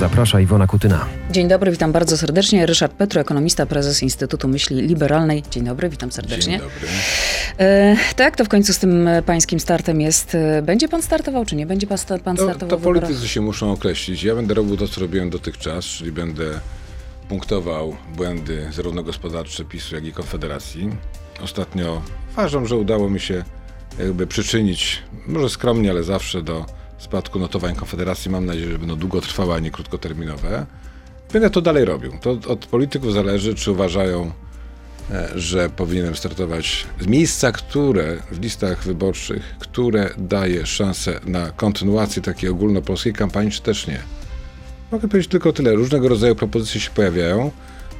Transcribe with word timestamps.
Zaprasza 0.00 0.40
Iwona 0.40 0.66
Kutyna. 0.66 1.06
Dzień 1.30 1.48
dobry, 1.48 1.70
witam 1.70 1.92
bardzo 1.92 2.16
serdecznie. 2.16 2.66
Ryszard 2.66 2.92
Petru, 2.92 3.20
ekonomista, 3.20 3.66
prezes 3.66 4.02
Instytutu 4.02 4.48
Myśli 4.48 4.76
Liberalnej. 4.82 5.42
Dzień 5.50 5.64
dobry, 5.64 5.88
witam 5.88 6.12
serdecznie. 6.12 6.52
Dzień 6.58 6.68
dobry. 6.68 6.88
E, 7.58 7.96
tak, 8.16 8.36
to 8.36 8.44
w 8.44 8.48
końcu 8.48 8.72
z 8.72 8.78
tym 8.78 9.08
pańskim 9.26 9.60
startem 9.60 10.00
jest. 10.00 10.34
E, 10.34 10.62
będzie 10.62 10.88
pan 10.88 11.02
startował, 11.02 11.44
czy 11.44 11.56
nie 11.56 11.66
będzie 11.66 11.86
pan, 11.86 11.98
sta- 11.98 12.18
pan 12.18 12.36
To, 12.36 12.42
startował? 12.42 12.78
to 12.78 12.84
politycy 12.84 13.28
się 13.28 13.40
muszą 13.40 13.72
określić. 13.72 14.22
Ja 14.22 14.34
będę 14.34 14.54
robił 14.54 14.76
to, 14.76 14.88
co 14.88 15.00
robiłem 15.00 15.30
dotychczas, 15.30 15.84
czyli 15.84 16.12
będę 16.12 16.44
punktował 17.28 17.96
błędy 18.16 18.68
zarówno 18.72 19.02
gospodarcze 19.02 19.64
PiSu, 19.64 19.94
jak 19.94 20.04
i 20.04 20.12
Konfederacji. 20.12 20.90
Ostatnio 21.42 22.02
uważam, 22.32 22.66
że 22.66 22.76
udało 22.76 23.10
mi 23.10 23.20
się 23.20 23.44
jakby 23.98 24.26
przyczynić, 24.26 25.02
może 25.26 25.48
skromnie, 25.48 25.90
ale 25.90 26.02
zawsze 26.02 26.42
do 26.42 26.79
spadku 27.00 27.38
notowań 27.38 27.74
Konfederacji. 27.74 28.30
Mam 28.30 28.46
nadzieję, 28.46 28.72
że 28.72 28.78
będą 28.78 28.96
długotrwałe, 28.96 29.54
a 29.54 29.58
nie 29.58 29.70
krótkoterminowe. 29.70 30.66
Będę 31.32 31.50
to 31.50 31.60
dalej 31.60 31.84
robił. 31.84 32.12
To 32.20 32.30
od 32.30 32.66
polityków 32.66 33.12
zależy, 33.12 33.54
czy 33.54 33.70
uważają, 33.70 34.32
e, 35.10 35.28
że 35.34 35.70
powinienem 35.70 36.16
startować 36.16 36.86
z 37.00 37.06
miejsca, 37.06 37.52
które 37.52 38.16
w 38.32 38.40
listach 38.40 38.84
wyborczych, 38.84 39.54
które 39.58 40.10
daje 40.18 40.66
szansę 40.66 41.20
na 41.26 41.50
kontynuację 41.50 42.22
takiej 42.22 42.50
ogólnopolskiej 42.50 43.12
kampanii, 43.12 43.50
czy 43.50 43.62
też 43.62 43.86
nie. 43.86 44.00
Mogę 44.92 45.08
powiedzieć 45.08 45.30
tylko 45.30 45.52
tyle. 45.52 45.74
Różnego 45.74 46.08
rodzaju 46.08 46.34
propozycje 46.34 46.80
się 46.80 46.90
pojawiają, 46.90 47.50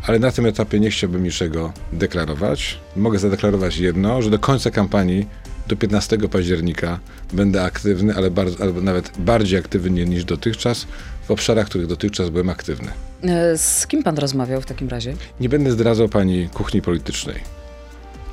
ale 0.07 0.19
na 0.19 0.32
tym 0.32 0.46
etapie 0.46 0.80
nie 0.80 0.91
chciałbym 0.91 1.24
niczego 1.24 1.73
deklarować. 1.93 2.79
Mogę 2.96 3.19
zadeklarować 3.19 3.77
jedno, 3.77 4.23
że 4.23 4.30
do 4.30 4.38
końca 4.38 4.71
kampanii, 4.71 5.27
do 5.70 5.77
15 5.77 6.19
października, 6.19 6.98
będę 7.33 7.62
aktywny, 7.62 8.15
ale 8.16 8.30
bardzo, 8.30 8.65
albo 8.65 8.80
nawet 8.80 9.12
bardziej 9.19 9.59
aktywny 9.59 10.06
niż 10.06 10.24
dotychczas, 10.24 10.87
w 11.29 11.30
obszarach, 11.30 11.66
w 11.66 11.69
których 11.69 11.87
dotychczas 11.87 12.30
byłem 12.30 12.48
aktywny. 12.48 12.88
E, 13.23 13.59
Z 13.59 13.87
kim 13.87 14.02
pan 14.02 14.19
rozmawiał 14.19 14.60
w 14.60 14.66
takim 14.66 14.88
razie? 14.88 15.15
Nie 15.41 15.48
będę 15.48 15.73
zdradzał 15.73 16.09
pani 16.09 16.48
kuchni 16.48 16.82
politycznej. 16.82 17.41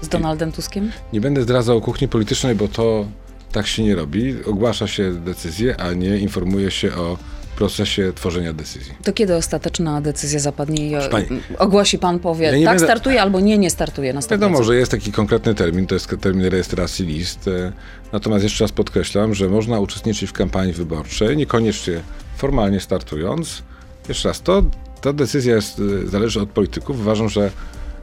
Z 0.02 0.08
Donaldem 0.08 0.52
Tuskiem? 0.52 0.92
Nie 1.14 1.22
będę 1.22 1.42
zdradzał 1.42 1.82
kuchni 1.82 2.08
politycznej, 2.08 2.56
bo 2.56 2.68
to 2.68 3.06
tak 3.52 3.68
się 3.68 3.84
nie 3.84 3.96
robi. 3.96 4.36
Ogłasza 4.46 4.88
się 4.88 5.14
decyzję, 5.14 5.82
a 5.82 5.94
nie 5.94 6.18
informuje 6.18 6.72
się 6.72 6.96
o 6.96 7.18
procesie 7.58 8.14
tworzenia 8.16 8.54
decyzji. 8.54 8.94
To 9.04 9.14
kiedy 9.14 9.36
ostateczna 9.36 10.02
decyzja 10.02 10.40
zapadnie 10.40 10.88
i 10.88 10.94
pani- 11.12 11.28
ogłosi 11.58 12.00
pan, 12.00 12.20
powie, 12.20 12.46
Ja 12.46 12.52
tak 12.52 12.64
będę- 12.64 12.86
startuje 12.86 13.22
albo 13.22 13.40
nie, 13.40 13.58
nie 13.58 13.70
startuje 13.70 14.14
na 14.14 14.22
100%. 14.22 14.30
Wiadomo, 14.32 14.64
że 14.64 14.76
jest 14.76 14.92
taki 14.92 15.12
konkretny 15.12 15.56
termin, 15.56 15.88
to 15.88 15.96
jest 15.96 16.16
termin 16.22 16.46
rejestracji 16.46 17.06
list. 17.06 17.48
e, 17.48 17.72
Natomiast 18.12 18.44
jeszcze 18.44 18.64
raz 18.64 18.72
podkreślam, 18.72 19.36
że 19.36 19.50
można 19.50 19.80
uczestniczyć 19.80 20.30
w 20.30 20.34
kampanii 20.34 20.74
wyborczej, 20.74 21.38
niekoniecznie 21.38 22.02
formalnie 22.38 22.80
startując. 22.80 23.64
Jeszcze 24.10 24.28
raz, 24.30 24.42
to, 24.42 24.64
ta 25.02 25.14
decyzja 25.14 25.56
jest, 25.56 25.82
e, 26.06 26.08
zależy 26.08 26.42
od 26.42 26.50
polityków. 26.50 27.00
Uważam, 27.00 27.30
że 27.30 27.52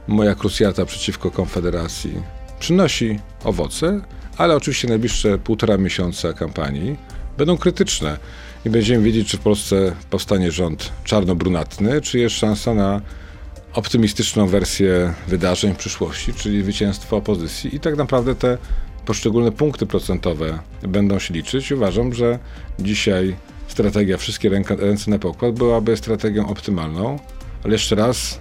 moja 0.07 0.35
krucjata 0.35 0.85
przeciwko 0.85 1.31
Konfederacji 1.31 2.13
przynosi 2.59 3.19
owoce, 3.43 4.01
ale 4.37 4.55
oczywiście 4.55 4.87
najbliższe 4.87 5.37
półtora 5.37 5.77
miesiąca 5.77 6.33
kampanii 6.33 6.95
będą 7.37 7.57
krytyczne 7.57 8.17
i 8.65 8.69
będziemy 8.69 9.03
wiedzieć, 9.03 9.27
czy 9.27 9.37
w 9.37 9.39
Polsce 9.39 9.95
powstanie 10.09 10.51
rząd 10.51 10.91
czarno-brunatny, 11.03 12.01
czy 12.01 12.19
jest 12.19 12.35
szansa 12.35 12.73
na 12.73 13.01
optymistyczną 13.73 14.47
wersję 14.47 15.13
wydarzeń 15.27 15.73
w 15.73 15.77
przyszłości, 15.77 16.33
czyli 16.33 16.61
zwycięstwo 16.63 17.17
opozycji. 17.17 17.75
I 17.75 17.79
tak 17.79 17.97
naprawdę 17.97 18.35
te 18.35 18.57
poszczególne 19.05 19.51
punkty 19.51 19.85
procentowe 19.85 20.59
będą 20.81 21.19
się 21.19 21.33
liczyć. 21.33 21.71
Uważam, 21.71 22.13
że 22.13 22.39
dzisiaj 22.79 23.35
strategia 23.67 24.17
wszystkie 24.17 24.49
ręce 24.69 25.11
na 25.11 25.19
pokład 25.19 25.55
byłaby 25.55 25.97
strategią 25.97 26.47
optymalną, 26.47 27.19
ale 27.63 27.73
jeszcze 27.73 27.95
raz 27.95 28.39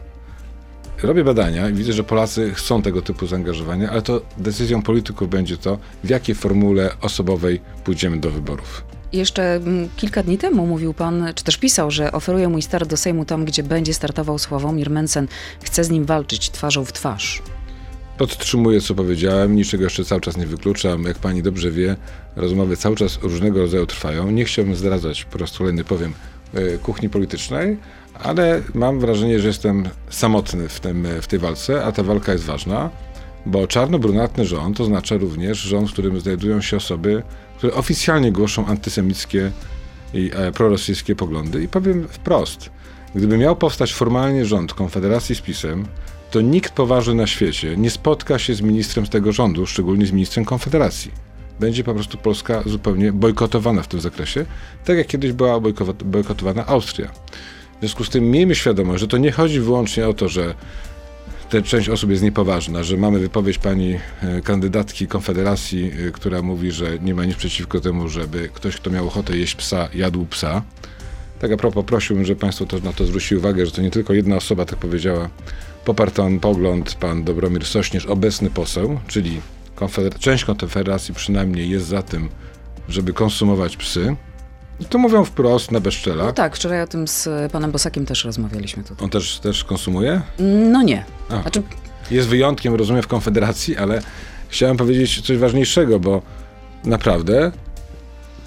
robię 1.03 1.25
badania 1.25 1.69
i 1.69 1.73
widzę, 1.73 1.93
że 1.93 2.05
Polacy 2.05 2.55
chcą 2.55 2.83
tego 2.83 3.03
typu 3.03 3.27
zaangażowania, 3.27 3.91
ale 3.91 4.03
to 4.03 4.21
decyzją 4.39 4.83
polityków 4.83 5.31
będzie 5.31 5.57
to, 5.57 5.79
w 6.05 6.09
jakiej 6.09 6.35
formule 6.35 6.91
osobowej 7.01 7.61
pójdziemy 7.85 8.21
do 8.21 8.31
wyborów. 8.31 8.94
Jeszcze 9.15 9.55
mm, 9.55 9.89
kilka 9.97 10.23
dni 10.23 10.39
temu 10.39 10.67
mówił 10.67 10.95
pan, 10.95 11.27
czy 11.35 11.45
też 11.45 11.57
pisał, 11.57 11.91
że 11.91 12.13
oferuje 12.13 12.49
mój 12.49 12.63
start 12.63 12.89
do 12.89 12.97
Sejmu 12.97 13.25
tam, 13.25 13.45
gdzie 13.45 13.63
będzie 13.63 13.95
startował 13.95 14.39
Sławomir 14.39 14.91
Mencen. 14.91 15.29
Chce 15.63 15.85
z 15.85 15.91
nim 15.91 16.05
walczyć 16.05 16.51
twarzą 16.51 16.85
w 16.85 16.93
twarz. 16.93 17.43
Podtrzymuję, 18.19 18.81
co 18.81 18.95
powiedziałem, 18.95 19.57
niczego 19.57 19.85
jeszcze 19.85 20.05
cały 20.05 20.21
czas 20.21 20.37
nie 20.37 20.47
wykluczam. 20.47 21.05
Jak 21.05 21.19
pani 21.19 21.43
dobrze 21.43 21.71
wie, 21.71 21.97
rozmowy 22.37 22.77
cały 22.77 22.97
czas 22.97 23.19
różnego 23.23 23.59
rodzaju 23.61 23.87
trwają. 23.87 24.31
Nie 24.31 24.45
chciałbym 24.45 24.77
zdradzać, 24.77 25.25
po 25.25 25.39
raz 25.39 25.59
kolejny 25.59 25.85
powiem, 25.85 26.15
e, 26.55 26.79
kuchni 26.79 27.09
politycznej, 27.09 27.77
ale 28.15 28.63
mam 28.75 29.01
wrażenie, 29.01 29.41
że 29.41 29.49
jestem 29.49 29.89
samotny 30.11 30.69
w, 30.69 30.81
tym, 30.81 31.07
w 31.23 31.27
tej 31.27 31.39
walce, 31.39 31.85
a 31.85 31.93
ta 31.93 32.03
walka 32.03 32.33
jest 32.33 32.45
ważna, 32.45 32.91
bo 33.47 33.67
czarno-brunatny 33.67 34.47
rząd 34.47 34.81
oznacza 34.81 35.17
również 35.17 35.59
rząd, 35.59 35.91
w 35.91 35.93
którym 35.93 36.21
znajdują 36.21 36.61
się 36.61 36.77
osoby, 36.77 37.23
które 37.65 37.77
oficjalnie 37.77 38.33
głoszą 38.33 38.67
antysemickie 38.67 39.51
i 40.15 40.31
e, 40.35 40.53
prorosyjskie 40.53 41.17
poglądy. 41.17 41.63
I 41.63 41.69
powiem 41.69 42.09
wprost, 42.09 42.71
gdyby 43.15 43.39
miał 43.39 43.57
powstać 43.57 43.95
formalnie 43.95 44.47
rząd 44.47 44.75
Konfederacji 44.75 45.35
z 45.35 45.41
PiSem, 45.41 45.87
to 46.31 46.41
nikt 46.41 46.73
poważny 46.73 47.15
na 47.15 47.27
świecie 47.27 47.77
nie 47.77 47.91
spotka 47.91 48.39
się 48.39 48.55
z 48.55 48.61
ministrem 48.61 49.07
tego 49.07 49.33
rządu, 49.33 49.67
szczególnie 49.67 50.07
z 50.07 50.13
ministrem 50.13 50.45
Konfederacji. 50.45 51.11
Będzie 51.61 51.85
po 51.85 51.95
prostu 51.95 52.19
Polska 52.19 52.63
zupełnie 52.67 53.13
bojkotowana 53.13 53.83
w 53.83 53.89
tym 53.89 54.01
zakresie, 54.01 54.47
tak 54.85 54.97
jak 54.97 55.07
kiedyś 55.07 55.33
była 55.33 55.61
bojko- 55.61 56.05
bojkotowana 56.05 56.67
Austria. 56.67 57.09
W 57.77 57.81
związku 57.81 58.05
z 58.05 58.11
tym 58.11 58.31
miejmy 58.31 58.55
świadomość, 58.55 59.01
że 59.01 59.09
to 59.09 59.19
nie 59.19 59.33
chodzi 59.33 59.61
wyłącznie 59.61 60.09
o 60.09 60.15
to, 60.15 60.29
że 60.29 60.55
ta 61.51 61.63
część 61.63 61.89
osób 61.89 62.11
jest 62.11 62.23
niepoważna, 62.23 62.83
że 62.83 62.97
mamy 62.97 63.19
wypowiedź 63.19 63.59
pani 63.59 63.95
e, 64.23 64.41
kandydatki 64.43 65.07
Konfederacji, 65.07 65.93
e, 66.09 66.11
która 66.11 66.43
mówi, 66.43 66.73
że 66.73 66.99
nie 66.99 67.15
ma 67.15 67.25
nic 67.25 67.37
przeciwko 67.37 67.81
temu, 67.81 68.09
żeby 68.09 68.49
ktoś, 68.55 68.77
kto 68.77 68.91
miał 68.91 69.07
ochotę 69.07 69.37
jeść 69.37 69.55
psa, 69.55 69.89
jadł 69.95 70.27
psa. 70.27 70.63
Tak 71.41 71.53
a 71.53 71.57
propos, 71.57 71.85
prosiłbym, 71.85 72.25
żeby 72.25 72.41
Państwo 72.41 72.67
też 72.67 72.83
na 72.83 72.93
to 72.93 73.07
zwrócili 73.07 73.39
uwagę, 73.39 73.67
że 73.67 73.73
to 73.73 73.83
nie 73.83 73.91
tylko 73.91 74.13
jedna 74.13 74.37
osoba 74.37 74.65
tak 74.65 74.79
powiedziała. 74.79 75.29
Poparł 75.85 76.11
ten 76.11 76.41
pogląd 76.41 76.95
pan 76.95 77.25
Dobromir 77.25 77.67
Sośnierz, 77.67 78.07
obecny 78.07 78.51
poseł, 78.51 79.01
czyli 79.09 79.41
konfeder- 79.77 80.19
część 80.19 80.45
Konfederacji 80.45 81.15
przynajmniej 81.15 81.71
jest 81.71 81.87
za 81.87 82.03
tym, 82.03 82.29
żeby 82.89 83.13
konsumować 83.13 83.77
psy. 83.77 84.17
I 84.81 84.85
to 84.85 84.99
mówią 84.99 85.25
wprost 85.25 85.73
na 85.73 85.81
bezczela. 85.81 86.25
No 86.25 86.33
tak, 86.33 86.57
wczoraj 86.57 86.83
o 86.83 86.87
tym 86.87 87.09
z 87.09 87.29
panem 87.53 87.73
Bosakiem 87.73 88.07
też 88.07 88.25
rozmawialiśmy 88.25 88.83
tutaj. 88.83 89.05
On 89.05 89.11
też, 89.11 89.39
też 89.39 89.65
konsumuje? 89.65 90.21
No 90.71 90.83
nie. 90.83 91.05
A. 91.29 91.43
Znaczy, 91.43 91.63
jest 92.11 92.29
wyjątkiem, 92.29 92.75
rozumiem, 92.75 93.03
w 93.03 93.07
Konfederacji, 93.09 93.77
ale 93.77 94.03
chciałem 94.49 94.77
powiedzieć 94.77 95.21
coś 95.21 95.39
ważniejszego, 95.39 96.01
bo 96.01 96.23
naprawdę 96.85 97.53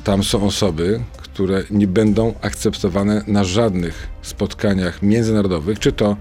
tam 0.04 0.24
są 0.24 0.44
osoby, 0.44 1.00
które 1.18 1.64
nie 1.70 1.88
będą 1.88 2.34
akceptowane 2.42 3.24
na 3.28 3.44
żadnych 3.44 4.08
spotkaniach 4.22 5.02
międzynarodowych, 5.02 5.80
czy 5.80 5.92
to 5.92 6.18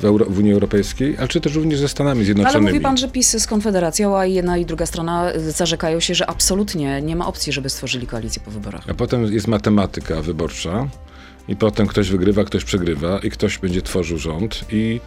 w, 0.00 0.04
Euro- 0.04 0.26
w 0.30 0.38
Unii 0.38 0.52
Europejskiej, 0.52 1.16
ale 1.18 1.28
czy 1.28 1.40
też 1.40 1.54
również 1.54 1.78
ze 1.80 1.88
Stanami 1.88 2.18
ale 2.18 2.24
Zjednoczonymi. 2.24 2.66
mówi 2.66 2.80
pan, 2.80 2.96
że 2.96 3.08
PiS 3.08 3.42
z 3.42 3.46
Konfederacją, 3.46 4.18
a 4.18 4.26
jedna 4.26 4.58
i 4.58 4.66
druga 4.66 4.86
strona 4.86 5.32
zarzekają 5.48 6.00
się, 6.00 6.14
że 6.14 6.30
absolutnie 6.30 7.02
nie 7.02 7.16
ma 7.16 7.26
opcji, 7.26 7.52
żeby 7.52 7.70
stworzyli 7.70 8.06
koalicję 8.06 8.42
po 8.44 8.50
wyborach. 8.50 8.84
A 8.90 8.94
potem 8.94 9.32
jest 9.32 9.48
matematyka 9.48 10.22
wyborcza 10.22 10.88
i 11.48 11.56
potem 11.56 11.86
ktoś 11.86 12.10
wygrywa, 12.10 12.44
ktoś 12.44 12.64
przegrywa 12.64 13.18
i 13.18 13.30
ktoś 13.30 13.58
będzie 13.58 13.82
tworzył 13.82 14.18
rząd 14.18 14.64
i 14.72 15.00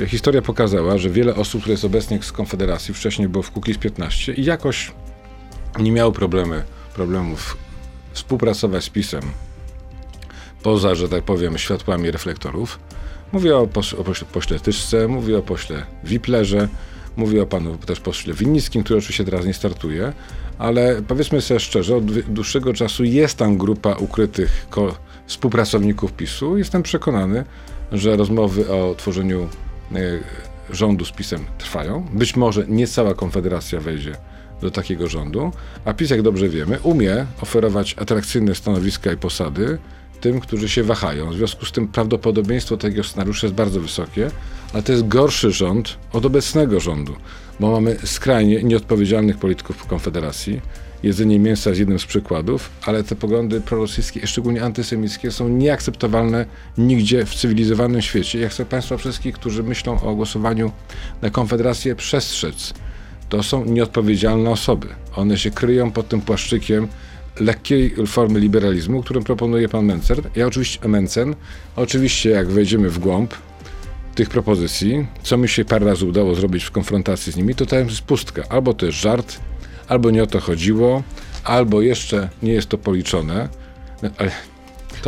e, 0.00 0.06
historia 0.06 0.42
pokazała, 0.42 0.98
że 0.98 1.10
wiele 1.10 1.34
osób, 1.34 1.60
które 1.60 1.72
jest 1.72 1.84
obecnie 1.84 2.22
z 2.22 2.32
Konfederacji, 2.32 2.94
wcześniej 2.94 3.28
było 3.28 3.42
w 3.42 3.50
Kukiz 3.50 3.78
15 3.78 4.32
i 4.32 4.44
jakoś 4.44 4.92
nie 5.78 5.92
miało 5.92 6.12
problemy, 6.12 6.62
problemów 6.94 7.56
współpracować 8.12 8.84
z 8.84 8.88
PiSem 8.90 9.22
poza, 10.62 10.94
że 10.94 11.08
tak 11.08 11.22
powiem, 11.24 11.58
światłami 11.58 12.10
reflektorów. 12.10 12.78
Mówię 13.32 13.56
o, 13.56 13.66
pos- 13.66 13.94
o 13.94 14.04
pośle, 14.04 14.26
pośle 14.32 14.60
Tyszce, 14.60 15.08
mówię 15.08 15.38
o 15.38 15.42
pośle 15.42 15.86
Wiplerze, 16.04 16.68
mówię 17.16 17.42
o 17.42 17.46
panu 17.46 17.76
też 17.76 18.00
pośle 18.00 18.34
Winnickim, 18.34 18.82
który 18.84 18.98
oczywiście 18.98 19.24
teraz 19.24 19.46
nie 19.46 19.54
startuje, 19.54 20.12
ale 20.58 21.02
powiedzmy 21.08 21.40
sobie 21.40 21.60
szczerze, 21.60 21.96
od 21.96 22.04
dłu- 22.04 22.22
dłuższego 22.22 22.72
czasu 22.74 23.04
jest 23.04 23.38
tam 23.38 23.58
grupa 23.58 23.92
ukrytych 23.94 24.66
współpracowników 25.26 26.12
PiSu. 26.12 26.58
Jestem 26.58 26.82
przekonany, 26.82 27.44
że 27.92 28.16
rozmowy 28.16 28.70
o 28.72 28.94
tworzeniu 28.94 29.48
e, 29.94 29.98
rządu 30.70 31.04
z 31.04 31.12
PiSem 31.12 31.44
trwają. 31.58 32.06
Być 32.12 32.36
może 32.36 32.64
nie 32.68 32.86
cała 32.86 33.14
Konfederacja 33.14 33.80
wejdzie 33.80 34.16
do 34.60 34.70
takiego 34.70 35.08
rządu, 35.08 35.52
a 35.84 35.94
PiS, 35.94 36.10
jak 36.10 36.22
dobrze 36.22 36.48
wiemy, 36.48 36.78
umie 36.82 37.26
oferować 37.40 37.94
atrakcyjne 37.98 38.54
stanowiska 38.54 39.12
i 39.12 39.16
posady 39.16 39.78
tym, 40.20 40.40
którzy 40.40 40.68
się 40.68 40.82
wahają. 40.82 41.30
W 41.30 41.34
związku 41.34 41.66
z 41.66 41.72
tym 41.72 41.88
prawdopodobieństwo 41.88 42.76
takiego 42.76 43.04
scenariusza 43.04 43.46
jest 43.46 43.54
bardzo 43.54 43.80
wysokie, 43.80 44.30
ale 44.72 44.82
to 44.82 44.92
jest 44.92 45.08
gorszy 45.08 45.50
rząd 45.50 45.98
od 46.12 46.26
obecnego 46.26 46.80
rządu, 46.80 47.16
bo 47.60 47.70
mamy 47.70 47.96
skrajnie 48.04 48.62
nieodpowiedzialnych 48.62 49.38
polityków 49.38 49.86
Konfederacji 49.86 50.60
jedzenie 51.02 51.38
mięsa 51.38 51.70
jest 51.70 51.80
jednym 51.80 51.98
z 51.98 52.06
przykładów, 52.06 52.70
ale 52.86 53.04
te 53.04 53.16
poglądy 53.16 53.60
prorosyjskie, 53.60 54.26
szczególnie 54.26 54.62
antysemickie, 54.62 55.30
są 55.30 55.48
nieakceptowalne 55.48 56.46
nigdzie 56.78 57.24
w 57.24 57.34
cywilizowanym 57.34 58.02
świecie. 58.02 58.38
Ja 58.38 58.48
chcę 58.48 58.64
Państwa 58.64 58.96
wszystkich, 58.96 59.34
którzy 59.34 59.62
myślą 59.62 60.00
o 60.00 60.14
głosowaniu 60.14 60.72
na 61.22 61.30
Konfederację, 61.30 61.94
przestrzec. 61.94 62.74
To 63.28 63.42
są 63.42 63.64
nieodpowiedzialne 63.64 64.50
osoby. 64.50 64.88
One 65.16 65.38
się 65.38 65.50
kryją 65.50 65.90
pod 65.90 66.08
tym 66.08 66.20
płaszczykiem 66.20 66.88
lekkiej 67.40 67.94
formy 68.06 68.40
liberalizmu, 68.40 69.02
którą 69.02 69.22
proponuje 69.22 69.68
pan 69.68 69.84
Mencen. 69.84 70.16
Ja 70.36 70.46
oczywiście, 70.46 70.88
Mencen. 70.88 71.34
Oczywiście, 71.76 72.30
jak 72.30 72.48
wejdziemy 72.48 72.90
w 72.90 72.98
głąb 72.98 73.34
tych 74.14 74.28
propozycji, 74.28 75.06
co 75.22 75.36
mi 75.36 75.48
się 75.48 75.64
parę 75.64 75.86
razy 75.86 76.06
udało 76.06 76.34
zrobić 76.34 76.64
w 76.64 76.70
konfrontacji 76.70 77.32
z 77.32 77.36
nimi, 77.36 77.54
to 77.54 77.66
tam 77.66 77.88
jest 77.88 78.00
pustka. 78.00 78.42
Albo 78.48 78.74
to 78.74 78.86
jest 78.86 78.98
żart, 78.98 79.40
albo 79.88 80.10
nie 80.10 80.22
o 80.22 80.26
to 80.26 80.40
chodziło, 80.40 81.02
albo 81.44 81.82
jeszcze 81.82 82.28
nie 82.42 82.52
jest 82.52 82.68
to 82.68 82.78
policzone. 82.78 83.48
No, 84.02 84.10
ale 84.18 84.30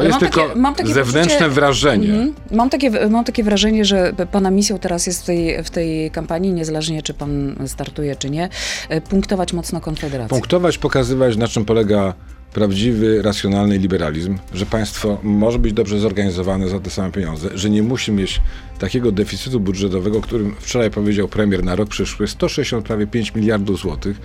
to 0.02 0.08
jest 0.08 0.56
mam 0.56 0.74
tylko 0.74 0.88
takie- 0.88 0.94
zewnętrzne 0.94 1.38
poczucie- 1.38 1.54
wrażenie. 1.54 2.08
Mhm. 2.08 2.34
Mam, 2.50 2.70
takie, 2.70 2.90
mam 3.08 3.24
takie 3.24 3.44
wrażenie, 3.44 3.84
że 3.84 4.12
pana 4.32 4.50
misją 4.50 4.78
teraz 4.78 5.06
jest 5.06 5.22
w 5.22 5.26
tej, 5.26 5.64
w 5.64 5.70
tej 5.70 6.10
kampanii, 6.10 6.52
niezależnie 6.52 7.02
czy 7.02 7.14
pan 7.14 7.54
startuje, 7.66 8.16
czy 8.16 8.30
nie, 8.30 8.48
e, 8.88 9.00
punktować 9.00 9.52
mocno 9.52 9.80
Konfederację. 9.80 10.28
Punktować, 10.30 10.78
pokazywać, 10.78 11.36
na 11.36 11.48
czym 11.48 11.64
polega 11.64 12.14
prawdziwy, 12.52 13.22
racjonalny 13.22 13.78
liberalizm, 13.78 14.38
że 14.54 14.66
państwo 14.66 15.18
może 15.22 15.58
być 15.58 15.72
dobrze 15.72 15.98
zorganizowane 15.98 16.68
za 16.68 16.80
te 16.80 16.90
same 16.90 17.10
pieniądze, 17.12 17.48
że 17.54 17.70
nie 17.70 17.82
musi 17.82 18.12
mieć 18.12 18.40
takiego 18.78 19.12
deficytu 19.12 19.60
budżetowego, 19.60 20.20
którym 20.20 20.54
wczoraj 20.60 20.90
powiedział 20.90 21.28
premier 21.28 21.64
na 21.64 21.76
rok 21.76 21.88
przyszły, 21.88 22.28
160 22.28 22.86
prawie 22.86 23.06
5 23.06 23.34
miliardów 23.34 23.80
złotych. 23.80 24.16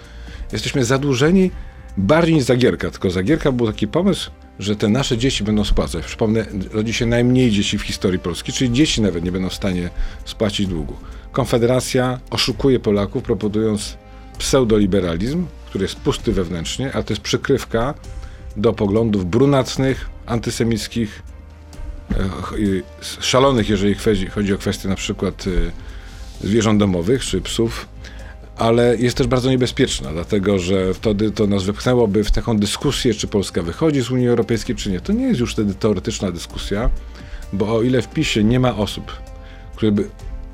Jesteśmy 0.53 0.85
zadłużeni 0.85 1.51
bardziej 1.97 2.35
niż 2.35 2.43
Zagierka, 2.43 2.91
tylko 2.91 3.09
Zagierka 3.11 3.51
był 3.51 3.67
taki 3.67 3.87
pomysł, 3.87 4.31
że 4.59 4.75
te 4.75 4.89
nasze 4.89 5.17
dzieci 5.17 5.43
będą 5.43 5.63
spłacać. 5.63 6.05
Przypomnę, 6.05 6.45
rodzi 6.71 6.93
się 6.93 7.05
najmniej 7.05 7.51
dzieci 7.51 7.77
w 7.77 7.81
historii 7.81 8.19
Polski, 8.19 8.53
czyli 8.53 8.73
dzieci 8.73 9.01
nawet 9.01 9.23
nie 9.23 9.31
będą 9.31 9.49
w 9.49 9.53
stanie 9.53 9.89
spłacić 10.25 10.67
długu. 10.67 10.95
Konfederacja 11.31 12.19
oszukuje 12.29 12.79
Polaków, 12.79 13.23
proponując 13.23 13.97
pseudoliberalizm, 14.37 15.45
który 15.65 15.83
jest 15.83 15.95
pusty 15.95 16.31
wewnętrznie, 16.31 16.93
ale 16.93 17.03
to 17.03 17.13
jest 17.13 17.23
przykrywka 17.23 17.93
do 18.57 18.73
poglądów 18.73 19.25
brunatnych, 19.25 20.09
antysemickich, 20.25 21.23
e, 22.11 22.15
szalonych, 23.21 23.69
jeżeli 23.69 23.95
chodzi 24.29 24.53
o 24.53 24.57
kwestie 24.57 24.87
na 24.87 24.95
przykład 24.95 25.45
e, 25.47 26.47
zwierząt 26.47 26.79
domowych 26.79 27.25
czy 27.25 27.41
psów, 27.41 27.87
ale 28.57 28.97
jest 28.97 29.17
też 29.17 29.27
bardzo 29.27 29.49
niebezpieczna, 29.49 30.11
dlatego 30.11 30.59
że 30.59 30.93
wtedy 30.93 31.31
to 31.31 31.47
nas 31.47 31.63
wepchnęłoby 31.63 32.23
w 32.23 32.31
taką 32.31 32.57
dyskusję, 32.57 33.13
czy 33.13 33.27
Polska 33.27 33.61
wychodzi 33.61 34.01
z 34.01 34.11
Unii 34.11 34.27
Europejskiej, 34.27 34.75
czy 34.75 34.91
nie. 34.91 35.01
To 35.01 35.13
nie 35.13 35.27
jest 35.27 35.39
już 35.39 35.53
wtedy 35.53 35.73
teoretyczna 35.73 36.31
dyskusja, 36.31 36.89
bo 37.53 37.75
o 37.75 37.81
ile 37.81 38.01
w 38.01 38.07
PiSie 38.07 38.43
nie 38.43 38.59
ma 38.59 38.75
osób, 38.75 39.11
które 39.75 39.91
by, 39.91 40.09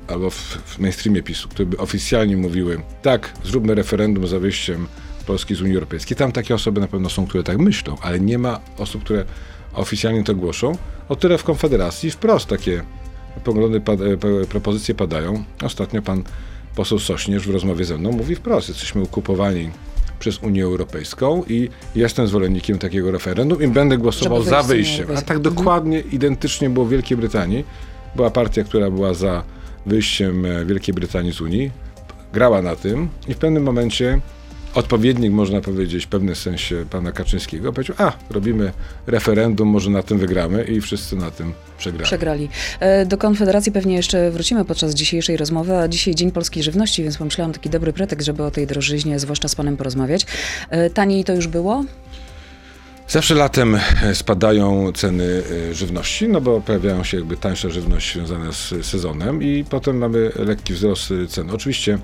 albo 0.08 0.30
w, 0.30 0.36
w 0.64 0.78
mainstreamie 0.78 1.22
PiSu, 1.22 1.48
które 1.48 1.66
by 1.66 1.78
oficjalnie 1.78 2.36
mówiły, 2.36 2.80
tak, 3.02 3.32
zróbmy 3.44 3.74
referendum 3.74 4.26
za 4.26 4.38
wyjściem 4.38 4.86
Polski 5.26 5.54
z 5.54 5.62
Unii 5.62 5.74
Europejskiej. 5.74 6.16
Tam 6.16 6.32
takie 6.32 6.54
osoby 6.54 6.80
na 6.80 6.88
pewno 6.88 7.10
są, 7.10 7.26
które 7.26 7.44
tak 7.44 7.58
myślą, 7.58 7.96
ale 8.02 8.20
nie 8.20 8.38
ma 8.38 8.60
osób, 8.78 9.04
które 9.04 9.24
oficjalnie 9.74 10.24
to 10.24 10.34
głoszą. 10.34 10.72
O 11.08 11.16
tyle 11.16 11.38
w 11.38 11.44
Konfederacji 11.44 12.10
wprost 12.10 12.46
takie 12.46 12.82
poglądy, 13.44 13.78
e, 14.42 14.46
propozycje 14.46 14.94
padają. 14.94 15.44
Ostatnio 15.62 16.02
pan 16.02 16.22
poseł 16.76 16.98
Sośnierz 16.98 17.46
w 17.46 17.50
rozmowie 17.50 17.84
ze 17.84 17.98
mną 17.98 18.12
mówi 18.12 18.34
wprost, 18.34 18.68
jesteśmy 18.68 19.02
okupowani 19.02 19.70
przez 20.18 20.38
Unię 20.38 20.64
Europejską 20.64 21.44
i 21.48 21.68
jestem 21.94 22.26
zwolennikiem 22.26 22.78
takiego 22.78 23.10
referendum 23.10 23.62
i 23.62 23.68
będę 23.68 23.98
głosował 23.98 24.42
za 24.42 24.62
wyjściem. 24.62 25.06
A 25.16 25.22
tak 25.22 25.38
dokładnie 25.38 26.00
identycznie 26.00 26.70
było 26.70 26.86
w 26.86 26.90
Wielkiej 26.90 27.16
Brytanii. 27.16 27.64
Była 28.16 28.30
partia, 28.30 28.64
która 28.64 28.90
była 28.90 29.14
za 29.14 29.42
wyjściem 29.86 30.46
e, 30.46 30.64
Wielkiej 30.64 30.94
Brytanii 30.94 31.32
z 31.32 31.40
Unii, 31.40 31.70
grała 32.32 32.62
na 32.62 32.76
tym 32.76 33.08
i 33.28 33.34
w 33.34 33.38
pewnym 33.38 33.62
momencie 33.62 34.20
odpowiednik, 34.74 35.32
można 35.32 35.60
powiedzieć, 35.60 36.04
w 36.04 36.08
pewnym 36.08 36.34
sensie 36.34 36.84
pana 36.90 37.12
Kaczyńskiego 37.12 37.72
powiedział, 37.72 37.96
a, 37.98 38.12
robimy 38.30 38.72
referendum, 39.06 39.68
może 39.68 39.90
na 39.90 40.02
tym 40.02 40.18
wygramy 40.18 40.64
i 40.64 40.80
wszyscy 40.80 41.16
na 41.16 41.30
tym 41.30 41.52
przegrali. 41.78 42.04
Przegrali. 42.04 42.48
E, 42.80 43.06
Do 43.06 43.18
Konfederacji 43.18 43.72
pewnie 43.72 43.94
jeszcze 43.94 44.30
wrócimy 44.30 44.64
podczas 44.64 44.94
dzisiejszej 44.94 45.36
rozmowy, 45.36 45.76
a 45.76 45.88
dzisiaj 45.88 46.14
Dzień 46.14 46.30
Polskiej 46.30 46.62
Żywności, 46.62 47.02
więc 47.02 47.16
pomyślałam 47.16 47.52
taki 47.52 47.70
dobry 47.70 47.92
pretekst, 47.92 48.26
żeby 48.26 48.42
o 48.42 48.50
tej 48.50 48.66
drożyźnie, 48.66 49.18
zwłaszcza 49.18 49.48
z 49.48 49.54
panem 49.54 49.76
porozmawiać. 49.76 50.26
E, 50.70 50.90
Taniej 50.90 51.24
to 51.24 51.34
już 51.34 51.46
było? 51.46 51.84
Zawsze 53.08 53.34
latem 53.34 53.74
e, 54.02 54.14
spadają 54.14 54.92
ceny 54.92 55.42
żywności, 55.72 56.28
no 56.28 56.40
bo 56.40 56.60
pojawiają 56.60 57.04
się 57.04 57.16
jakby 57.16 57.36
tańsza 57.36 57.68
żywność 57.70 58.14
związana 58.14 58.52
z 58.52 58.86
sezonem 58.86 59.42
i 59.42 59.64
potem 59.70 59.96
mamy 59.98 60.32
lekki 60.36 60.74
wzrost 60.74 61.12
cen. 61.28 61.50
Oczywiście 61.50 61.98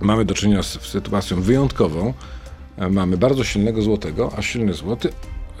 mamy 0.00 0.24
do 0.24 0.34
czynienia 0.34 0.62
z 0.62 0.80
sytuacją 0.80 1.42
wyjątkową. 1.42 2.14
E, 2.76 2.88
Mamy 2.90 3.16
bardzo 3.16 3.44
silnego 3.44 3.82
złotego, 3.82 4.32
a 4.36 4.42
silny 4.42 4.72
złoty 4.72 5.12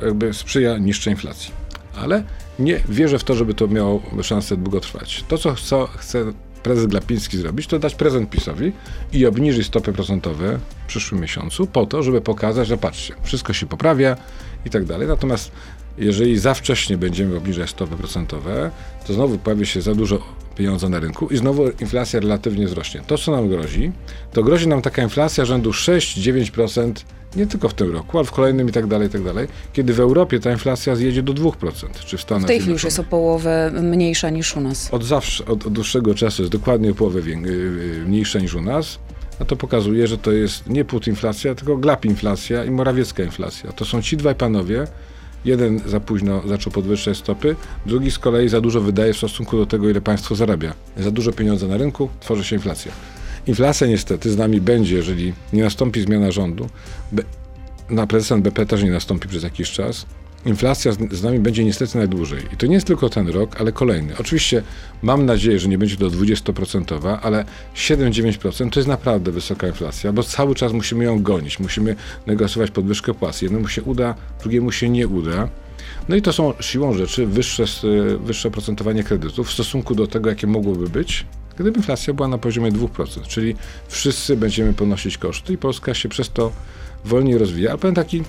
jakby 0.02 0.34
sprzyja 0.34 0.78
niższej 0.78 1.12
inflacji. 1.12 1.50
Ale 1.96 2.22
nie 2.58 2.80
wierzę 2.88 3.18
w 3.18 3.24
to, 3.24 3.34
żeby 3.34 3.54
to 3.54 3.68
miało 3.68 4.02
szansę 4.22 4.56
długo 4.56 4.80
trwać. 4.80 5.24
To, 5.28 5.38
co 5.38 5.86
chce, 5.86 6.32
prezes 6.62 6.86
Glapiński 6.86 7.38
zrobić, 7.38 7.66
to 7.66 7.78
dać 7.78 7.94
prezent 7.94 8.30
PiSowi 8.30 8.72
i 9.12 9.26
obniżyć 9.26 9.66
stopy 9.66 9.92
procentowe 9.92 10.58
w 10.84 10.86
przyszłym 10.86 11.20
miesiącu 11.20 11.66
po 11.66 11.86
to, 11.86 12.02
żeby 12.02 12.20
pokazać, 12.20 12.68
że 12.68 12.78
patrzcie, 12.78 13.14
wszystko 13.22 13.52
się 13.52 13.66
poprawia 13.66 14.16
i 14.66 14.70
tak 14.70 14.84
dalej. 14.84 15.08
Natomiast 15.08 15.52
jeżeli 15.98 16.38
za 16.38 16.54
wcześnie 16.54 16.98
będziemy 16.98 17.36
obniżać 17.36 17.70
stopy 17.70 17.96
procentowe, 17.96 18.70
to 19.06 19.14
znowu 19.14 19.38
pojawi 19.38 19.66
się 19.66 19.82
za 19.82 19.94
dużo 19.94 20.18
pieniądza 20.58 20.88
na 20.88 21.00
rynku 21.00 21.28
i 21.28 21.36
znowu 21.36 21.62
inflacja 21.80 22.20
relatywnie 22.20 22.66
wzrośnie. 22.66 23.00
To, 23.06 23.18
co 23.18 23.32
nam 23.32 23.48
grozi, 23.48 23.92
to 24.32 24.42
grozi 24.42 24.68
nam 24.68 24.82
taka 24.82 25.02
inflacja 25.02 25.44
rzędu 25.44 25.70
6-9%, 25.70 26.92
nie 27.36 27.46
tylko 27.46 27.68
w 27.68 27.74
tym 27.74 27.92
roku, 27.92 28.18
ale 28.18 28.26
w 28.26 28.30
kolejnym 28.30 28.68
i 28.68 28.72
tak 28.72 28.86
dalej, 28.86 29.08
i 29.08 29.10
tak 29.10 29.22
dalej, 29.22 29.48
kiedy 29.72 29.92
w 29.94 30.00
Europie 30.00 30.40
ta 30.40 30.52
inflacja 30.52 30.96
zjedzie 30.96 31.22
do 31.22 31.32
2%, 31.34 31.52
czy 32.06 32.16
w 32.16 32.20
Stanach 32.20 32.44
W 32.44 32.46
tej 32.46 32.58
chwili 32.58 32.72
już 32.72 32.84
jest 32.84 32.98
o 32.98 33.04
połowę 33.04 33.72
mniejsza 33.82 34.30
niż 34.30 34.56
u 34.56 34.60
nas. 34.60 34.94
Od 34.94 35.04
zawsze, 35.04 35.46
od, 35.46 35.66
od 35.66 35.72
dłuższego 35.72 36.14
czasu 36.14 36.42
jest 36.42 36.52
dokładnie 36.52 36.90
o 36.90 36.94
połowę 36.94 37.22
wię- 37.22 37.40
yy, 37.40 38.04
mniejsza 38.06 38.38
niż 38.38 38.54
u 38.54 38.62
nas, 38.62 38.98
a 39.40 39.44
to 39.44 39.56
pokazuje, 39.56 40.06
że 40.06 40.18
to 40.18 40.32
jest 40.32 40.66
nie 40.66 40.84
inflacja, 41.06 41.54
tylko 41.54 41.76
glap 41.76 42.04
inflacja 42.04 42.64
i 42.64 42.70
morawiecka 42.70 43.22
inflacja. 43.22 43.72
To 43.72 43.84
są 43.84 44.02
ci 44.02 44.16
dwaj 44.16 44.34
panowie, 44.34 44.86
jeden 45.44 45.78
za 45.86 46.00
późno 46.00 46.42
zaczął 46.48 46.72
podwyższać 46.72 47.16
stopy, 47.16 47.56
drugi 47.86 48.10
z 48.10 48.18
kolei 48.18 48.48
za 48.48 48.60
dużo 48.60 48.80
wydaje 48.80 49.12
w 49.12 49.16
stosunku 49.16 49.56
do 49.56 49.66
tego, 49.66 49.90
ile 49.90 50.00
państwo 50.00 50.34
zarabia. 50.34 50.74
Za 50.96 51.10
dużo 51.10 51.32
pieniędzy 51.32 51.68
na 51.68 51.76
rynku, 51.76 52.08
tworzy 52.20 52.44
się 52.44 52.56
inflacja. 52.56 52.92
Inflacja 53.46 53.86
niestety 53.86 54.30
z 54.30 54.36
nami 54.36 54.60
będzie, 54.60 54.96
jeżeli 54.96 55.32
nie 55.52 55.62
nastąpi 55.62 56.00
zmiana 56.00 56.30
rządu. 56.30 56.68
Be- 57.12 57.22
na 57.90 58.06
prezydent 58.06 58.44
BP 58.44 58.66
też 58.66 58.82
nie 58.82 58.90
nastąpi 58.90 59.28
przez 59.28 59.42
jakiś 59.42 59.70
czas. 59.70 60.06
Inflacja 60.48 60.92
z, 60.92 61.22
nami 61.22 61.38
będzie 61.38 61.64
niestety 61.64 61.98
najdłużej. 61.98 62.40
I 62.52 62.56
to 62.56 62.66
nie 62.66 62.74
jest 62.74 62.86
tylko 62.86 63.08
ten 63.08 63.28
rok, 63.28 63.60
ale 63.60 63.72
kolejny. 63.72 64.14
Oczywiście 64.20 64.62
mam 65.02 65.26
nadzieję, 65.26 65.58
że 65.58 65.68
nie 65.68 65.78
będzie 65.78 65.96
to 65.96 66.06
20%, 66.06 67.18
ale 67.22 67.44
7-9% 67.74 68.70
to 68.70 68.80
jest 68.80 68.88
naprawdę 68.88 69.32
wysoka 69.32 69.66
inflacja, 69.66 70.12
bo 70.12 70.22
cały 70.22 70.54
czas 70.54 70.72
musimy 70.72 71.04
ją 71.04 71.22
gonić. 71.22 71.58
Musimy 71.58 71.96
negocjować 72.26 72.70
podwyżkę 72.70 73.14
płac. 73.14 73.42
Jednemu 73.42 73.68
się 73.68 73.82
uda, 73.82 74.14
drugiemu 74.40 74.72
się 74.72 74.88
nie 74.88 75.08
uda. 75.08 75.48
No 76.08 76.16
i 76.16 76.22
to 76.22 76.32
są 76.32 76.52
siłą 76.60 76.94
rzeczy 76.94 77.26
wyższe, 77.26 77.64
wyższe 78.24 78.50
procentowanie 78.50 79.04
kredytów 79.04 79.48
w 79.48 79.52
stosunku 79.52 79.94
do 79.94 80.06
tego, 80.06 80.30
jakie 80.30 80.46
mogłoby 80.46 80.88
być, 80.88 81.26
gdyby 81.56 81.78
inflacja 81.78 82.14
była 82.14 82.28
na 82.28 82.38
poziomie 82.38 82.72
2%. 82.72 83.26
Czyli 83.26 83.54
wszyscy 83.88 84.36
będziemy 84.36 84.72
ponosić 84.72 85.18
koszty 85.18 85.52
i 85.52 85.58
Polska 85.58 85.94
się 85.94 86.08
przez 86.08 86.30
to 86.30 86.52
wolniej 87.04 87.38
rozwija. 87.38 87.70
Ale 87.70 87.78
powiem 87.78 87.94
taki 87.94 88.22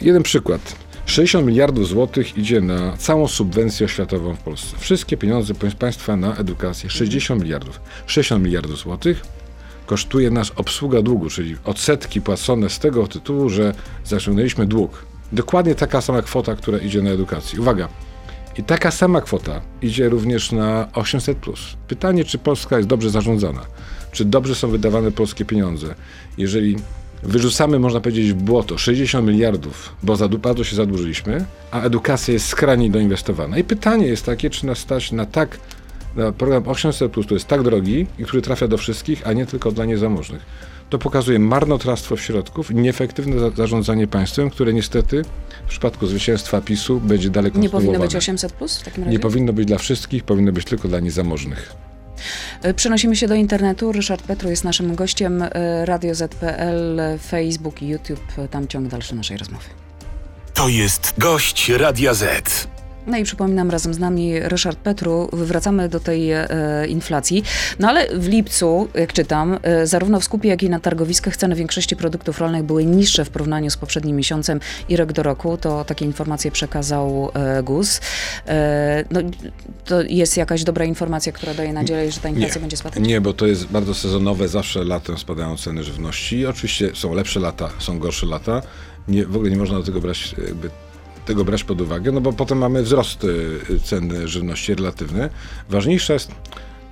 jeden 0.00 0.22
przykład. 0.22 0.81
60 1.06 1.46
miliardów 1.46 1.88
złotych 1.88 2.38
idzie 2.38 2.60
na 2.60 2.96
całą 2.96 3.28
subwencję 3.28 3.86
oświatową 3.86 4.34
w 4.34 4.38
Polsce. 4.38 4.76
Wszystkie 4.78 5.16
pieniądze 5.16 5.54
państwa 5.78 6.16
na 6.16 6.36
edukację. 6.36 6.90
60 6.90 7.42
miliardów. 7.42 7.80
60 8.06 8.44
miliardów 8.44 8.78
złotych 8.78 9.22
kosztuje 9.86 10.30
nas 10.30 10.52
obsługa 10.56 11.02
długu, 11.02 11.30
czyli 11.30 11.56
odsetki 11.64 12.20
płacone 12.20 12.70
z 12.70 12.78
tego 12.78 13.06
tytułu, 13.06 13.48
że 13.48 13.74
zaciągnęliśmy 14.04 14.66
dług. 14.66 15.04
Dokładnie 15.32 15.74
taka 15.74 16.00
sama 16.00 16.22
kwota, 16.22 16.56
która 16.56 16.78
idzie 16.78 17.02
na 17.02 17.10
edukację. 17.10 17.60
Uwaga, 17.60 17.88
i 18.58 18.62
taka 18.62 18.90
sama 18.90 19.20
kwota 19.20 19.60
idzie 19.82 20.08
również 20.08 20.52
na 20.52 20.88
800. 20.92 21.38
Pytanie, 21.88 22.24
czy 22.24 22.38
Polska 22.38 22.76
jest 22.76 22.88
dobrze 22.88 23.10
zarządzana? 23.10 23.60
Czy 24.12 24.24
dobrze 24.24 24.54
są 24.54 24.68
wydawane 24.68 25.12
polskie 25.12 25.44
pieniądze? 25.44 25.94
Jeżeli 26.38 26.76
wyrzucamy, 27.22 27.78
można 27.78 28.00
powiedzieć, 28.00 28.32
w 28.32 28.34
błoto 28.34 28.78
60 28.78 29.26
miliardów, 29.28 29.96
bo 30.02 30.16
za 30.16 30.28
bardzo 30.28 30.64
się 30.64 30.76
zadłużyliśmy, 30.76 31.44
a 31.70 31.80
edukacja 31.82 32.34
jest 32.34 32.46
skrajnie 32.46 32.90
doinwestowana. 32.90 33.58
I 33.58 33.64
pytanie 33.64 34.06
jest 34.06 34.26
takie, 34.26 34.50
czy 34.50 34.66
nas 34.66 34.78
stać 34.78 35.12
na 35.12 35.26
tak, 35.26 35.58
na 36.16 36.32
program 36.32 36.68
800, 36.68 37.12
który 37.12 37.26
jest 37.34 37.46
tak 37.46 37.62
drogi 37.62 38.06
i 38.18 38.24
który 38.24 38.42
trafia 38.42 38.68
do 38.68 38.76
wszystkich, 38.78 39.26
a 39.26 39.32
nie 39.32 39.46
tylko 39.46 39.72
dla 39.72 39.84
niezamożnych. 39.84 40.42
to 40.90 40.98
pokazuje 40.98 41.38
marnotrawstwo 41.38 42.16
środków 42.16 42.70
i 42.70 42.74
nieefektywne 42.74 43.38
za- 43.38 43.50
zarządzanie 43.50 44.06
państwem, 44.06 44.50
które 44.50 44.72
niestety 44.72 45.22
w 45.66 45.68
przypadku 45.68 46.06
zwycięstwa 46.06 46.60
PiSu 46.60 47.00
będzie 47.00 47.30
dalej 47.30 47.52
Nie 47.54 47.68
powinno 47.68 47.70
być 47.70 47.72
kontynuowane. 47.88 48.18
800 48.18 48.52
plus 48.52 48.78
w 48.78 48.82
takim 48.84 49.04
razie? 49.04 49.12
Nie 49.12 49.18
powinno 49.18 49.52
być 49.52 49.66
dla 49.66 49.78
wszystkich, 49.78 50.24
powinno 50.24 50.52
być 50.52 50.64
tylko 50.64 50.88
dla 50.88 51.00
niezamożnych. 51.00 51.72
E, 52.62 52.74
Przenosimy 52.74 53.16
się 53.16 53.28
do 53.28 53.34
internetu. 53.34 53.92
Ryszard 53.92 54.22
Petru 54.22 54.50
jest 54.50 54.64
naszym 54.64 54.94
gościem. 54.94 55.42
e, 55.42 55.86
Radio 55.86 56.14
ZPL, 56.14 57.00
Facebook 57.28 57.82
i 57.82 57.88
YouTube. 57.88 58.32
Tam 58.50 58.68
ciąg 58.68 58.88
dalszy 58.88 59.14
naszej 59.14 59.36
rozmowy. 59.36 59.64
To 60.54 60.68
jest 60.68 61.14
gość 61.18 61.68
Radia 61.68 62.14
Z. 62.14 62.68
No 63.06 63.16
i 63.16 63.24
przypominam 63.24 63.70
razem 63.70 63.94
z 63.94 63.98
nami 63.98 64.40
Ryszard 64.40 64.78
Petru. 64.78 65.28
Wracamy 65.32 65.88
do 65.88 66.00
tej 66.00 66.32
e, 66.32 66.46
inflacji. 66.88 67.42
No 67.78 67.88
ale 67.88 68.18
w 68.18 68.28
lipcu, 68.28 68.88
jak 68.94 69.12
czytam, 69.12 69.58
e, 69.62 69.86
zarówno 69.86 70.20
w 70.20 70.24
skupie, 70.24 70.48
jak 70.48 70.62
i 70.62 70.70
na 70.70 70.80
targowiskach 70.80 71.36
ceny 71.36 71.54
większości 71.54 71.96
produktów 71.96 72.38
rolnych 72.38 72.62
były 72.62 72.84
niższe 72.84 73.24
w 73.24 73.30
porównaniu 73.30 73.70
z 73.70 73.76
poprzednim 73.76 74.16
miesiącem 74.16 74.60
i 74.88 74.96
rok 74.96 75.12
do 75.12 75.22
roku. 75.22 75.56
To 75.56 75.84
takie 75.84 76.04
informacje 76.04 76.50
przekazał 76.50 77.30
e, 77.34 77.62
GUS. 77.62 78.00
E, 78.46 79.04
no, 79.10 79.20
to 79.84 80.02
jest 80.02 80.36
jakaś 80.36 80.64
dobra 80.64 80.84
informacja, 80.84 81.32
która 81.32 81.54
daje 81.54 81.72
nadzieję, 81.72 82.12
że 82.12 82.20
ta 82.20 82.28
inflacja 82.28 82.60
będzie 82.60 82.76
spadać? 82.76 83.00
Nie, 83.00 83.20
bo 83.20 83.32
to 83.32 83.46
jest 83.46 83.66
bardzo 83.66 83.94
sezonowe, 83.94 84.48
zawsze 84.48 84.84
latem 84.84 85.18
spadają 85.18 85.56
ceny 85.56 85.84
żywności 85.84 86.46
oczywiście 86.46 86.90
są 86.94 87.14
lepsze 87.14 87.40
lata, 87.40 87.70
są 87.78 87.98
gorsze 87.98 88.26
lata. 88.26 88.62
Nie, 89.08 89.26
w 89.26 89.36
ogóle 89.36 89.50
nie 89.50 89.56
można 89.56 89.78
do 89.78 89.84
tego 89.84 90.00
brać, 90.00 90.34
jakby, 90.46 90.70
tego 91.26 91.44
brać 91.44 91.64
pod 91.64 91.80
uwagę, 91.80 92.12
no 92.12 92.20
bo 92.20 92.32
potem 92.32 92.58
mamy 92.58 92.82
wzrost 92.82 93.24
y, 93.24 93.80
cen 93.84 94.28
żywności 94.28 94.74
relatywny. 94.74 95.30
Ważniejsza 95.68 96.12
jest 96.12 96.32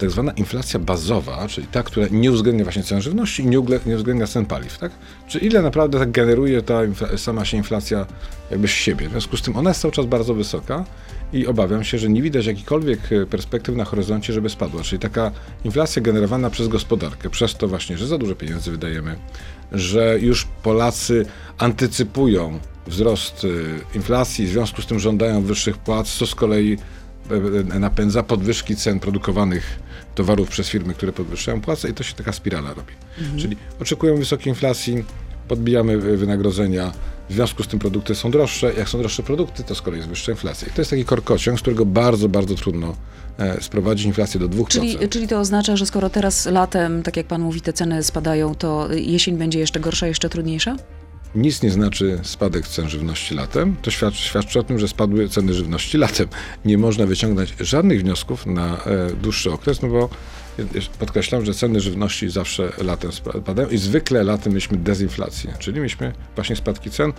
tak 0.01 0.11
zwana 0.11 0.33
inflacja 0.33 0.81
bazowa, 0.81 1.49
czyli 1.49 1.67
ta, 1.67 1.83
która 1.83 2.07
nie 2.11 2.33
uwzględnia 2.33 2.65
właśnie 2.65 2.83
cen 2.83 3.03
żywności 3.03 3.43
i 3.43 3.47
nie, 3.47 3.61
uwzględnia 3.61 4.27
cen 4.27 4.47
paliw, 4.47 4.79
tak? 4.79 4.93
Czyli 5.29 5.47
ile 5.47 5.63
naprawdę 5.63 5.99
tak 5.99 6.11
generuje 6.11 6.63
ta 6.63 6.81
sama 7.17 7.45
się 7.45 7.57
inflacja 7.57 8.07
jakby 8.51 8.69
z 8.69 8.71
siebie. 8.71 9.09
W 9.09 9.11
związku 9.11 9.37
z 9.37 9.43
tym 9.43 9.57
ona 9.57 9.71
jest 9.71 9.81
cały 9.81 9.93
czas 9.93 10.07
bardzo 10.07 10.35
wysoka 10.35 10.85
i 11.33 11.47
obawiam 11.47 11.85
się, 11.85 11.99
że 11.99 12.09
nie 12.09 12.23
widać 12.23 12.47
jakichkolwiek 12.47 13.01
e, 13.13 13.27
perspektyw 13.27 13.77
na 13.77 13.85
horyzoncie, 13.85 14.33
żeby 14.33 14.49
spadła. 14.49 14.83
Czyli 14.83 14.99
taka 14.99 15.31
inflacja 15.65 16.03
generowana 16.03 16.51
przez 16.51 16.69
gospodarkę, 16.69 17.31
przez 17.31 17.55
to 17.55 17.69
właśnie, 17.69 17.99
że 17.99 18.07
za 18.07 18.19
dużo 18.19 18.35
pieniędzy 18.35 18.71
wydajemy, 18.71 19.17
że 19.73 20.19
już 20.21 20.47
Polacy 20.63 21.27
antycypują 21.59 22.59
wzrost 22.87 23.45
e, 23.45 23.97
inflacji, 23.97 24.47
w 24.47 24.51
związku 24.51 24.83
z 24.83 24.87
tym 24.87 24.99
żądają 24.99 25.43
wyższych 25.43 25.79
płac, 25.79 26.09
co 26.13 26.27
z 26.27 26.35
kolei 26.35 26.79
e, 27.75 27.79
napędza 27.79 28.23
podwyżki 28.23 28.77
cen 28.77 29.01
produkowanych 29.01 29.79
towarów 30.15 30.49
przez 30.49 30.69
firmy, 30.69 30.95
które 30.95 31.13
podwyższają 31.13 31.61
płace 31.61 31.89
i 31.91 31.95
to 31.95 32.03
się 32.03 32.15
taka 32.15 32.33
spirala 32.33 32.69
robi. 32.75 32.93
Czyli 33.39 33.57
oczekujemy 33.81 34.19
wysokiej 34.19 34.49
inflacji, 34.49 35.05
podbijamy 35.49 35.99
wy- 35.99 36.17
wynagrodzenia, 36.17 36.93
w 37.31 37.33
związku 37.33 37.63
z 37.63 37.69
tym 37.69 37.79
produkty 37.79 38.15
są 38.15 38.31
droższe. 38.31 38.75
Jak 38.75 38.89
są 38.89 38.99
droższe 38.99 39.23
produkty, 39.23 39.65
to 39.65 39.75
z 39.75 39.83
kolei 39.83 39.99
jest 39.99 40.09
wyższa 40.09 40.33
inflacja. 40.33 40.69
I 40.69 40.71
to 40.71 40.81
jest 40.81 40.91
taki 40.91 41.05
korkociąg, 41.05 41.59
z 41.59 41.63
którego 41.63 41.87
bardzo, 41.87 42.29
bardzo 42.29 42.55
trudno 42.55 42.95
e, 43.39 43.63
sprowadzić 43.63 44.07
inflację 44.07 44.41
do 44.41 44.49
2%. 44.49 44.69
Czyli, 44.69 45.09
czyli 45.09 45.29
to 45.29 45.41
oznacza, 45.41 45.77
że 45.77 45.87
skoro 45.87 46.11
teraz 46.11 46.47
latem, 46.47 47.03
tak 47.03 47.17
jak 47.17 47.27
pan 47.27 47.41
mówi, 47.41 47.61
te 47.61 47.73
ceny 47.73 48.03
spadają, 48.03 48.55
to 48.55 48.89
jesień 48.93 49.37
będzie 49.37 49.59
jeszcze 49.59 49.81
gorsza, 49.81 50.07
jeszcze 50.07 50.29
trudniejsza? 50.29 50.77
Nic 51.35 51.63
nie 51.63 51.71
znaczy 51.71 52.21
spadek 52.23 52.69
cen 52.69 52.89
żywności 52.89 53.35
latem. 53.35 53.77
To 53.83 53.91
świadczy, 53.91 54.23
świadczy 54.23 54.59
o 54.59 54.63
tym, 54.63 54.79
że 54.79 54.89
spadły 54.89 55.29
ceny 55.29 55.55
żywności 55.55 55.99
latem. 55.99 56.29
Nie 56.65 56.79
można 56.79 57.07
wyciągnąć 57.07 57.55
żadnych 57.61 58.01
wniosków 58.01 58.47
na 58.47 58.85
e, 58.85 59.11
dłuższy 59.23 59.53
okres, 59.53 59.83
no 59.83 59.89
bo 59.89 60.09
podkreślam, 60.99 61.45
że 61.45 61.55
ceny 61.55 61.81
żywności 61.81 62.31
zawsze 62.31 62.73
latem 62.79 63.13
spadają 63.13 63.69
i 63.69 63.79
zwykle 63.79 64.25
latem 64.25 64.53
mieliśmy 64.53 64.79
dezinflację, 64.79 65.55
czyli 65.59 65.77
mieliśmy 65.77 66.13
właśnie 66.35 66.57
spadki 66.57 66.91
cen. 66.91 67.13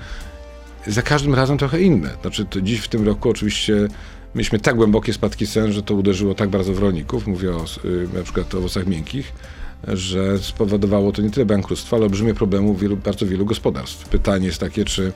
Za 0.87 1.01
każdym 1.01 1.35
razem 1.35 1.57
trochę 1.57 1.81
inne. 1.81 2.09
Znaczy, 2.21 2.45
to 2.45 2.61
dziś 2.61 2.79
w 2.79 2.87
tym 2.87 3.05
roku 3.05 3.29
oczywiście 3.29 3.87
mieliśmy 4.35 4.59
tak 4.59 4.75
głębokie 4.75 5.13
spadki 5.13 5.47
cen, 5.47 5.71
że 5.71 5.83
to 5.83 5.95
uderzyło 5.95 6.35
tak 6.35 6.49
bardzo 6.49 6.73
w 6.73 6.79
rolników, 6.79 7.27
mówię 7.27 7.51
o 7.51 7.65
y, 7.85 8.07
na 8.13 8.23
przykład 8.23 8.55
o 8.55 8.57
owocach 8.57 8.87
miękkich, 8.87 9.33
że 9.87 10.39
spowodowało 10.39 11.11
to 11.11 11.21
nie 11.21 11.29
tyle 11.29 11.45
bankructwa, 11.45 11.95
ale 11.95 12.05
olbrzymie 12.05 12.33
problemy 12.33 12.75
wielu, 12.75 12.97
bardzo 12.97 13.25
wielu 13.25 13.45
gospodarstw. 13.45 14.09
Pytanie 14.09 14.45
jest 14.45 14.59
takie, 14.59 14.85
czy 14.85 15.11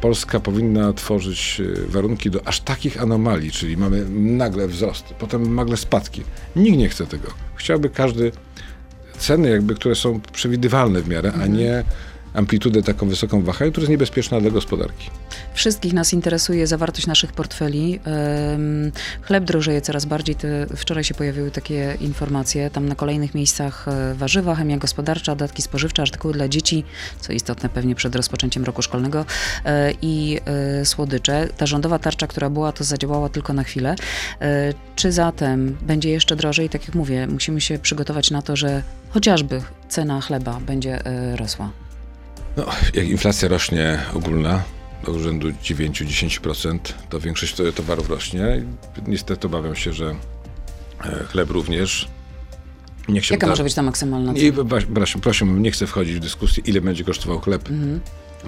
Polska 0.00 0.40
powinna 0.40 0.92
tworzyć 0.92 1.60
e, 1.60 1.86
warunki 1.90 2.30
do 2.30 2.46
aż 2.46 2.60
takich 2.60 3.02
anomalii, 3.02 3.50
czyli 3.50 3.76
mamy 3.76 4.04
nagle 4.10 4.68
wzrost, 4.68 5.04
potem 5.04 5.54
nagle 5.54 5.76
spadki. 5.76 6.22
Nikt 6.56 6.78
nie 6.78 6.88
chce 6.88 7.06
tego. 7.06 7.28
Chciałby 7.54 7.90
każdy 7.90 8.32
ceny, 9.18 9.50
jakby, 9.50 9.74
które 9.74 9.94
są 9.94 10.20
przewidywalne 10.32 11.02
w 11.02 11.08
miarę, 11.08 11.32
a 11.42 11.46
nie 11.46 11.84
amplitudę 12.34 12.82
taką 12.82 13.08
wysoką 13.08 13.42
wahania, 13.42 13.70
która 13.70 13.82
jest 13.82 13.90
niebezpieczna 13.90 14.40
dla 14.40 14.50
gospodarki. 14.50 15.10
Wszystkich 15.54 15.92
nas 15.92 16.12
interesuje 16.12 16.66
zawartość 16.66 17.06
naszych 17.06 17.32
portfeli. 17.32 18.00
Chleb 19.22 19.44
drożeje 19.44 19.80
coraz 19.80 20.04
bardziej. 20.04 20.36
Wczoraj 20.76 21.04
się 21.04 21.14
pojawiły 21.14 21.50
takie 21.50 21.96
informacje. 22.00 22.70
Tam 22.70 22.88
na 22.88 22.94
kolejnych 22.94 23.34
miejscach 23.34 23.88
e, 23.88 24.14
warzywa, 24.14 24.54
chemia 24.54 24.76
gospodarcza, 24.76 25.34
dodatki 25.34 25.62
spożywcze, 25.62 26.02
artykuły 26.02 26.34
dla 26.34 26.48
dzieci, 26.48 26.84
co 27.20 27.32
istotne 27.32 27.68
pewnie 27.68 27.94
przed 27.94 28.16
rozpoczęciem 28.16 28.64
roku 28.64 28.82
szkolnego 28.82 29.24
e, 29.64 29.92
i 30.02 30.40
e, 30.44 30.84
słodycze. 30.84 31.48
Ta 31.56 31.66
rządowa 31.66 31.98
tarcza, 31.98 32.26
która 32.26 32.50
była, 32.50 32.72
to 32.72 32.84
zadziałała 32.84 33.28
tylko 33.28 33.52
na 33.52 33.64
chwilę. 33.64 33.94
Czy 34.96 35.12
zatem 35.12 35.76
będzie 35.82 36.10
jeszcze 36.10 36.36
drożej? 36.36 36.68
Tak 36.68 36.86
jak 36.86 36.94
mówię, 36.94 37.26
musimy 37.26 37.60
się 37.60 37.78
przygotować 37.78 38.30
na 38.30 38.42
to, 38.42 38.56
że 38.56 38.82
chociażby 39.10 39.62
cena 39.88 40.20
chleba 40.20 40.60
będzie 40.60 40.98
rosła. 41.36 41.70
No, 42.56 42.66
jak 42.94 43.06
inflacja 43.06 43.48
rośnie 43.48 43.98
ogólna 44.14 44.62
do 45.06 45.12
urzędu 45.12 45.48
9-10%, 45.62 46.78
to 47.10 47.20
większość 47.20 47.54
to- 47.54 47.72
towarów 47.72 48.10
rośnie. 48.10 48.62
Niestety 49.06 49.46
obawiam 49.46 49.76
się, 49.76 49.92
że 49.92 50.14
e, 51.04 51.24
chleb 51.24 51.50
również. 51.50 52.08
Nie 53.08 53.20
chciałbym 53.20 53.36
Jaka 53.36 53.46
ta- 53.46 53.50
może 53.52 53.64
być 53.64 53.74
ta 53.74 53.82
maksymalna 53.82 54.34
cena? 54.34 54.46
I 54.46 54.52
prosił, 54.94 55.20
prosiłbym, 55.20 55.62
nie 55.62 55.70
chcę 55.70 55.86
wchodzić 55.86 56.16
w 56.16 56.20
dyskusję, 56.20 56.62
ile 56.66 56.80
będzie 56.80 57.04
kosztował 57.04 57.40
chleb, 57.40 57.68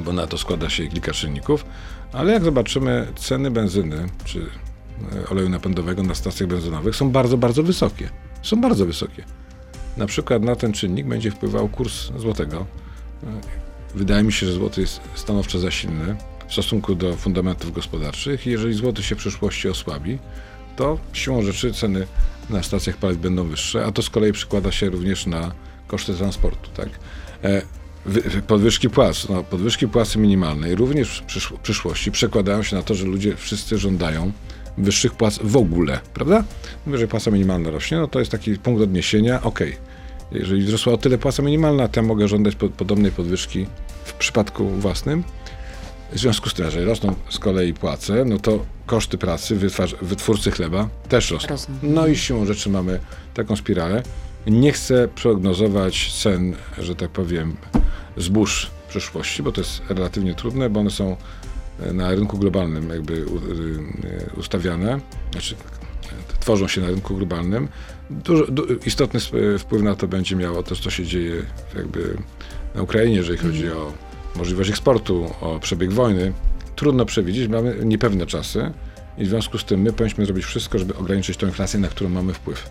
bo 0.04 0.12
na 0.12 0.26
to 0.26 0.38
składa 0.38 0.70
się 0.70 0.86
kilka 0.88 1.12
czynników, 1.12 1.64
ale 2.12 2.32
jak 2.32 2.44
zobaczymy, 2.44 3.06
ceny 3.16 3.50
benzyny 3.50 4.06
czy 4.24 4.46
e, 5.26 5.28
oleju 5.28 5.48
napędowego 5.48 6.02
na 6.02 6.14
stacjach 6.14 6.48
benzynowych 6.48 6.96
są 6.96 7.10
bardzo, 7.10 7.36
bardzo 7.38 7.62
wysokie. 7.62 8.08
Są 8.42 8.60
bardzo 8.60 8.86
wysokie. 8.86 9.24
Na 9.96 10.06
przykład 10.06 10.42
na 10.42 10.56
ten 10.56 10.72
czynnik 10.72 11.06
będzie 11.06 11.30
wpływał 11.30 11.68
kurs 11.68 12.10
złotego. 12.16 12.66
E, 13.22 13.26
Wydaje 13.94 14.22
mi 14.22 14.32
się, 14.32 14.46
że 14.46 14.52
złoty 14.52 14.80
jest 14.80 15.00
stanowczo 15.14 15.58
za 15.58 15.70
silny 15.70 16.16
w 16.54 16.56
stosunku 16.56 16.94
do 16.94 17.16
fundamentów 17.16 17.72
gospodarczych 17.72 18.46
jeżeli 18.46 18.74
złoty 18.74 19.02
się 19.02 19.14
w 19.14 19.18
przyszłości 19.18 19.68
osłabi, 19.68 20.18
to 20.76 20.98
siłą 21.12 21.42
rzeczy 21.42 21.72
ceny 21.72 22.06
na 22.50 22.62
stacjach 22.62 22.96
paliw 22.96 23.18
będą 23.18 23.44
wyższe, 23.48 23.84
a 23.84 23.92
to 23.92 24.02
z 24.02 24.10
kolei 24.10 24.32
przykłada 24.32 24.72
się 24.72 24.90
również 24.90 25.26
na 25.26 25.52
koszty 25.86 26.14
transportu. 26.14 26.70
Tak? 26.76 26.88
E, 27.44 27.62
wy- 28.06 28.20
wy- 28.20 28.42
Podwyżki 28.42 28.90
płac, 28.90 29.28
no, 29.28 29.44
podwyżki 29.44 29.88
płacy 29.88 30.18
minimalnej 30.18 30.74
również 30.74 31.18
w 31.18 31.26
przysz- 31.26 31.58
przyszłości 31.62 32.10
przekładają 32.12 32.62
się 32.62 32.76
na 32.76 32.82
to, 32.82 32.94
że 32.94 33.04
ludzie 33.04 33.36
wszyscy 33.36 33.78
żądają 33.78 34.32
wyższych 34.78 35.12
płac 35.12 35.38
w 35.42 35.56
ogóle, 35.56 36.00
prawda? 36.14 36.44
Mówię, 36.86 36.98
że 36.98 37.08
płaca 37.08 37.30
minimalna 37.30 37.70
rośnie, 37.70 37.98
no 37.98 38.08
to 38.08 38.18
jest 38.18 38.30
taki 38.30 38.58
punkt 38.58 38.82
odniesienia, 38.82 39.42
okej. 39.42 39.76
Jeżeli 40.32 40.62
wzrosła 40.62 40.92
o 40.92 40.96
tyle 40.96 41.18
płaca 41.18 41.42
minimalna, 41.42 41.88
to 41.88 42.00
ja 42.00 42.06
mogę 42.06 42.28
żądać 42.28 42.54
po, 42.56 42.68
podobnej 42.68 43.12
podwyżki 43.12 43.66
w 44.04 44.12
przypadku 44.12 44.68
własnym. 44.68 45.24
W 46.14 46.18
związku 46.18 46.48
z 46.48 46.54
tym, 46.54 46.70
że 46.70 46.84
rosną 46.84 47.14
z 47.28 47.38
kolei 47.38 47.74
płace, 47.74 48.24
no 48.24 48.38
to 48.38 48.64
koszty 48.86 49.18
pracy 49.18 49.56
wytwórcy 50.02 50.50
chleba 50.50 50.88
też 51.08 51.30
rosną. 51.30 51.48
Rosną. 51.48 51.74
No 51.82 52.06
i 52.06 52.16
siłą 52.16 52.46
rzeczy 52.46 52.70
mamy 52.70 53.00
taką 53.34 53.56
spiralę. 53.56 54.02
Nie 54.46 54.72
chcę 54.72 55.08
prognozować 55.08 56.12
cen, 56.22 56.54
że 56.78 56.94
tak 56.94 57.10
powiem, 57.10 57.56
zbóż 58.16 58.70
w 58.86 58.88
przyszłości, 58.88 59.42
bo 59.42 59.52
to 59.52 59.60
jest 59.60 59.82
relatywnie 59.88 60.34
trudne, 60.34 60.70
bo 60.70 60.80
one 60.80 60.90
są 60.90 61.16
e, 61.80 61.92
na 61.92 62.10
rynku 62.10 62.38
globalnym 62.38 62.90
jakby 62.90 63.14
y, 63.14 63.18
y, 63.18 64.30
ustawiane, 64.36 65.00
znaczy 65.32 65.54
tworzą 66.40 66.68
się 66.68 66.80
na 66.80 66.86
rynku 66.86 67.16
globalnym. 67.16 67.68
Dużo, 68.10 68.46
du, 68.46 68.66
istotny 68.86 69.20
wpływ 69.58 69.82
na 69.82 69.94
to 69.94 70.08
będzie 70.08 70.36
miało 70.36 70.62
to, 70.62 70.76
co 70.76 70.90
się 70.90 71.04
dzieje 71.04 71.42
jakby 71.76 72.16
na 72.74 72.82
Ukrainie, 72.82 73.16
jeżeli 73.16 73.38
chodzi 73.38 73.70
o 73.70 73.92
możliwość 74.36 74.70
eksportu, 74.70 75.30
o 75.40 75.60
przebieg 75.60 75.92
wojny. 75.92 76.32
Trudno 76.76 77.04
przewidzieć, 77.04 77.48
mamy 77.48 77.76
niepewne 77.84 78.26
czasy 78.26 78.72
i 79.18 79.24
w 79.24 79.28
związku 79.28 79.58
z 79.58 79.64
tym 79.64 79.80
my 79.80 79.92
powinniśmy 79.92 80.24
zrobić 80.26 80.44
wszystko, 80.44 80.78
żeby 80.78 80.96
ograniczyć 80.96 81.36
tą 81.36 81.46
inflację, 81.46 81.80
na 81.80 81.88
którą 81.88 82.10
mamy 82.10 82.32
wpływ. 82.32 82.70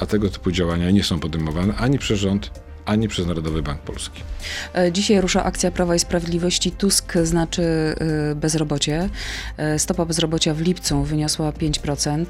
A 0.00 0.06
tego 0.06 0.28
typu 0.28 0.50
działania 0.50 0.90
nie 0.90 1.04
są 1.04 1.20
podejmowane 1.20 1.74
ani 1.74 1.98
przez 1.98 2.18
rząd, 2.18 2.50
ani 2.84 3.08
przez 3.08 3.26
Narodowy 3.26 3.62
Bank 3.62 3.80
Polski. 3.80 4.22
E, 4.74 4.92
Dzisiaj 4.92 5.20
rusza 5.20 5.44
akcja 5.44 5.70
Prawa 5.70 5.94
i 5.94 5.98
Sprawiedliwości. 5.98 6.70
Tusk 6.70 7.12
znaczy 7.22 7.62
y, 8.32 8.34
bezrobocie. 8.34 9.08
E, 9.56 9.78
Stopa 9.78 10.04
bezrobocia 10.04 10.54
w 10.54 10.60
lipcu 10.60 11.02
wyniosła 11.02 11.50
5%. 11.50 12.26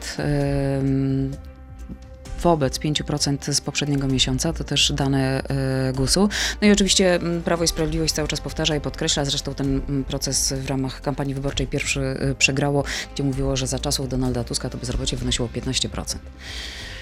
Wobec 2.42 2.78
5% 2.78 3.52
z 3.52 3.60
poprzedniego 3.60 4.06
miesiąca, 4.06 4.52
to 4.52 4.64
też 4.64 4.92
dane 4.92 5.42
e, 5.42 5.92
GUS-u. 5.92 6.28
No 6.62 6.68
i 6.68 6.70
oczywiście 6.70 7.20
Prawo 7.44 7.64
i 7.64 7.68
Sprawiedliwość 7.68 8.14
cały 8.14 8.28
czas 8.28 8.40
powtarza 8.40 8.76
i 8.76 8.80
podkreśla, 8.80 9.24
zresztą 9.24 9.54
ten 9.54 10.04
proces 10.08 10.52
w 10.52 10.68
ramach 10.68 11.00
kampanii 11.00 11.34
wyborczej 11.34 11.66
pierwszy 11.66 12.00
e, 12.00 12.34
przegrało, 12.34 12.84
gdzie 13.14 13.22
mówiło, 13.22 13.56
że 13.56 13.66
za 13.66 13.78
czasów 13.78 14.08
Donalda 14.08 14.44
Tuska 14.44 14.70
to 14.70 14.78
bezrobocie 14.78 15.16
wynosiło 15.16 15.48
15%. 15.48 16.16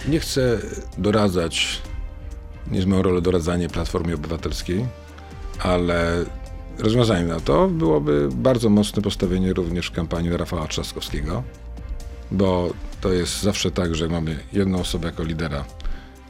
Nie 0.08 0.20
chcę 0.20 0.58
doradzać, 0.98 1.82
nie 2.70 2.76
jest 2.76 2.88
moją 2.88 3.02
rolą 3.02 3.20
doradzanie 3.20 3.68
Platformie 3.68 4.14
Obywatelskiej, 4.14 4.86
ale 5.58 6.24
rozwiązaniem 6.78 7.28
na 7.28 7.40
to 7.40 7.68
byłoby 7.68 8.28
bardzo 8.32 8.68
mocne 8.68 9.02
postawienie 9.02 9.52
również 9.52 9.86
w 9.86 9.92
kampanii 9.92 10.36
Rafała 10.36 10.68
Trzaskowskiego, 10.68 11.42
bo 12.32 12.72
to 13.00 13.12
jest 13.12 13.42
zawsze 13.42 13.70
tak, 13.70 13.94
że 13.94 14.08
mamy 14.08 14.38
jedną 14.52 14.80
osobę 14.80 15.06
jako 15.06 15.24
lidera 15.24 15.64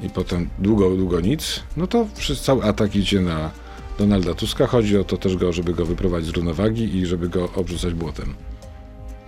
i 0.02 0.11
potem 0.11 0.49
długo, 0.59 0.97
długo 0.97 1.21
nic, 1.21 1.62
no 1.76 1.87
to 1.87 2.06
przez 2.16 2.40
cały 2.40 2.64
atak 2.64 2.97
idzie 2.97 3.21
na 3.21 3.50
Donalda 3.99 4.35
Tuska. 4.35 4.66
Chodzi 4.66 4.99
o 4.99 5.04
to 5.04 5.16
też, 5.16 5.37
go, 5.37 5.52
żeby 5.52 5.75
go 5.75 5.87
wyprowadzić 5.87 6.30
z 6.30 6.32
równowagi 6.32 6.97
i 6.97 7.06
żeby 7.06 7.28
go 7.28 7.49
obrzucać 7.54 7.94
błotem. 7.94 8.35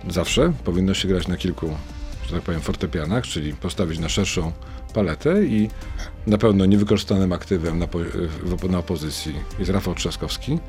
Zawsze 0.09 0.53
powinno 0.63 0.93
się 0.93 1.07
grać 1.07 1.27
na 1.27 1.37
kilku, 1.37 1.69
że 2.27 2.35
tak 2.35 2.41
powiem, 2.41 2.61
fortepianach, 2.61 3.23
czyli 3.23 3.53
postawić 3.53 3.99
na 3.99 4.09
szerszą 4.09 4.51
paletę 4.93 5.45
i 5.45 5.69
na 6.27 6.37
pewno 6.37 6.65
niewykorzystanym 6.65 7.31
aktywem 7.31 7.79
na, 7.79 7.87
po, 7.87 7.99
na 8.69 8.79
opozycji 8.79 9.35
jest 9.59 9.71
Rafał 9.71 9.95
Trzaskowski, 9.95 10.59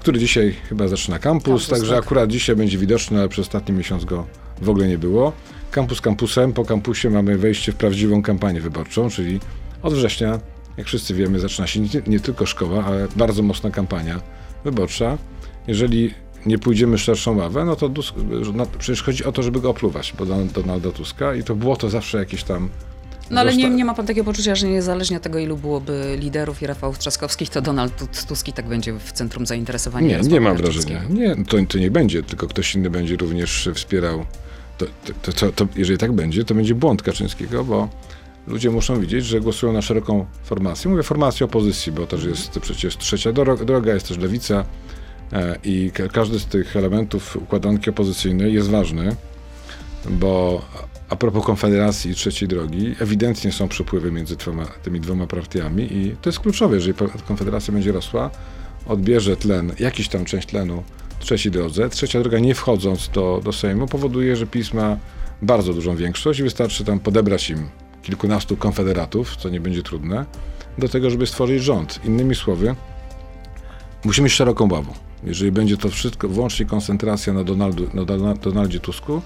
który 0.00 0.18
dzisiaj 0.18 0.54
chyba 0.68 0.88
zaczyna 0.88 1.18
kampus, 1.18 1.68
także 1.68 1.94
tak. 1.94 2.04
akurat 2.04 2.30
dzisiaj 2.30 2.56
będzie 2.56 2.78
widoczny, 2.78 3.18
ale 3.18 3.28
przez 3.28 3.46
ostatni 3.46 3.74
miesiąc 3.74 4.04
go 4.04 4.26
w 4.62 4.70
ogóle 4.70 4.88
nie 4.88 4.98
było. 4.98 5.32
Kampus 5.70 6.00
kampusem, 6.00 6.52
po 6.52 6.64
kampusie 6.64 7.10
mamy 7.10 7.38
wejście 7.38 7.72
w 7.72 7.76
prawdziwą 7.76 8.22
kampanię 8.22 8.60
wyborczą, 8.60 9.10
czyli 9.10 9.40
od 9.82 9.94
września, 9.94 10.40
jak 10.76 10.86
wszyscy 10.86 11.14
wiemy, 11.14 11.40
zaczyna 11.40 11.66
się 11.66 11.80
nie, 11.80 11.88
nie 12.06 12.20
tylko 12.20 12.46
szkoła, 12.46 12.84
ale 12.84 13.08
bardzo 13.16 13.42
mocna 13.42 13.70
kampania 13.70 14.20
wyborcza. 14.64 15.18
Jeżeli 15.66 16.14
nie 16.46 16.58
pójdziemy 16.58 16.98
szerszą 16.98 17.36
ławę, 17.36 17.64
no 17.64 17.76
to 17.76 17.90
no, 18.54 18.66
przecież 18.78 19.02
chodzi 19.02 19.24
o 19.24 19.32
to, 19.32 19.42
żeby 19.42 19.60
go 19.60 19.70
opluwać, 19.70 20.14
bo 20.18 20.26
Don- 20.26 20.48
Donalda 20.48 20.92
Tuska 20.92 21.34
i 21.34 21.42
to 21.42 21.54
było 21.54 21.76
to 21.76 21.90
zawsze 21.90 22.18
jakieś 22.18 22.44
tam... 22.44 22.68
No 23.30 23.40
ale 23.40 23.56
nie, 23.56 23.70
nie 23.70 23.84
ma 23.84 23.94
pan 23.94 24.06
takiego 24.06 24.24
poczucia, 24.24 24.54
że 24.54 24.66
niezależnie 24.68 25.16
od 25.16 25.22
tego, 25.22 25.38
ilu 25.38 25.56
byłoby 25.56 26.16
liderów 26.20 26.62
i 26.62 26.66
Rafałów 26.66 26.98
Trzaskowskich, 26.98 27.50
to 27.50 27.60
Donald 27.62 28.26
Tusk 28.28 28.48
i 28.48 28.52
tak 28.52 28.68
będzie 28.68 28.92
w 28.92 29.12
centrum 29.12 29.46
zainteresowania. 29.46 30.18
Nie, 30.18 30.28
nie 30.28 30.40
mam 30.40 30.56
wrażenia. 30.56 31.02
Nie, 31.10 31.36
to, 31.44 31.56
to 31.68 31.78
nie 31.78 31.90
będzie, 31.90 32.22
tylko 32.22 32.46
ktoś 32.48 32.74
inny 32.74 32.90
będzie 32.90 33.16
również 33.16 33.68
wspierał. 33.74 34.24
To, 34.78 34.86
to, 35.22 35.32
to, 35.32 35.52
to, 35.52 35.66
jeżeli 35.76 35.98
tak 35.98 36.12
będzie, 36.12 36.44
to 36.44 36.54
będzie 36.54 36.74
błąd 36.74 37.02
Kaczyńskiego, 37.02 37.64
bo 37.64 37.88
ludzie 38.46 38.70
muszą 38.70 39.00
widzieć, 39.00 39.24
że 39.26 39.40
głosują 39.40 39.72
na 39.72 39.82
szeroką 39.82 40.26
formację. 40.44 40.90
Mówię 40.90 41.02
formację 41.02 41.46
opozycji, 41.46 41.92
bo 41.92 42.06
też 42.06 42.24
jest 42.24 42.50
przecież 42.60 42.96
trzecia 42.96 43.30
dro- 43.32 43.64
droga, 43.64 43.94
jest 43.94 44.08
też 44.08 44.18
lewica 44.18 44.64
e, 45.32 45.56
i 45.64 45.90
ka- 45.94 46.08
każdy 46.08 46.38
z 46.38 46.46
tych 46.46 46.76
elementów 46.76 47.36
układanki 47.36 47.90
opozycyjnej 47.90 48.54
jest 48.54 48.70
ważny, 48.70 49.16
bo 50.10 50.62
a 51.08 51.16
propos 51.16 51.44
Konfederacji 51.44 52.10
i 52.10 52.14
Trzeciej 52.14 52.48
Drogi, 52.48 52.94
ewidentnie 53.00 53.52
są 53.52 53.68
przepływy 53.68 54.12
między 54.12 54.36
tymi 54.82 55.00
dwoma 55.00 55.26
partiami 55.26 55.92
i 55.92 56.16
to 56.22 56.28
jest 56.28 56.40
kluczowe, 56.40 56.74
jeżeli 56.76 56.94
Konfederacja 57.28 57.72
będzie 57.74 57.92
rosła, 57.92 58.30
odbierze 58.86 59.36
tlen, 59.36 59.72
jakiś 59.78 60.08
tam 60.08 60.24
część 60.24 60.48
tlenu 60.48 60.82
trzeciej 61.18 61.52
drodze. 61.52 61.88
Trzecia 61.88 62.20
droga, 62.20 62.38
nie 62.38 62.54
wchodząc 62.54 63.08
do, 63.08 63.40
do 63.44 63.52
Sejmu, 63.52 63.86
powoduje, 63.86 64.36
że 64.36 64.46
PiS 64.46 64.72
ma 64.72 64.96
bardzo 65.42 65.74
dużą 65.74 65.96
większość 65.96 66.40
i 66.40 66.42
wystarczy 66.42 66.84
tam 66.84 67.00
podebrać 67.00 67.50
im 67.50 67.68
kilkunastu 68.02 68.56
konfederatów, 68.56 69.36
co 69.36 69.48
nie 69.48 69.60
będzie 69.60 69.82
trudne, 69.82 70.24
do 70.78 70.88
tego, 70.88 71.10
żeby 71.10 71.26
stworzyć 71.26 71.62
rząd. 71.62 72.00
Innymi 72.04 72.34
słowy, 72.34 72.74
musimy 74.04 74.24
mieć 74.24 74.32
szeroką 74.34 74.72
ławą. 74.72 74.92
Jeżeli 75.24 75.52
będzie 75.52 75.76
to 75.76 75.88
wszystko 75.88 76.28
wyłącznie 76.28 76.66
koncentracja 76.66 77.32
na, 77.32 77.44
Donaldu, 77.44 77.88
na 77.94 78.02
Dona- 78.02 78.38
Donaldzie 78.38 78.80
Tusku, 78.80 79.22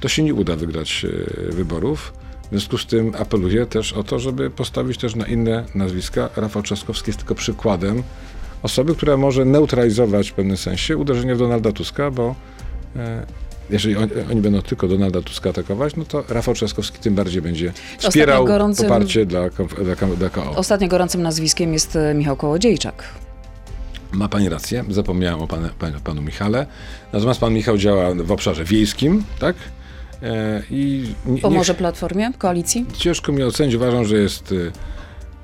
to 0.00 0.08
się 0.08 0.22
nie 0.22 0.34
uda 0.34 0.56
wygrać 0.56 1.04
e, 1.04 1.52
wyborów. 1.52 2.12
W 2.46 2.50
związku 2.50 2.78
z 2.78 2.86
tym 2.86 3.12
apeluję 3.18 3.66
też 3.66 3.92
o 3.92 4.02
to, 4.04 4.18
żeby 4.18 4.50
postawić 4.50 4.98
też 4.98 5.14
na 5.14 5.26
inne 5.26 5.64
nazwiska. 5.74 6.28
Rafał 6.36 6.62
Trzaskowski 6.62 7.10
jest 7.10 7.18
tylko 7.18 7.34
przykładem 7.34 8.02
osoby, 8.62 8.94
która 8.94 9.16
może 9.16 9.44
neutralizować 9.44 10.30
w 10.30 10.34
pewnym 10.34 10.56
sensie 10.56 10.96
uderzenie 10.96 11.34
w 11.34 11.38
Donalda 11.38 11.72
Tuska, 11.72 12.10
bo 12.10 12.34
e, 12.96 13.26
jeżeli 13.70 13.96
oni, 13.96 14.10
oni 14.30 14.40
będą 14.40 14.62
tylko 14.62 14.88
Donalda 14.88 15.22
Tuska 15.22 15.50
atakować, 15.50 15.96
no 15.96 16.04
to 16.04 16.24
Rafał 16.28 16.54
Trzaskowski 16.54 16.98
tym 16.98 17.14
bardziej 17.14 17.42
będzie 17.42 17.72
wspierał 17.98 18.44
gorącym- 18.46 18.82
poparcie 18.82 19.26
dla, 19.26 19.48
dla, 19.50 20.16
dla 20.16 20.30
KO. 20.30 20.50
Ostatnio 20.56 20.88
gorącym 20.88 21.22
nazwiskiem 21.22 21.72
jest 21.72 21.96
e, 21.96 22.14
Michał 22.14 22.36
Kołodziejczak. 22.36 23.04
Ma 24.12 24.28
pani 24.28 24.48
rację, 24.48 24.84
zapomniałem 24.90 25.40
o 25.40 25.46
pan, 25.46 25.68
pan, 25.78 26.00
panu 26.04 26.22
Michale. 26.22 26.66
Natomiast 27.12 27.40
pan 27.40 27.54
Michał 27.54 27.78
działa 27.78 28.14
w 28.14 28.32
obszarze 28.32 28.64
wiejskim, 28.64 29.24
tak? 29.38 29.56
E, 30.22 30.62
I 30.70 31.14
nie- 31.26 31.40
Pomoże 31.40 31.74
Platformie, 31.74 32.32
koalicji? 32.38 32.86
Ciężko 32.98 33.32
mi 33.32 33.42
ocenić. 33.42 33.74
Uważam, 33.74 34.04
że 34.04 34.16
jest, 34.16 34.52
y, 34.52 34.72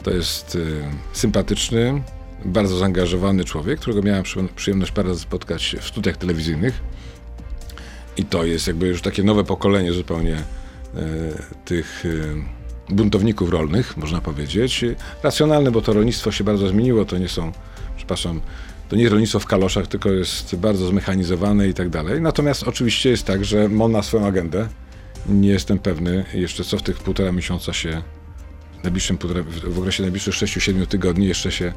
to 0.03 0.11
jest 0.11 0.55
y, 0.55 0.83
sympatyczny, 1.13 2.03
bardzo 2.45 2.77
zaangażowany 2.77 3.45
człowiek, 3.45 3.81
którego 3.81 4.03
miałem 4.03 4.23
przy- 4.23 4.49
przyjemność 4.57 4.93
parę 4.93 5.09
razy 5.09 5.21
spotkać 5.21 5.77
w 5.81 5.85
studiach 5.89 6.17
telewizyjnych. 6.17 6.81
I 8.17 8.25
to 8.25 8.45
jest 8.45 8.67
jakby 8.67 8.87
już 8.89 9.03
takie 9.03 9.23
nowe 9.23 9.45
pokolenie 9.45 9.93
zupełnie 9.93 10.37
tych 11.65 12.05
buntowników 12.89 13.51
rolnych, 13.51 13.97
można 13.97 14.21
powiedzieć. 14.21 14.85
Racjonalne, 15.23 15.71
bo 15.71 15.83
to 15.83 15.93
rolnictwo 15.93 16.33
się 16.33 16.45
bardzo 16.45 16.69
zmieniło. 16.69 17.05
To 17.05 17.19
nie 17.19 17.29
są, 17.29 17.53
przepraszam, 17.97 18.41
to 18.89 18.97
nie 18.97 19.03
jest 19.03 19.13
rolnictwo 19.13 19.41
w 19.41 19.47
kaloszach, 19.47 19.87
tylko 19.87 20.11
jest 20.11 20.57
bardzo 20.57 20.87
zmechanizowane 20.87 21.69
i 21.69 21.75
tak 21.75 21.89
dalej. 21.89 22.21
Natomiast 22.21 22.63
oczywiście 22.63 23.11
jest 23.11 23.25
tak, 23.25 23.45
że 23.45 23.65
on 23.81 23.93
ma 23.93 24.03
swoją 24.03 24.27
agendę. 24.27 24.69
Nie 25.29 25.49
jestem 25.49 25.79
pewny 25.79 26.25
jeszcze, 26.35 26.65
co 26.65 26.79
w 26.79 26.83
tych 26.83 26.97
półtora 26.97 27.33
miesiąca 27.33 27.73
się, 27.73 28.03
w, 28.81 28.85
najbliższym 28.85 29.19
w 29.65 29.79
okresie 29.79 30.03
najbliższych 30.03 30.35
6-7 30.35 30.87
tygodni 30.87 31.27
jeszcze 31.27 31.53
się 31.53 31.73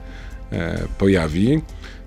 e, 0.52 0.88
pojawi. 0.98 1.62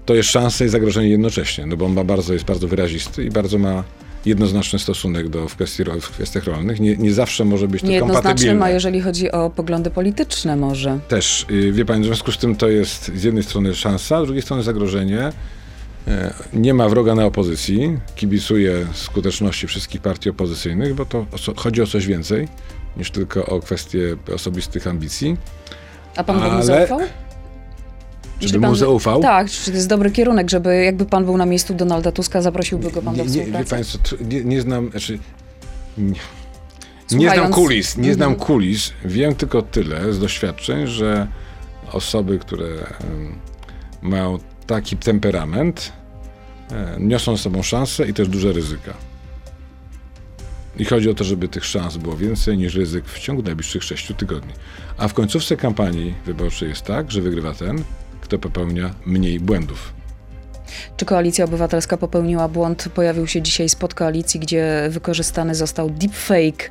To 0.06 0.14
jest 0.14 0.30
szansa 0.30 0.64
i 0.64 0.68
zagrożenie 0.68 1.08
jednocześnie, 1.08 1.66
no 1.66 1.76
bo 1.76 1.86
on 1.86 1.92
ma 1.92 2.04
bardzo, 2.04 2.32
jest 2.32 2.44
bardzo 2.44 2.68
wyrazisty 2.68 3.24
i 3.24 3.30
bardzo 3.30 3.58
ma 3.58 3.84
jednoznaczny 4.26 4.78
stosunek 4.78 5.28
do, 5.28 5.48
w, 5.48 5.54
kwestii, 5.54 5.84
w 6.00 6.08
kwestiach 6.10 6.44
rolnych. 6.44 6.80
Nie, 6.80 6.96
nie 6.96 7.12
zawsze 7.12 7.44
może 7.44 7.68
być 7.68 7.82
to 7.82 8.06
kompatybilne. 8.06 8.64
a 8.64 8.70
jeżeli 8.70 9.00
chodzi 9.00 9.30
o 9.32 9.50
poglądy 9.50 9.90
polityczne 9.90 10.56
może. 10.56 10.98
Też, 11.08 11.46
y, 11.50 11.72
wie 11.72 11.84
pani, 11.84 12.02
w 12.02 12.06
związku 12.06 12.32
z 12.32 12.38
tym 12.38 12.56
to 12.56 12.68
jest 12.68 13.10
z 13.14 13.22
jednej 13.22 13.42
strony 13.44 13.74
szansa, 13.74 14.22
z 14.22 14.24
drugiej 14.24 14.42
strony 14.42 14.62
zagrożenie. 14.62 15.32
E, 16.08 16.34
Nie 16.52 16.74
ma 16.74 16.88
wroga 16.88 17.14
na 17.14 17.24
opozycji, 17.24 17.98
kibicuje 18.16 18.86
skuteczności 18.92 19.66
wszystkich 19.66 20.00
partii 20.00 20.30
opozycyjnych, 20.30 20.94
bo 20.94 21.04
to 21.06 21.26
chodzi 21.56 21.82
o 21.82 21.86
coś 21.86 22.06
więcej 22.06 22.48
niż 22.96 23.10
tylko 23.10 23.46
o 23.46 23.60
kwestie 23.60 24.16
osobistych 24.34 24.86
ambicji. 24.86 25.36
A 26.16 26.24
pan 26.24 26.42
Ale- 26.42 26.62
zaufał? 26.64 27.00
Żeby 28.40 28.44
Jeśli 28.46 28.58
mu 28.58 28.66
pan- 28.66 28.76
zaufał? 28.76 29.22
Tak, 29.22 29.50
czy 29.50 29.70
to 29.70 29.76
jest 29.76 29.88
dobry 29.88 30.10
kierunek, 30.10 30.50
żeby 30.50 30.84
jakby 30.84 31.06
pan 31.06 31.24
był 31.24 31.36
na 31.36 31.46
miejscu 31.46 31.74
Donalda 31.74 32.12
Tuska, 32.12 32.42
zaprosiłby 32.42 32.90
go 32.90 33.02
pan 33.02 33.14
Nie, 33.16 33.24
do 33.24 33.24
nie, 33.24 33.30
wie 33.30 33.40
współpracy? 33.40 33.70
państwo, 33.70 34.16
nie, 34.30 34.44
nie 34.44 34.60
znam, 34.60 34.90
znaczy, 34.90 35.18
nie, 35.98 36.12
nie 37.10 37.30
znam 37.30 37.52
kulis, 37.52 37.96
nie 37.96 38.14
znam 38.14 38.28
Mhm. 38.32 38.46
kulis. 38.46 38.92
Wiem 39.04 39.34
tylko 39.34 39.62
tyle 39.62 40.12
z 40.12 40.18
doświadczeń, 40.18 40.86
że 40.86 41.26
osoby, 41.92 42.38
które 42.38 42.66
mają 44.02 44.38
taki 44.66 44.96
temperament, 44.96 45.92
niosą 47.00 47.36
z 47.36 47.40
sobą 47.40 47.62
szanse 47.62 48.06
i 48.08 48.14
też 48.14 48.28
duże 48.28 48.52
ryzyka. 48.52 48.94
I 50.76 50.84
chodzi 50.84 51.10
o 51.10 51.14
to, 51.14 51.24
żeby 51.24 51.48
tych 51.48 51.64
szans 51.64 51.96
było 51.96 52.16
więcej 52.16 52.58
niż 52.58 52.74
ryzyk 52.74 53.04
w 53.06 53.18
ciągu 53.18 53.42
najbliższych 53.42 53.84
sześciu 53.84 54.14
tygodni. 54.14 54.52
A 54.98 55.08
w 55.08 55.14
końcówce 55.14 55.56
kampanii 55.56 56.14
wyborczej 56.26 56.68
jest 56.68 56.82
tak, 56.82 57.10
że 57.12 57.20
wygrywa 57.22 57.54
ten, 57.54 57.84
kto 58.30 58.38
popełnia 58.38 58.94
mniej 59.06 59.40
błędów. 59.40 59.92
Czy 60.96 61.04
Koalicja 61.04 61.44
Obywatelska 61.44 61.96
popełniła 61.96 62.48
błąd? 62.48 62.88
Pojawił 62.94 63.26
się 63.26 63.42
dzisiaj 63.42 63.68
spod 63.68 63.94
koalicji, 63.94 64.40
gdzie 64.40 64.88
wykorzystany 64.90 65.54
został 65.54 65.90
deepfake, 65.90 66.70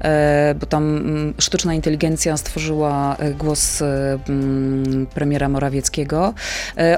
e, 0.00 0.54
bo 0.60 0.66
tam 0.66 0.96
mm, 0.96 1.34
sztuczna 1.38 1.74
inteligencja 1.74 2.36
stworzyła 2.36 3.16
e, 3.16 3.34
głos 3.34 3.82
e, 3.82 4.18
mm, 4.28 5.06
premiera 5.06 5.48
Morawieckiego. 5.48 6.34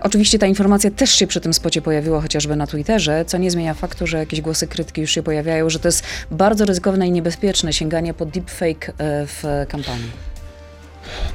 Oczywiście 0.03 0.38
ta 0.38 0.46
informacja 0.46 0.90
też 0.90 1.11
się 1.11 1.27
przy 1.27 1.40
tym 1.40 1.55
spocie 1.55 1.83
pojawiła 1.83 2.20
chociażby 2.20 2.57
na 2.57 2.66
Twitterze, 2.66 3.25
co 3.27 3.38
nie 3.38 3.51
zmienia 3.51 3.75
faktu, 3.75 4.07
że 4.07 4.18
jakieś 4.18 4.40
głosy 4.40 4.66
krytyki 4.66 5.01
już 5.01 5.11
się 5.11 5.22
pojawiają, 5.22 5.70
że 5.70 5.79
to 5.79 5.88
jest 5.88 6.05
bardzo 6.31 6.64
ryzykowne 6.64 7.09
i 7.09 7.12
niebezpieczne 7.12 7.72
sięganie 7.72 8.14
po 8.14 8.27
deepfake 8.27 8.92
w 9.27 9.64
kampanii. 9.68 10.32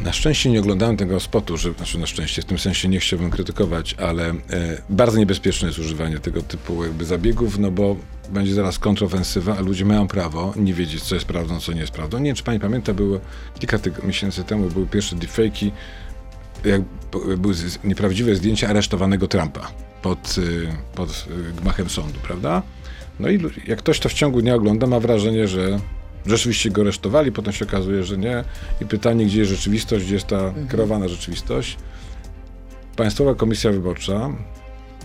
Na 0.02 0.14
szczęście 0.14 0.50
nie 0.50 0.60
oglądałem 0.60 0.98
tego 0.98 1.20
spotu, 1.20 1.58
że, 1.58 1.74
znaczy 1.74 2.00
na 2.00 2.08
szczęście, 2.08 2.42
w 2.42 2.46
tym 2.46 2.60
sensie 2.60 2.88
nie 2.88 3.00
chciałbym 3.00 3.30
krytykować, 3.30 3.94
ale 3.94 4.30
e, 4.30 4.36
bardzo 4.90 5.18
niebezpieczne 5.18 5.68
jest 5.68 5.80
używanie 5.80 6.20
tego 6.20 6.42
typu 6.42 6.84
jakby 6.84 7.06
zabiegów, 7.06 7.60
no 7.60 7.72
bo 7.72 7.96
będzie 8.30 8.54
zaraz 8.54 8.80
kontrofensywa, 8.80 9.58
a 9.58 9.62
ludzie 9.62 9.86
mają 9.86 10.08
prawo 10.08 10.54
nie 10.56 10.74
wiedzieć, 10.74 11.04
co 11.04 11.16
jest 11.16 11.28
prawdą, 11.28 11.60
co 11.60 11.74
nie 11.74 11.82
jest 11.82 11.94
prawdą. 11.94 12.18
Nie 12.18 12.26
wiem, 12.26 12.36
czy 12.36 12.44
pani 12.44 12.60
pamięta, 12.60 12.94
było 12.94 13.20
kilka 13.60 13.80
miesięcy 14.04 14.44
temu 14.44 14.70
były 14.70 14.88
pierwsze 14.88 15.16
deepfake'i, 15.16 15.72
jak 16.66 16.82
były 17.38 17.56
nieprawdziwe 17.84 18.36
zdjęcia 18.36 18.70
aresztowanego 18.70 19.28
Trumpa 19.28 19.72
pod, 20.02 20.36
y, 20.38 20.68
pod 20.96 21.10
y, 21.10 21.62
gmachem 21.62 21.90
sądu, 21.90 22.20
prawda? 22.24 22.62
No 23.20 23.30
i 23.30 23.40
jak 23.68 23.80
ktoś 23.80 24.00
to 24.00 24.10
w 24.10 24.14
ciągu 24.14 24.42
dnia 24.42 24.56
ogląda, 24.56 24.88
ma 24.88 25.00
wrażenie, 25.00 25.48
że 25.48 25.80
rzeczywiście 26.28 26.70
go 26.70 26.82
aresztowali, 26.82 27.32
potem 27.32 27.54
się 27.54 27.66
okazuje, 27.66 28.04
że 28.04 28.18
nie. 28.18 28.44
I 28.82 28.86
pytanie, 28.86 29.26
gdzie 29.26 29.40
jest 29.40 29.52
rzeczywistość, 29.52 30.06
gdzie 30.06 30.14
jest 30.14 30.28
ta 30.28 30.40
mhm. 30.40 30.68
kreowana 30.68 31.08
rzeczywistość. 31.08 31.78
Państwowa 32.96 33.36
Komisja 33.36 33.72
Wyborcza, 33.72 34.30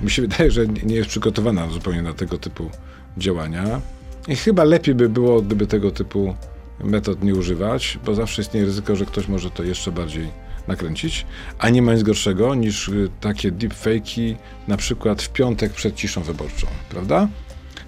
mi 0.02 0.10
się 0.10 0.22
wydaje, 0.22 0.50
że 0.50 0.66
nie 0.66 0.94
jest 0.94 1.08
przygotowana 1.08 1.68
zupełnie 1.68 2.02
na 2.02 2.14
tego 2.14 2.38
typu 2.38 2.70
działania. 3.18 3.80
I 4.28 4.36
chyba 4.36 4.64
lepiej 4.64 4.94
by 4.94 5.08
było, 5.08 5.42
gdyby 5.42 5.66
tego 5.66 5.90
typu 5.90 6.34
metod 6.84 7.24
nie 7.24 7.34
używać, 7.34 7.98
bo 8.04 8.14
zawsze 8.14 8.42
istnieje 8.42 8.66
ryzyko, 8.66 8.96
że 8.96 9.06
ktoś 9.06 9.28
może 9.28 9.50
to 9.50 9.64
jeszcze 9.64 9.92
bardziej 9.92 10.28
nakręcić, 10.68 11.26
a 11.58 11.68
nie 11.68 11.82
ma 11.82 11.94
nic 11.94 12.02
gorszego 12.02 12.54
niż 12.54 12.88
y, 12.88 13.08
takie 13.20 13.52
deepfake'i 13.52 14.36
na 14.68 14.76
przykład 14.76 15.22
w 15.22 15.28
piątek 15.32 15.72
przed 15.72 15.94
ciszą 15.94 16.22
wyborczą, 16.22 16.66
prawda? 16.90 17.28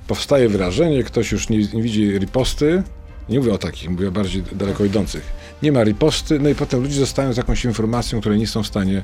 Powstaje 0.07 0.49
wrażenie, 0.49 1.05
ktoś 1.05 1.33
już 1.33 1.49
nie, 1.49 1.59
nie 1.59 1.83
widzi 1.83 2.18
riposty, 2.18 2.83
nie 3.28 3.38
mówię 3.38 3.52
o 3.52 3.58
takich, 3.58 3.90
mówię 3.90 4.08
o 4.08 4.10
bardziej 4.10 4.42
daleko 4.52 4.84
idących. 4.84 5.32
Nie 5.62 5.72
ma 5.72 5.84
riposty, 5.84 6.38
no 6.40 6.48
i 6.48 6.54
potem 6.54 6.82
ludzie 6.82 7.00
zostają 7.00 7.32
z 7.32 7.37
jakąś 7.37 7.64
informacją, 7.64 8.20
której 8.20 8.38
nie 8.38 8.46
są 8.46 8.62
w 8.62 8.66
stanie 8.66 9.02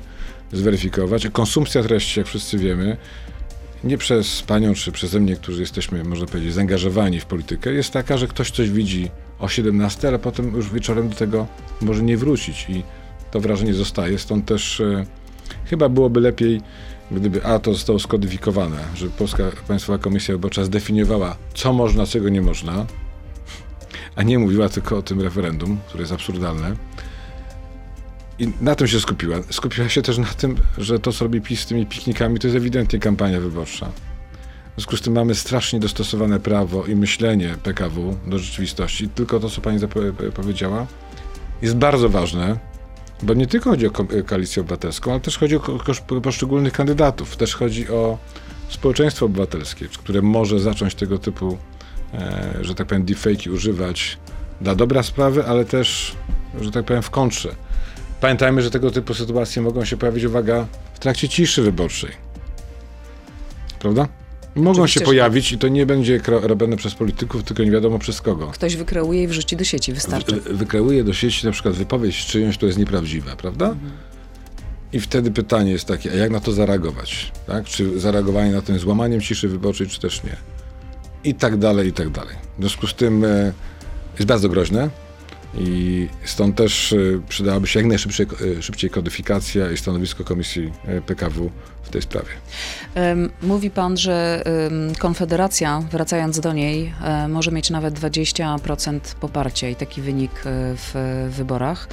zweryfikować. 0.53 1.27
Konsumpcja 1.33 1.83
treści, 1.83 2.21
jak 2.21 2.27
wszyscy 2.29 2.59
wiemy, 2.59 2.97
nie 3.85 3.99
przez 3.99 4.43
panią 4.43 4.75
czy 4.75 4.93
przeze 4.93 5.21
mnie, 5.21 5.37
którzy 5.37 5.61
jesteśmy, 5.61 6.05
można 6.05 6.27
powiedzieć, 6.27 6.55
zaangażowani 6.55 7.21
w 7.21 7.27
politykę, 7.27 7.73
jest 7.73 7.91
taka, 7.91 8.17
że 8.17 8.27
ktoś 8.27 8.51
coś 8.51 8.71
widzi 8.71 9.11
o 9.39 9.49
17, 9.49 10.09
ale 10.09 10.19
potem 10.19 10.55
już 10.57 10.71
wieczorem 10.71 11.09
do 11.09 11.17
tego 11.17 11.47
może 11.81 12.03
nie 12.03 12.17
wrócić 12.17 12.67
i 12.69 12.83
to 13.31 13.41
wrażenie 13.41 13.75
zostaje. 13.75 14.19
Stąd 14.19 14.47
też 14.47 14.81
e, 14.81 15.07
chyba 15.65 15.89
byłoby 15.89 16.21
lepiej, 16.21 16.61
gdyby 17.11 17.45
A 17.45 17.59
to 17.59 17.73
zostało 17.73 17.99
skodyfikowane, 17.99 18.79
że 18.95 19.07
Polska 19.07 19.45
Państwowa 19.69 19.99
Komisja 19.99 20.35
Wyborcza 20.35 20.65
zdefiniowała, 20.65 21.37
co 21.55 21.73
można, 21.73 22.07
czego 22.07 22.29
nie 22.29 22.43
można, 22.43 22.87
a 24.17 24.23
nie 24.23 24.39
mówiła 24.39 24.69
tylko 24.69 24.99
o 24.99 25.03
tym 25.03 25.21
referendum, 25.21 25.79
które 25.89 26.03
jest 26.03 26.13
absurdalne. 26.13 26.77
I 28.39 28.53
na 28.61 28.75
tym 28.75 28.87
się 28.87 29.01
skupiła. 29.01 29.37
Skupiła 29.51 29.89
się 29.89 30.03
też 30.03 30.19
na 30.19 30.27
tym, 30.27 30.57
że 30.79 30.99
to, 30.99 31.13
co 31.13 31.25
robi 31.25 31.41
PiS 31.41 31.61
z 31.61 31.67
tymi 31.67 31.87
piknikami, 31.87 32.39
to 32.39 32.47
jest 32.47 32.57
ewidentnie 32.57 32.99
kampania 32.99 33.41
wyborcza. 33.41 33.87
W 33.87 34.75
związku 34.75 34.97
z 34.97 35.01
tym 35.01 35.15
mamy 35.15 35.35
strasznie 35.35 35.81
dostosowane 35.81 36.41
prawo 36.41 36.87
i 36.87 36.97
myślenie 36.97 37.55
PKW 37.63 38.17
do 38.27 38.39
rzeczywistości. 38.39 39.09
Tylko 39.09 39.41
to, 39.41 39.51
co 39.51 39.61
pani 39.61 39.79
powiedziała, 40.35 40.87
jest 41.63 41.77
bardzo 41.77 42.09
ważne, 42.09 42.59
bo 43.23 43.35
nie 43.35 43.47
tylko 43.47 43.71
chodzi 43.71 43.87
o 43.87 43.91
koalicję 44.27 44.61
obywatelską, 44.61 45.11
ale 45.11 45.21
też 45.21 45.39
chodzi 45.39 45.57
o 45.57 45.61
poszczególnych 46.23 46.73
kandydatów. 46.73 47.37
Też 47.37 47.55
chodzi 47.55 47.89
o 47.89 48.19
społeczeństwo 48.69 49.27
obywatelskie, 49.27 49.89
które 49.89 50.23
może 50.23 50.61
zacząć 50.61 50.95
tego 50.95 51.19
typu 51.19 51.59
E, 51.80 51.80
że 52.61 52.75
tak 52.75 52.87
powiem, 52.87 53.05
deepfake'i 53.05 53.51
używać 53.51 54.19
dla 54.61 54.75
dobra 54.75 55.03
sprawy, 55.03 55.47
ale 55.47 55.65
też, 55.65 56.17
że 56.61 56.71
tak 56.71 56.85
powiem, 56.85 57.03
w 57.03 57.11
kontrze. 57.11 57.55
Pamiętajmy, 58.21 58.63
że 58.63 58.71
tego 58.71 58.91
typu 58.91 59.15
sytuacje 59.15 59.63
mogą 59.63 59.85
się 59.85 59.97
pojawić, 59.97 60.25
uwaga, 60.25 60.67
w 60.95 60.99
trakcie 60.99 61.29
ciszy 61.29 61.63
wyborczej. 61.63 62.11
Prawda? 63.79 64.09
Mogą 64.55 64.87
się 64.87 65.01
pojawić 65.01 65.53
i 65.53 65.59
to 65.59 65.69
nie 65.69 65.87
będzie 65.87 66.21
robione 66.27 66.77
przez 66.77 66.95
polityków, 66.95 67.43
tylko 67.43 67.65
nie 67.65 67.71
wiadomo 67.71 67.99
przez 67.99 68.21
kogo. 68.21 68.47
Ktoś 68.47 68.77
wykreuje 68.77 69.23
i 69.23 69.27
wrzuci 69.27 69.57
do 69.57 69.65
sieci, 69.65 69.93
wystarczy. 69.93 70.41
Wy, 70.41 70.55
wykreuje 70.55 71.05
do 71.05 71.13
sieci 71.13 71.47
na 71.47 71.53
przykład 71.53 71.75
wypowiedź 71.75 72.27
czyjąś, 72.27 72.57
która 72.57 72.67
jest 72.67 72.79
nieprawdziwa, 72.79 73.37
prawda? 73.37 73.67
Mhm. 73.67 73.91
I 74.93 75.01
wtedy 75.01 75.31
pytanie 75.31 75.73
jest 75.73 75.85
takie, 75.85 76.13
a 76.13 76.15
jak 76.15 76.31
na 76.31 76.41
to 76.41 76.53
zareagować? 76.53 77.33
Tak? 77.47 77.65
Czy 77.65 78.01
zareagowanie 78.01 78.53
na 78.53 78.63
tym 78.63 78.79
złamaniem 78.79 79.21
ciszy 79.21 79.49
wyborczej, 79.49 79.87
czy 79.87 80.01
też 80.01 80.25
nie? 80.25 80.37
I 81.25 81.35
tak 81.35 81.57
dalej, 81.57 81.89
i 81.89 81.93
tak 81.93 82.11
dalej. 82.11 82.35
W 82.59 82.61
związku 82.61 82.87
z 82.87 82.95
tym 82.95 83.25
e, 83.25 83.53
jest 84.15 84.27
bardzo 84.27 84.49
groźne 84.49 84.91
i 85.59 86.09
stąd 86.25 86.57
też 86.57 86.93
e, 86.93 86.97
przydałaby 87.29 87.67
się 87.67 87.79
jak 87.81 87.89
najszybciej 87.89 88.27
e, 88.59 88.63
szybciej 88.63 88.91
kodyfikacja 88.91 89.71
i 89.71 89.77
stanowisko 89.77 90.25
Komisji 90.25 90.73
PKW 91.07 91.51
w 91.83 91.89
tej 91.89 92.03
sprawie. 92.03 92.29
Mówi 93.43 93.71
pan, 93.71 93.97
że 93.97 94.45
Konfederacja, 94.99 95.83
wracając 95.91 96.41
do 96.41 96.53
niej, 96.53 96.93
może 97.29 97.53
mieć 97.53 97.71
nawet 97.71 98.01
20% 98.01 99.01
poparcia 99.21 99.69
i 99.69 99.77
taki 99.77 100.03
wynik 100.03 100.31
w 100.45 101.27
wyborach. 101.31 101.89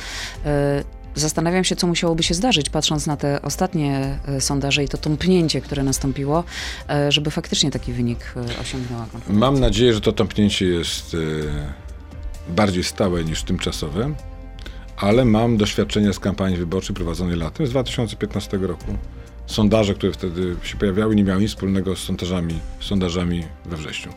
Zastanawiam 1.17 1.63
się, 1.63 1.75
co 1.75 1.87
musiałoby 1.87 2.23
się 2.23 2.33
zdarzyć, 2.33 2.69
patrząc 2.69 3.07
na 3.07 3.17
te 3.17 3.41
ostatnie 3.41 4.19
e, 4.27 4.41
sondaże 4.41 4.83
i 4.83 4.87
to 4.87 4.97
tąpnięcie, 4.97 5.61
które 5.61 5.83
nastąpiło, 5.83 6.43
e, 6.89 7.11
żeby 7.11 7.31
faktycznie 7.31 7.71
taki 7.71 7.93
wynik 7.93 8.33
e, 8.35 8.61
osiągnęła. 8.61 9.07
Mam 9.29 9.59
nadzieję, 9.59 9.93
że 9.93 10.01
to 10.01 10.11
tąpnięcie 10.11 10.65
jest 10.65 11.15
bardziej 12.49 12.83
stałe 12.83 13.23
niż 13.23 13.43
tymczasowe, 13.43 14.13
ale 14.97 15.25
mam 15.25 15.57
doświadczenia 15.57 16.13
z 16.13 16.19
kampanii 16.19 16.57
wyborczej 16.57 16.95
prowadzonej 16.95 17.35
latem 17.35 17.67
z 17.67 17.69
2015 17.69 18.57
roku. 18.57 18.97
Sondaże, 19.45 19.93
które 19.93 20.13
wtedy 20.13 20.55
się 20.63 20.77
pojawiały, 20.77 21.15
nie 21.15 21.23
miały 21.23 21.41
nic 21.41 21.51
wspólnego 21.51 21.95
z 21.95 21.99
sondażami, 21.99 22.59
sondażami 22.79 23.43
we 23.65 23.77
wrześniu 23.77 24.13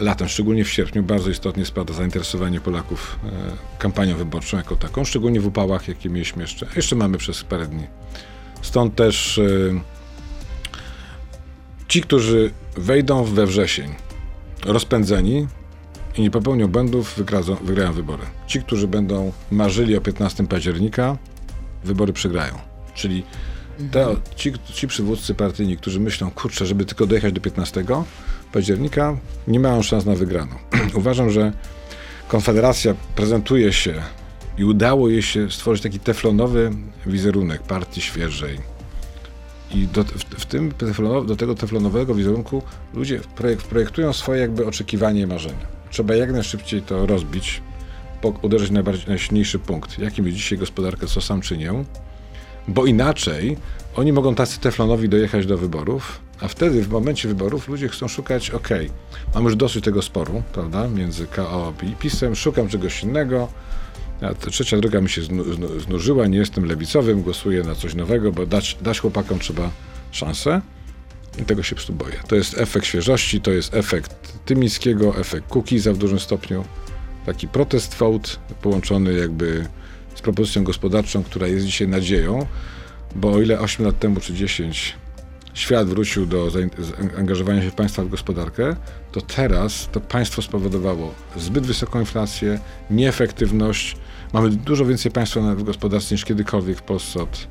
latem, 0.00 0.28
szczególnie 0.28 0.64
w 0.64 0.70
sierpniu, 0.70 1.02
bardzo 1.02 1.30
istotnie 1.30 1.66
spada 1.66 1.94
zainteresowanie 1.94 2.60
Polaków 2.60 3.18
e, 3.24 3.30
kampanią 3.78 4.16
wyborczą 4.16 4.56
jako 4.56 4.76
taką, 4.76 5.04
szczególnie 5.04 5.40
w 5.40 5.46
upałach, 5.46 5.88
jakie 5.88 6.08
mieliśmy 6.10 6.42
jeszcze. 6.42 6.66
Jeszcze 6.76 6.96
mamy 6.96 7.18
przez 7.18 7.44
parę 7.44 7.66
dni. 7.66 7.86
Stąd 8.62 8.94
też 8.94 9.38
e, 9.38 9.42
ci, 11.88 12.02
którzy 12.02 12.50
wejdą 12.76 13.24
we 13.24 13.46
wrzesień 13.46 13.94
rozpędzeni 14.64 15.46
i 16.16 16.22
nie 16.22 16.30
popełnią 16.30 16.68
błędów, 16.68 17.14
wygradzą, 17.16 17.54
wygrają 17.54 17.92
wybory. 17.92 18.22
Ci, 18.46 18.60
którzy 18.60 18.88
będą 18.88 19.32
marzyli 19.50 19.96
o 19.96 20.00
15 20.00 20.46
października, 20.46 21.16
wybory 21.84 22.12
przegrają. 22.12 22.54
Czyli 22.94 23.24
te, 23.90 24.16
ci, 24.36 24.52
ci 24.74 24.88
przywódcy 24.88 25.34
partyjni, 25.34 25.76
którzy 25.76 26.00
myślą, 26.00 26.30
kurczę, 26.30 26.66
żeby 26.66 26.84
tylko 26.84 27.06
dojechać 27.06 27.32
do 27.32 27.40
15, 27.40 27.84
października 28.56 29.16
nie 29.48 29.60
mają 29.60 29.82
szans 29.82 30.04
na 30.04 30.14
wygraną. 30.14 30.54
Uważam, 31.00 31.30
że 31.30 31.52
Konfederacja 32.28 32.94
prezentuje 33.16 33.72
się 33.72 34.02
i 34.58 34.64
udało 34.64 35.08
jej 35.08 35.22
się 35.22 35.50
stworzyć 35.50 35.82
taki 35.82 35.98
teflonowy 35.98 36.70
wizerunek 37.06 37.62
partii 37.62 38.00
świeżej. 38.00 38.58
I 39.74 39.86
do, 39.86 40.04
w, 40.04 40.24
w 40.24 40.46
tym 40.46 40.72
do 41.26 41.36
tego 41.36 41.54
teflonowego 41.54 42.14
wizerunku 42.14 42.62
ludzie 42.94 43.20
projekt, 43.36 43.66
projektują 43.66 44.12
swoje 44.12 44.40
jakby 44.40 44.66
oczekiwania 44.66 45.22
i 45.22 45.26
marzenia. 45.26 45.66
Trzeba 45.90 46.14
jak 46.14 46.32
najszybciej 46.32 46.82
to 46.82 47.06
rozbić, 47.06 47.62
po, 48.20 48.28
uderzyć 48.28 48.70
na 48.70 48.82
najsilniejszy 49.08 49.58
punkt, 49.58 49.98
jakim 49.98 50.26
jest 50.26 50.36
dzisiaj 50.36 50.58
gospodarka, 50.58 51.06
co 51.06 51.20
sam 51.20 51.40
czynię, 51.40 51.84
bo 52.68 52.86
inaczej 52.86 53.56
oni 53.96 54.12
mogą 54.12 54.34
tacy 54.34 54.60
teflonowi 54.60 55.08
dojechać 55.08 55.46
do 55.46 55.58
wyborów, 55.58 56.25
a 56.40 56.48
wtedy 56.48 56.82
w 56.82 56.88
momencie 56.88 57.28
wyborów 57.28 57.68
ludzie 57.68 57.88
chcą 57.88 58.08
szukać, 58.08 58.50
ok, 58.50 58.68
mam 59.34 59.44
już 59.44 59.56
dosyć 59.56 59.84
tego 59.84 60.02
sporu, 60.02 60.42
prawda, 60.52 60.88
między 60.88 61.26
KO 61.26 61.74
i 61.82 61.96
PiSem, 61.96 62.36
szukam 62.36 62.68
czegoś 62.68 63.02
innego, 63.02 63.48
a 64.20 64.34
trzecia 64.34 64.76
droga 64.76 65.00
mi 65.00 65.08
się 65.08 65.22
znużyła, 65.78 66.26
nie 66.26 66.38
jestem 66.38 66.64
lewicowym, 66.64 67.22
głosuję 67.22 67.62
na 67.62 67.74
coś 67.74 67.94
nowego, 67.94 68.32
bo 68.32 68.46
dać, 68.46 68.78
dać 68.82 69.00
chłopakom 69.00 69.38
trzeba 69.38 69.70
szansę. 70.10 70.60
I 71.38 71.44
tego 71.44 71.62
się 71.62 71.76
po 71.76 71.92
boję. 71.92 72.14
To 72.28 72.36
jest 72.36 72.58
efekt 72.58 72.86
świeżości, 72.86 73.40
to 73.40 73.50
jest 73.50 73.74
efekt 73.74 74.38
Tymińskiego, 74.44 75.20
efekt 75.20 75.48
Kukiza 75.48 75.92
w 75.92 75.98
dużym 75.98 76.20
stopniu, 76.20 76.64
taki 77.26 77.48
protest 77.48 77.94
vote 77.94 78.30
połączony 78.62 79.12
jakby 79.12 79.66
z 80.14 80.22
propozycją 80.22 80.64
gospodarczą, 80.64 81.24
która 81.24 81.46
jest 81.46 81.66
dzisiaj 81.66 81.88
nadzieją, 81.88 82.46
bo 83.14 83.32
o 83.32 83.42
ile 83.42 83.60
8 83.60 83.86
lat 83.86 83.98
temu 83.98 84.20
czy 84.20 84.34
10 84.34 84.96
świat 85.56 85.88
wrócił 85.88 86.26
do 86.26 86.50
zaangażowania 86.50 87.62
się 87.62 87.70
państwa 87.70 88.04
w 88.04 88.08
gospodarkę, 88.08 88.76
to 89.12 89.20
teraz 89.20 89.88
to 89.92 90.00
państwo 90.00 90.42
spowodowało 90.42 91.14
zbyt 91.36 91.66
wysoką 91.66 92.00
inflację, 92.00 92.58
nieefektywność. 92.90 93.96
Mamy 94.32 94.50
dużo 94.50 94.84
więcej 94.84 95.12
państwa 95.12 95.40
w 95.40 95.62
gospodarce 95.62 96.14
niż 96.14 96.24
kiedykolwiek 96.24 96.78
w 96.78 96.82
Polsce 96.82 97.22
od, 97.22 97.48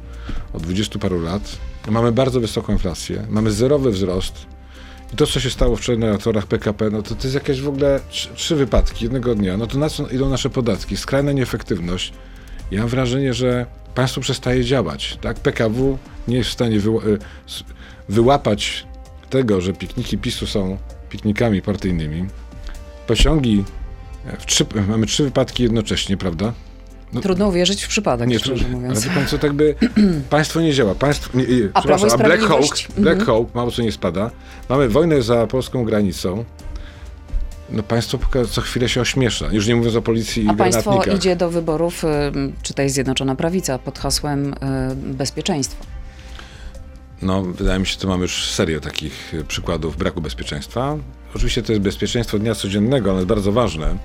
od 0.53 0.63
20 0.63 0.99
paru 0.99 1.21
lat. 1.21 1.57
Mamy 1.89 2.11
bardzo 2.11 2.39
wysoką 2.39 2.73
inflację, 2.73 3.25
mamy 3.29 3.51
zerowy 3.51 3.91
wzrost. 3.91 4.45
I 5.13 5.15
to, 5.15 5.27
co 5.27 5.39
się 5.39 5.49
stało 5.49 5.75
wczoraj 5.75 5.99
na 5.99 6.17
torach 6.17 6.47
PKP, 6.47 6.89
no 6.89 7.01
to, 7.01 7.15
to 7.15 7.23
jest 7.23 7.35
jakieś 7.35 7.61
w 7.61 7.67
ogóle 7.67 7.99
trzy, 8.09 8.29
trzy 8.35 8.55
wypadki 8.55 9.05
jednego 9.05 9.35
dnia. 9.35 9.57
No 9.57 9.67
to 9.67 9.77
na 9.77 9.89
co 9.89 10.09
idą 10.09 10.29
nasze 10.29 10.49
podatki? 10.49 10.97
Skrajna 10.97 11.31
nieefektywność 11.31 12.13
Ja 12.71 12.79
mam 12.79 12.89
wrażenie, 12.89 13.33
że 13.33 13.65
państwo 13.95 14.21
przestaje 14.21 14.63
działać. 14.63 15.17
Tak? 15.21 15.39
PKW 15.39 15.97
nie 16.27 16.37
jest 16.37 16.49
w 16.49 16.53
stanie 16.53 16.77
y, 16.77 16.81
wyłapać 18.09 18.87
tego, 19.29 19.61
że 19.61 19.73
pikniki 19.73 20.17
PiSu 20.17 20.47
są 20.47 20.77
piknikami 21.09 21.61
partyjnymi. 21.61 22.25
Pociągi, 23.07 23.63
e, 24.27 24.37
trzy, 24.37 24.65
mamy 24.87 25.05
trzy 25.05 25.23
wypadki 25.23 25.63
jednocześnie, 25.63 26.17
prawda? 26.17 26.53
No, 27.13 27.21
Trudno 27.21 27.47
uwierzyć 27.47 27.83
w 27.83 27.87
przypadek, 27.87 28.29
nie, 28.29 28.39
szczerze 28.39 28.67
mówiąc. 28.67 29.07
Ale 29.15 29.25
co, 29.25 29.37
tak 29.37 29.53
by 29.53 29.75
państwo 30.29 30.61
nie 30.61 30.73
działa. 30.73 30.95
Państwo, 30.95 31.37
nie, 31.37 31.45
a, 31.73 31.81
Prawo 31.81 32.07
a 32.13 32.17
Black 32.17 32.43
Hawk, 32.43 32.75
Black 32.97 33.19
mhm. 33.19 33.25
Hawk 33.25 33.55
mało 33.55 33.71
co 33.71 33.81
nie 33.81 33.91
spada. 33.91 34.31
Mamy 34.69 34.89
wojnę 34.89 35.21
za 35.21 35.47
polską 35.47 35.83
granicą. 35.83 36.45
No 37.69 37.83
państwo 37.83 38.19
co 38.51 38.61
chwilę 38.61 38.89
się 38.89 39.01
ośmiesza, 39.01 39.47
już 39.51 39.67
nie 39.67 39.75
mówiąc 39.75 39.95
o 39.95 40.01
policji 40.01 40.45
A 40.49 40.53
i 40.53 40.55
państwo 40.55 41.03
idzie 41.15 41.35
do 41.35 41.49
wyborów, 41.49 42.03
czy 42.63 42.73
tej 42.73 42.89
Zjednoczona 42.89 43.35
Prawica, 43.35 43.79
pod 43.79 43.99
hasłem 43.99 44.53
y, 44.53 44.55
bezpieczeństwa. 44.95 45.94
No, 47.25 47.43
wydaje 47.43 47.79
mi 47.79 47.85
się, 47.85 47.97
że 48.01 48.07
mamy 48.07 48.21
już 48.21 48.51
serię 48.51 48.79
takich 48.79 49.33
y, 49.33 49.43
przykładów 49.43 49.97
braku 49.97 50.21
bezpieczeństwa. 50.21 50.97
Oczywiście 51.35 51.63
to 51.63 51.71
jest 51.71 51.83
bezpieczeństwo 51.83 52.39
dnia 52.39 52.55
codziennego, 52.55 53.09
ale 53.09 53.19
jest 53.19 53.27
bardzo 53.27 53.51
ważne, 53.51 53.97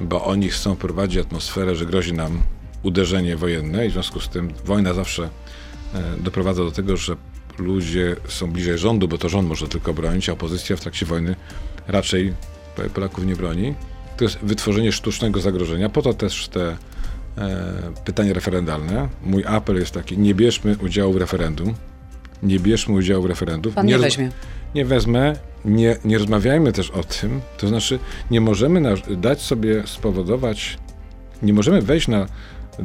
bo 0.00 0.24
oni 0.24 0.48
chcą 0.48 0.76
prowadzić 0.76 1.18
atmosferę, 1.18 1.76
że 1.76 1.86
grozi 1.86 2.12
nam 2.12 2.42
uderzenie 2.82 3.36
wojenne 3.36 3.86
i 3.86 3.88
w 3.88 3.92
związku 3.92 4.20
z 4.20 4.28
tym 4.28 4.52
wojna 4.64 4.94
zawsze 4.94 5.28
doprowadza 6.18 6.64
do 6.64 6.70
tego, 6.70 6.96
że 6.96 7.16
ludzie 7.58 8.16
są 8.28 8.52
bliżej 8.52 8.78
rządu, 8.78 9.08
bo 9.08 9.18
to 9.18 9.28
rząd 9.28 9.48
może 9.48 9.68
tylko 9.68 9.94
bronić, 9.94 10.28
a 10.28 10.32
opozycja 10.32 10.76
w 10.76 10.80
trakcie 10.80 11.06
wojny 11.06 11.36
raczej 11.88 12.34
Polaków 12.94 13.26
nie 13.26 13.36
broni. 13.36 13.74
To 14.16 14.24
jest 14.24 14.38
wytworzenie 14.42 14.92
sztucznego 14.92 15.40
zagrożenia. 15.40 15.88
Po 15.88 16.02
to 16.02 16.14
też 16.14 16.48
te 16.48 16.76
e, 17.38 17.92
pytania 18.04 18.32
referendalne. 18.32 19.08
Mój 19.22 19.44
apel 19.46 19.76
jest 19.76 19.92
taki, 19.92 20.18
nie 20.18 20.34
bierzmy 20.34 20.76
udziału 20.82 21.12
w 21.12 21.16
referendum. 21.16 21.74
Nie 22.42 22.58
bierzmy 22.58 22.94
udziału 22.94 23.22
w 23.22 23.26
referendum. 23.26 23.72
Pan 23.72 23.86
nie, 23.86 23.92
nie 23.92 23.98
weźmie. 23.98 24.30
Nie 24.74 24.84
wezmę. 24.84 25.36
Nie, 25.64 25.96
nie 26.04 26.18
rozmawiajmy 26.18 26.72
też 26.72 26.90
o 26.90 27.04
tym. 27.04 27.40
To 27.58 27.68
znaczy, 27.68 27.98
nie 28.30 28.40
możemy 28.40 28.80
na, 28.80 28.90
dać 29.16 29.42
sobie 29.42 29.82
spowodować, 29.86 30.78
nie 31.42 31.52
możemy 31.52 31.82
wejść 31.82 32.08
na 32.08 32.26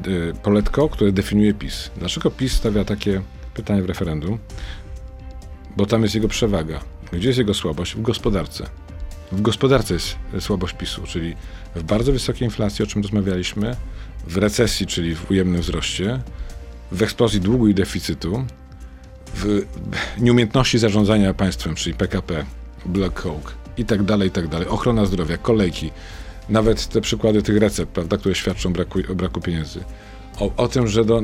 y, 0.08 0.34
poletko, 0.44 0.90
które 0.90 1.12
definiuje 1.12 1.54
PiS. 1.54 1.92
Dlaczego 1.98 2.32
PiS 2.32 2.54
stawia 2.54 2.86
takie 2.86 3.22
pytanie 3.54 3.82
w 3.82 3.86
referendum? 3.86 4.40
Bo 5.78 5.86
tam 5.86 6.04
jest 6.04 6.16
jego 6.16 6.28
przewaga. 6.28 6.80
Gdzie 7.14 7.28
jest 7.28 7.40
jego 7.40 7.54
słabość? 7.54 7.96
W 7.96 8.02
gospodarce. 8.02 8.70
W 9.32 9.42
gospodarce 9.42 9.94
jest 9.94 10.16
słabość 10.40 10.74
PiSu, 10.74 11.02
czyli 11.06 11.36
w 11.76 11.84
bardzo 11.84 12.12
wysokiej 12.12 12.46
inflacji, 12.46 12.84
o 12.84 12.88
czym 12.88 13.02
rozmawialiśmy, 13.02 13.76
w 14.28 14.38
recesji, 14.38 14.88
czyli 14.88 15.16
w 15.16 15.32
ujemnym 15.32 15.62
wzroście, 15.62 16.20
w 16.92 17.04
eksplozji 17.04 17.42
długu 17.42 17.68
i 17.68 17.74
deficytu, 17.74 18.46
w 19.36 19.66
nieumiejętności 20.18 20.80
zarządzania 20.80 21.34
państwem, 21.34 21.76
czyli 21.76 21.96
PKP, 21.96 22.46
Black 22.86 23.22
Hawk 23.22 23.54
i 23.78 23.86
tak 23.86 24.04
dalej, 24.04 24.28
i 24.28 24.32
tak 24.32 24.48
dalej, 24.48 24.68
ochrona 24.68 25.06
zdrowia, 25.06 25.38
kolejki, 25.38 25.92
nawet 26.50 26.88
te 26.88 27.02
przykłady 27.02 27.44
tych 27.44 27.58
recept, 27.58 27.92
prawda, 27.92 28.18
które 28.18 28.36
świadczą 28.36 28.74
braku, 28.74 29.00
o 29.12 29.16
braku 29.16 29.42
pieniędzy. 29.42 29.84
O, 30.40 30.52
o 30.58 30.68
tym, 30.68 30.88
że 30.88 31.06
do, 31.06 31.22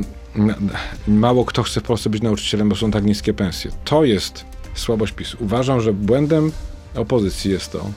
mało 1.07 1.45
kto 1.45 1.63
chce 1.63 1.79
w 1.79 1.83
Polsce 1.83 2.09
być 2.09 2.21
nauczycielem, 2.21 2.69
bo 2.69 2.75
są 2.75 2.91
tak 2.91 3.03
niskie 3.03 3.33
pensje. 3.33 3.71
To 3.85 4.03
jest 4.03 4.45
słabość 4.75 5.13
PiSu. 5.13 5.37
Uważam, 5.39 5.81
że 5.81 5.93
błędem 5.93 6.51
opozycji 6.95 7.51
jest 7.51 7.71
to, 7.71 7.91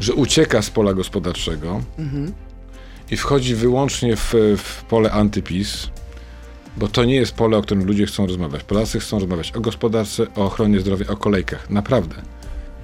że 0.00 0.14
ucieka 0.14 0.62
z 0.62 0.70
pola 0.70 0.94
gospodarczego 0.94 1.82
mhm. 1.98 2.32
i 3.10 3.16
wchodzi 3.16 3.54
wyłącznie 3.54 4.16
w, 4.16 4.34
w 4.56 4.84
pole 4.88 5.12
antypis, 5.12 5.88
bo 6.76 6.88
to 6.88 7.04
nie 7.04 7.14
jest 7.14 7.32
pole, 7.32 7.56
o 7.56 7.62
którym 7.62 7.84
ludzie 7.84 8.06
chcą 8.06 8.26
rozmawiać. 8.26 8.62
Polacy 8.62 9.00
chcą 9.00 9.18
rozmawiać 9.18 9.52
o 9.52 9.60
gospodarce, 9.60 10.26
o 10.36 10.44
ochronie 10.44 10.80
zdrowia, 10.80 11.06
o 11.06 11.16
kolejkach. 11.16 11.70
Naprawdę. 11.70 12.14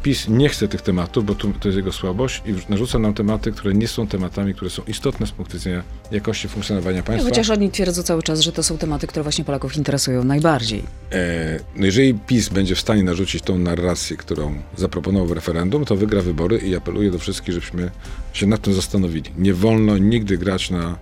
PiS 0.07 0.29
nie 0.29 0.49
chce 0.49 0.69
tych 0.69 0.83
tematów, 0.83 1.25
bo 1.25 1.35
to, 1.35 1.49
to 1.61 1.69
jest 1.69 1.77
jego 1.77 1.93
słabość 1.93 2.43
i 2.47 2.71
narzuca 2.71 2.99
nam 2.99 3.15
tematy, 3.15 3.53
które 3.53 3.75
nie 3.75 3.89
są 3.89 4.07
tematami, 4.07 4.55
które 4.55 4.71
są 4.71 4.83
istotne 4.89 5.27
z 5.27 5.31
punktu 5.31 5.57
widzenia 5.59 5.83
jakości 6.11 6.49
funkcjonowania 6.49 7.03
państwa. 7.03 7.31
Chociaż 7.31 7.51
oni 7.51 7.71
twierdzą 7.71 8.03
cały 8.03 8.23
czas, 8.23 8.41
że 8.41 8.53
to 8.53 8.63
są 8.63 8.79
tematy, 8.79 9.07
które 9.07 9.23
właśnie 9.23 9.45
Polaków 9.45 9.77
interesują 9.77 10.25
najbardziej. 10.25 10.83
E, 11.13 11.61
no 11.77 11.87
jeżeli 11.87 12.15
PiS 12.15 12.49
będzie 12.49 12.75
w 12.75 12.81
stanie 12.81 13.03
narzucić 13.03 13.43
tą 13.43 13.59
narrację, 13.59 14.17
którą 14.17 14.55
zaproponował 14.77 15.27
w 15.27 15.33
referendum, 15.33 15.85
to 15.85 15.97
wygra 15.97 16.23
wybory 16.23 16.59
i 16.59 16.77
apeluję 16.77 17.11
do 17.11 17.19
wszystkich, 17.19 17.55
żebyśmy 17.55 17.91
się 18.33 18.47
nad 18.47 18.63
tym 18.63 18.75
zastanowili. 18.75 19.31
Nie 19.39 19.55
wolno 19.55 19.99
nigdy 19.99 20.39
grać 20.39 20.71
na 20.71 20.99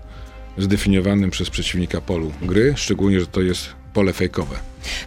zdefiniowanym 0.59 1.31
przez 1.31 1.51
przeciwnika 1.51 2.01
polu 2.01 2.33
gry, 2.43 2.75
szczególnie, 2.77 3.21
że 3.21 3.27
to 3.27 3.43
jest 3.43 3.69
pole 3.95 4.13
fejkowe. 4.13 4.57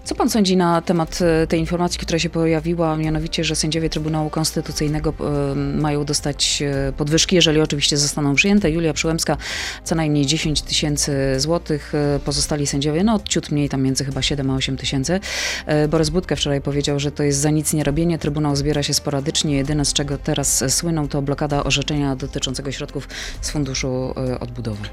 Co 0.04 0.16
pan 0.16 0.30
sądzi 0.30 0.58
na 0.58 0.82
temat 0.82 1.20
e, 1.22 1.48
tej 1.48 1.60
informacji, 1.60 2.00
która 2.00 2.20
się 2.20 2.30
pojawiła, 2.30 2.98
mianowicie, 2.98 3.44
że 3.44 3.56
sędziowie 3.56 3.90
Trybunału 3.90 4.30
Konstytucyjnego 4.30 5.14
e, 5.20 5.56
mają 5.56 6.06
dostać 6.06 6.62
e, 6.62 6.94
podwyżki, 6.98 7.36
jeżeli 7.36 7.62
oczywiście 7.62 7.98
zostaną 7.98 8.36
przyjęte. 8.36 8.72
Julia 8.72 8.94
Przyłębska 8.94 9.38
co 9.84 9.96
najmniej 9.96 10.26
10 10.26 10.62
tysięcy 10.62 11.40
złotych, 11.40 11.94
pozostali 12.26 12.68
sędziowie 12.68 13.04
no 13.04 13.20
ciut 13.30 13.52
mniej, 13.52 13.70
tam 13.70 13.84
między 13.84 14.06
chyba 14.06 14.22
7 14.22 14.50
a 14.50 14.56
8 14.56 14.78
tysięcy. 14.78 15.20
Borys 15.90 16.10
Budkę 16.10 16.36
wczoraj 16.36 16.62
powiedział, 16.62 17.00
że 17.00 17.12
to 17.12 17.24
jest 17.24 17.40
za 17.40 17.50
nic 17.50 17.74
nie 17.74 17.84
robienie. 17.84 18.20
Trybunał 18.20 18.56
zbiera 18.56 18.84
się 18.84 18.94
sporadycznie. 18.94 19.58
Jedyne 19.58 19.86
z 19.86 19.94
czego 19.94 20.18
teraz 20.18 20.64
słyną 20.68 21.08
to 21.08 21.22
blokada 21.22 21.64
orzeczenia 21.64 22.16
dotyczącego 22.16 22.72
środków 22.72 23.08
z 23.42 23.50
Funduszu 23.50 24.14
Odbudowy. 24.40 24.90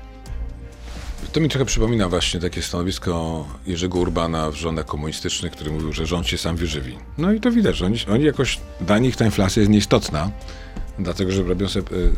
To 1.32 1.40
mi 1.40 1.48
trochę 1.48 1.64
przypomina 1.64 2.08
właśnie 2.08 2.40
takie 2.40 2.62
stanowisko 2.62 3.44
Jerzego 3.66 3.98
Urbana 3.98 4.50
w 4.50 4.54
rządach 4.54 4.87
komunistycznych, 4.87 5.52
który 5.52 5.70
mówił, 5.70 5.92
że 5.92 6.06
rząd 6.06 6.26
się 6.26 6.38
sam 6.38 6.56
wyżywi. 6.56 6.98
No 7.18 7.32
i 7.32 7.40
to 7.40 7.50
widać, 7.50 7.76
że 7.76 7.87
oni, 7.87 7.96
oni 8.10 8.24
jakoś, 8.24 8.60
dla 8.80 8.98
nich 8.98 9.16
ta 9.16 9.24
inflacja 9.24 9.60
jest 9.60 9.72
nieistotna, 9.72 10.30
dlatego 10.98 11.32
że 11.32 11.42
robią 11.42 11.68
sobie, 11.68 11.96
y, 11.96 12.00
y, 12.00 12.10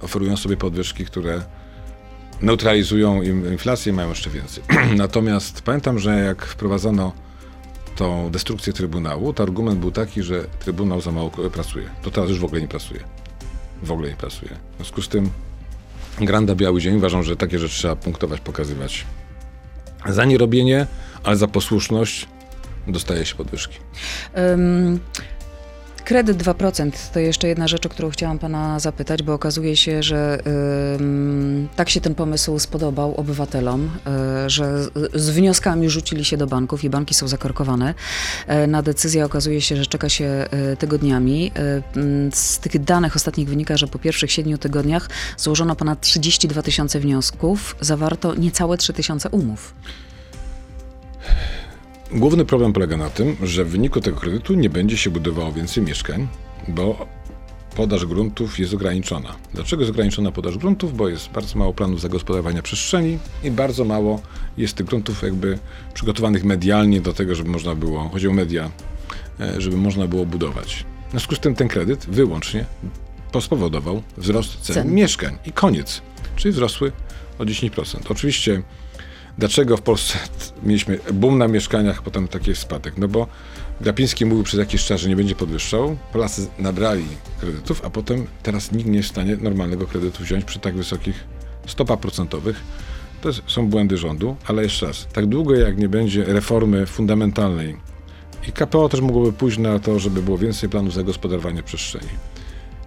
oferują 0.00 0.36
sobie 0.36 0.56
podwyżki, 0.56 1.04
które 1.04 1.42
neutralizują 2.42 3.22
im 3.22 3.52
inflację 3.52 3.92
i 3.92 3.96
mają 3.96 4.08
jeszcze 4.08 4.30
więcej. 4.30 4.64
Natomiast 4.96 5.62
pamiętam, 5.62 5.98
że 5.98 6.18
jak 6.18 6.46
wprowadzono 6.46 7.12
tą 7.96 8.30
destrukcję 8.30 8.72
Trybunału, 8.72 9.32
to 9.32 9.42
argument 9.42 9.80
był 9.80 9.90
taki, 9.90 10.22
że 10.22 10.44
Trybunał 10.60 11.00
za 11.00 11.12
mało 11.12 11.30
pracuje. 11.30 11.90
To 12.02 12.10
teraz 12.10 12.30
już 12.30 12.38
w 12.38 12.44
ogóle 12.44 12.60
nie 12.60 12.68
pracuje. 12.68 13.00
W 13.82 13.92
ogóle 13.92 14.08
nie 14.08 14.16
pracuje. 14.16 14.56
W 14.72 14.76
związku 14.76 15.02
z 15.02 15.08
tym 15.08 15.30
Granda 16.20 16.54
Biały 16.54 16.80
Dzień. 16.80 16.96
Uważam, 16.96 17.22
że 17.22 17.36
takie 17.36 17.58
rzeczy 17.58 17.74
trzeba 17.74 17.96
punktować, 17.96 18.40
pokazywać. 18.40 19.06
Za 20.08 20.24
nierobienie, 20.24 20.86
ale 21.22 21.36
za 21.36 21.48
posłuszność 21.48 22.26
dostaje 22.86 23.26
się 23.26 23.34
podwyżki. 23.34 23.78
Um, 24.34 25.00
Kredyt 26.04 26.42
2% 26.42 26.90
to 27.12 27.20
jeszcze 27.20 27.48
jedna 27.48 27.68
rzecz, 27.68 27.86
o 27.86 27.88
którą 27.88 28.10
chciałam 28.10 28.38
pana 28.38 28.80
zapytać, 28.80 29.22
bo 29.22 29.34
okazuje 29.34 29.76
się, 29.76 30.02
że 30.02 30.38
tak 31.76 31.90
się 31.90 32.00
ten 32.00 32.14
pomysł 32.14 32.58
spodobał 32.58 33.14
obywatelom, 33.14 33.90
y, 34.46 34.50
że 34.50 34.84
z 35.14 35.30
wnioskami 35.30 35.90
rzucili 35.90 36.24
się 36.24 36.36
do 36.36 36.46
banków 36.46 36.84
i 36.84 36.90
banki 36.90 37.14
są 37.14 37.28
zakorkowane. 37.28 37.94
Y, 38.64 38.66
na 38.66 38.82
decyzję 38.82 39.24
okazuje 39.24 39.60
się, 39.60 39.76
że 39.76 39.86
czeka 39.86 40.08
się 40.08 40.46
y, 40.72 40.76
tygodniami. 40.76 41.52
z 42.32 42.58
tych 42.58 42.84
danych 42.84 43.16
ostatnich 43.16 43.48
wynika, 43.48 43.76
że 43.76 43.86
po 43.86 43.98
pierwszych 43.98 44.32
siedmiu 44.32 44.58
tygodniach 44.58 45.08
złożono 45.36 45.76
ponad 45.76 46.00
32 46.00 46.62
tysiące 46.62 47.00
wniosków, 47.00 47.76
zawarto 47.80 48.34
niecałe 48.34 48.76
3 48.76 48.92
tysiące 48.92 49.28
umów. 49.28 49.74
Główny 52.12 52.44
problem 52.44 52.72
polega 52.72 52.96
na 52.96 53.10
tym, 53.10 53.36
że 53.42 53.64
w 53.64 53.68
wyniku 53.68 54.00
tego 54.00 54.16
kredytu 54.16 54.54
nie 54.54 54.70
będzie 54.70 54.96
się 54.96 55.10
budowało 55.10 55.52
więcej 55.52 55.82
mieszkań, 55.82 56.28
bo 56.68 57.06
podaż 57.76 58.06
gruntów 58.06 58.58
jest 58.58 58.74
ograniczona. 58.74 59.34
Dlaczego 59.54 59.82
jest 59.82 59.90
ograniczona 59.90 60.32
podaż 60.32 60.58
gruntów? 60.58 60.96
Bo 60.96 61.08
jest 61.08 61.30
bardzo 61.30 61.58
mało 61.58 61.72
planów 61.72 62.00
zagospodarowania 62.00 62.62
przestrzeni 62.62 63.18
i 63.44 63.50
bardzo 63.50 63.84
mało 63.84 64.22
jest 64.56 64.76
tych 64.76 64.86
gruntów 64.86 65.22
jakby 65.22 65.58
przygotowanych 65.94 66.44
medialnie 66.44 67.00
do 67.00 67.12
tego, 67.12 67.34
żeby 67.34 67.50
można 67.50 67.74
było, 67.74 68.08
chodzi 68.08 68.28
o 68.28 68.32
media, 68.32 68.70
e, 69.40 69.60
żeby 69.60 69.76
można 69.76 70.06
było 70.06 70.26
budować. 70.26 70.84
W 71.08 71.10
związku 71.10 71.34
z 71.34 71.40
tym 71.40 71.54
ten 71.54 71.68
kredyt 71.68 72.06
wyłącznie 72.06 72.64
spowodował 73.40 74.02
wzrost 74.16 74.60
cen, 74.60 74.74
cen. 74.74 74.94
mieszkań 74.94 75.38
i 75.46 75.52
koniec, 75.52 76.02
czyli 76.36 76.52
wzrosły 76.52 76.92
o 77.38 77.44
10%. 77.44 78.10
Oczywiście 78.10 78.62
Dlaczego 79.38 79.76
w 79.76 79.82
Polsce 79.82 80.18
mieliśmy 80.62 80.98
boom 81.12 81.38
na 81.38 81.48
mieszkaniach, 81.48 82.02
potem 82.02 82.28
taki 82.28 82.56
spadek? 82.56 82.98
No 82.98 83.08
bo 83.08 83.26
Glapiński 83.80 84.26
mówił 84.26 84.44
przez 84.44 84.60
jakiś 84.60 84.84
czas, 84.84 85.00
że 85.00 85.08
nie 85.08 85.16
będzie 85.16 85.34
podwyższał. 85.34 85.96
Polacy 86.12 86.46
nabrali 86.58 87.04
kredytów, 87.40 87.84
a 87.84 87.90
potem 87.90 88.26
teraz 88.42 88.72
nikt 88.72 88.88
nie 88.88 88.96
jest 88.96 89.08
w 89.08 89.12
stanie 89.12 89.36
normalnego 89.36 89.86
kredytu 89.86 90.22
wziąć 90.22 90.44
przy 90.44 90.58
tak 90.58 90.76
wysokich 90.76 91.24
stopach 91.66 91.98
procentowych. 91.98 92.60
To 93.22 93.30
są 93.46 93.68
błędy 93.68 93.96
rządu, 93.96 94.36
ale 94.46 94.62
jeszcze 94.62 94.86
raz, 94.86 95.06
tak 95.12 95.26
długo 95.26 95.54
jak 95.54 95.78
nie 95.78 95.88
będzie 95.88 96.24
reformy 96.24 96.86
fundamentalnej 96.86 97.76
i 98.48 98.52
KPO 98.52 98.88
też 98.88 99.00
mogłoby 99.00 99.32
pójść 99.32 99.58
na 99.58 99.78
to, 99.78 99.98
żeby 99.98 100.22
było 100.22 100.38
więcej 100.38 100.68
planów 100.68 100.94
zagospodarowania 100.94 101.62
przestrzeni. 101.62 102.08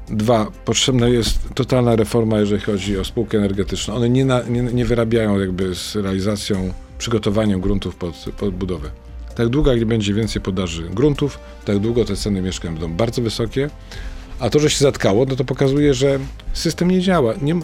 Dwa, 0.10 0.52
potrzebna 0.66 1.08
jest 1.08 1.40
totalna 1.56 1.96
reforma, 1.96 2.40
jeżeli 2.40 2.62
chodzi 2.62 2.98
o 2.98 3.06
spółkę 3.06 3.38
energetyczną. 3.38 3.96
One 3.96 4.10
nie, 4.10 4.26
na, 4.26 4.42
nie, 4.42 4.62
nie 4.62 4.86
wyrabiają 4.86 5.40
jakby 5.40 5.76
z 5.76 5.96
realizacją, 5.96 6.74
przygotowaniem 6.98 7.62
gruntów 7.62 7.96
pod, 7.96 8.26
pod 8.40 8.56
budowę. 8.56 8.90
Tak 9.36 9.50
długo, 9.50 9.72
jak 9.72 9.80
nie 9.80 9.86
będzie 9.86 10.14
więcej 10.14 10.42
podaży 10.42 10.90
gruntów, 10.90 11.40
tak 11.66 11.80
długo 11.80 12.06
te 12.06 12.16
ceny 12.16 12.42
mieszkań 12.42 12.72
będą 12.72 12.94
bardzo 12.94 13.22
wysokie. 13.22 13.70
A 14.40 14.50
to, 14.50 14.60
że 14.60 14.70
się 14.70 14.78
zatkało, 14.80 15.26
no 15.26 15.36
to 15.36 15.46
pokazuje, 15.46 15.94
że 15.94 16.20
system 16.54 16.92
nie 16.92 17.02
działa. 17.02 17.34
Nie, 17.42 17.56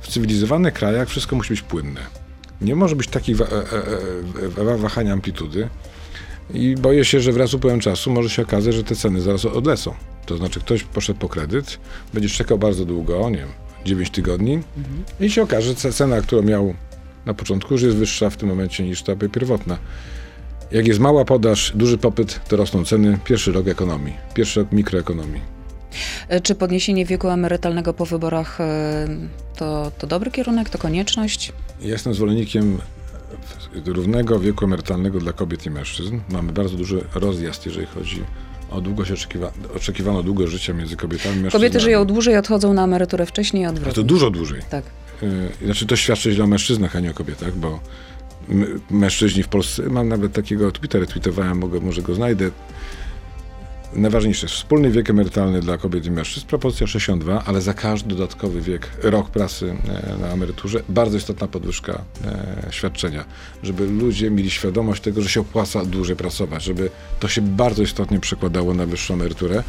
w 0.00 0.08
cywilizowanych 0.08 0.74
krajach 0.74 1.08
wszystko 1.08 1.36
musi 1.36 1.50
być 1.50 1.62
płynne. 1.62 2.00
Nie 2.60 2.76
może 2.76 2.96
być 2.96 3.08
takich 3.08 3.36
wa- 3.36 3.44
e, 3.46 4.68
e, 4.68 4.72
e, 4.72 4.76
wahania 4.78 5.12
amplitudy. 5.12 5.68
I 6.54 6.74
boję 6.74 7.04
się, 7.04 7.20
że 7.20 7.32
wraz 7.32 7.50
z 7.50 7.54
upływem 7.54 7.80
czasu 7.80 8.10
może 8.10 8.30
się 8.30 8.42
okazać, 8.42 8.74
że 8.74 8.84
te 8.84 8.96
ceny 8.96 9.20
zaraz 9.20 9.44
odlecą. 9.44 9.94
To 10.26 10.36
znaczy 10.36 10.60
ktoś 10.60 10.84
poszedł 10.84 11.18
po 11.18 11.28
kredyt, 11.28 11.78
będzie 12.14 12.28
czekał 12.28 12.58
bardzo 12.58 12.84
długo, 12.84 13.30
nie 13.30 13.36
wiem, 13.36 13.48
9 13.84 14.10
tygodni 14.10 14.60
i 15.20 15.30
się 15.30 15.42
okaże, 15.42 15.74
że 15.74 15.92
cena, 15.92 16.20
którą 16.20 16.42
miał 16.42 16.74
na 17.26 17.34
początku, 17.34 17.74
już 17.74 17.82
jest 17.82 17.96
wyższa 17.96 18.30
w 18.30 18.36
tym 18.36 18.48
momencie 18.48 18.84
niż 18.84 19.02
ta 19.02 19.16
pierwotna. 19.16 19.78
Jak 20.70 20.86
jest 20.86 21.00
mała 21.00 21.24
podaż, 21.24 21.72
duży 21.74 21.98
popyt, 21.98 22.40
to 22.48 22.56
rosną 22.56 22.84
ceny. 22.84 23.18
Pierwszy 23.24 23.52
rok 23.52 23.68
ekonomii, 23.68 24.14
pierwszy 24.34 24.60
rok 24.60 24.72
mikroekonomii. 24.72 25.40
E, 26.28 26.40
Czy 26.40 26.54
podniesienie 26.54 27.06
wieku 27.06 27.28
emerytalnego 27.28 27.94
po 27.94 28.06
wyborach 28.06 28.60
e, 28.60 29.06
to, 29.56 29.92
to 29.98 30.06
dobry 30.06 30.30
kierunek, 30.30 30.70
to 30.70 30.78
konieczność? 30.78 31.52
Ja 31.80 31.88
Jestem 31.88 32.14
zwolennikiem 32.14 32.78
równego 33.86 34.40
wieku 34.40 34.64
emerytalnego 34.64 35.18
dla 35.18 35.32
kobiet 35.32 35.66
i 35.66 35.70
mężczyzn. 35.70 36.20
Mamy 36.30 36.52
bardzo 36.52 36.76
duży 36.76 37.04
rozjazd, 37.14 37.66
jeżeli 37.66 37.86
chodzi 37.86 38.22
o 38.74 38.80
długość 38.80 39.10
oczekiwa- 39.10 39.52
oczekiwaną 39.76 40.22
długość 40.22 40.52
życia 40.52 40.72
między 40.72 40.96
kobietami 40.96 41.36
i 41.36 41.40
mężczyznami. 41.40 41.52
Kobiety 41.62 41.80
żyją 41.80 42.04
dłużej, 42.04 42.36
odchodzą 42.36 42.72
na 42.72 42.84
emeryturę 42.84 43.26
wcześniej, 43.26 43.64
A 43.64 43.68
odwrotnie. 43.70 43.92
to 43.94 44.02
dużo 44.02 44.30
dłużej. 44.30 44.60
Tak. 44.70 44.84
Yy, 45.22 45.48
Znaczy 45.64 45.86
to 45.86 45.96
świadczy 45.96 46.32
źle 46.32 46.44
o 46.44 46.46
mężczyznach, 46.46 46.96
a 46.96 47.00
nie 47.00 47.10
o 47.10 47.14
kobietach, 47.14 47.56
bo 47.56 47.80
mężczyźni 48.90 49.42
w 49.42 49.48
Polsce, 49.48 49.82
mam 49.82 50.08
nawet 50.08 50.32
takiego 50.32 50.72
Twittera, 50.72 51.06
tweetowałem, 51.06 51.58
mogę, 51.58 51.80
może 51.80 52.02
go 52.02 52.14
znajdę. 52.14 52.50
Najważniejsze 53.96 54.46
wspólny 54.46 54.90
wiek 54.90 55.10
emerytalny 55.10 55.60
dla 55.60 55.78
kobiet 55.78 56.06
i 56.06 56.10
mężczyzn, 56.10 56.46
proporcja 56.46 56.86
62, 56.86 57.44
ale 57.44 57.60
za 57.60 57.74
każdy 57.74 58.08
dodatkowy 58.08 58.60
wiek, 58.60 58.90
rok 59.02 59.30
pracy 59.30 59.76
e, 59.88 60.18
na 60.18 60.28
emeryturze, 60.28 60.80
bardzo 60.88 61.16
istotna 61.16 61.48
podwyżka 61.48 62.04
e, 62.24 62.66
świadczenia, 62.70 63.24
żeby 63.62 63.86
ludzie 63.86 64.30
mieli 64.30 64.50
świadomość 64.50 65.02
tego, 65.02 65.22
że 65.22 65.28
się 65.28 65.40
opłaca 65.40 65.84
dłużej 65.84 66.16
pracować, 66.16 66.64
żeby 66.64 66.90
to 67.20 67.28
się 67.28 67.42
bardzo 67.42 67.82
istotnie 67.82 68.20
przekładało 68.20 68.74
na 68.74 68.86
wyższą 68.86 69.14
emeryturę 69.14 69.62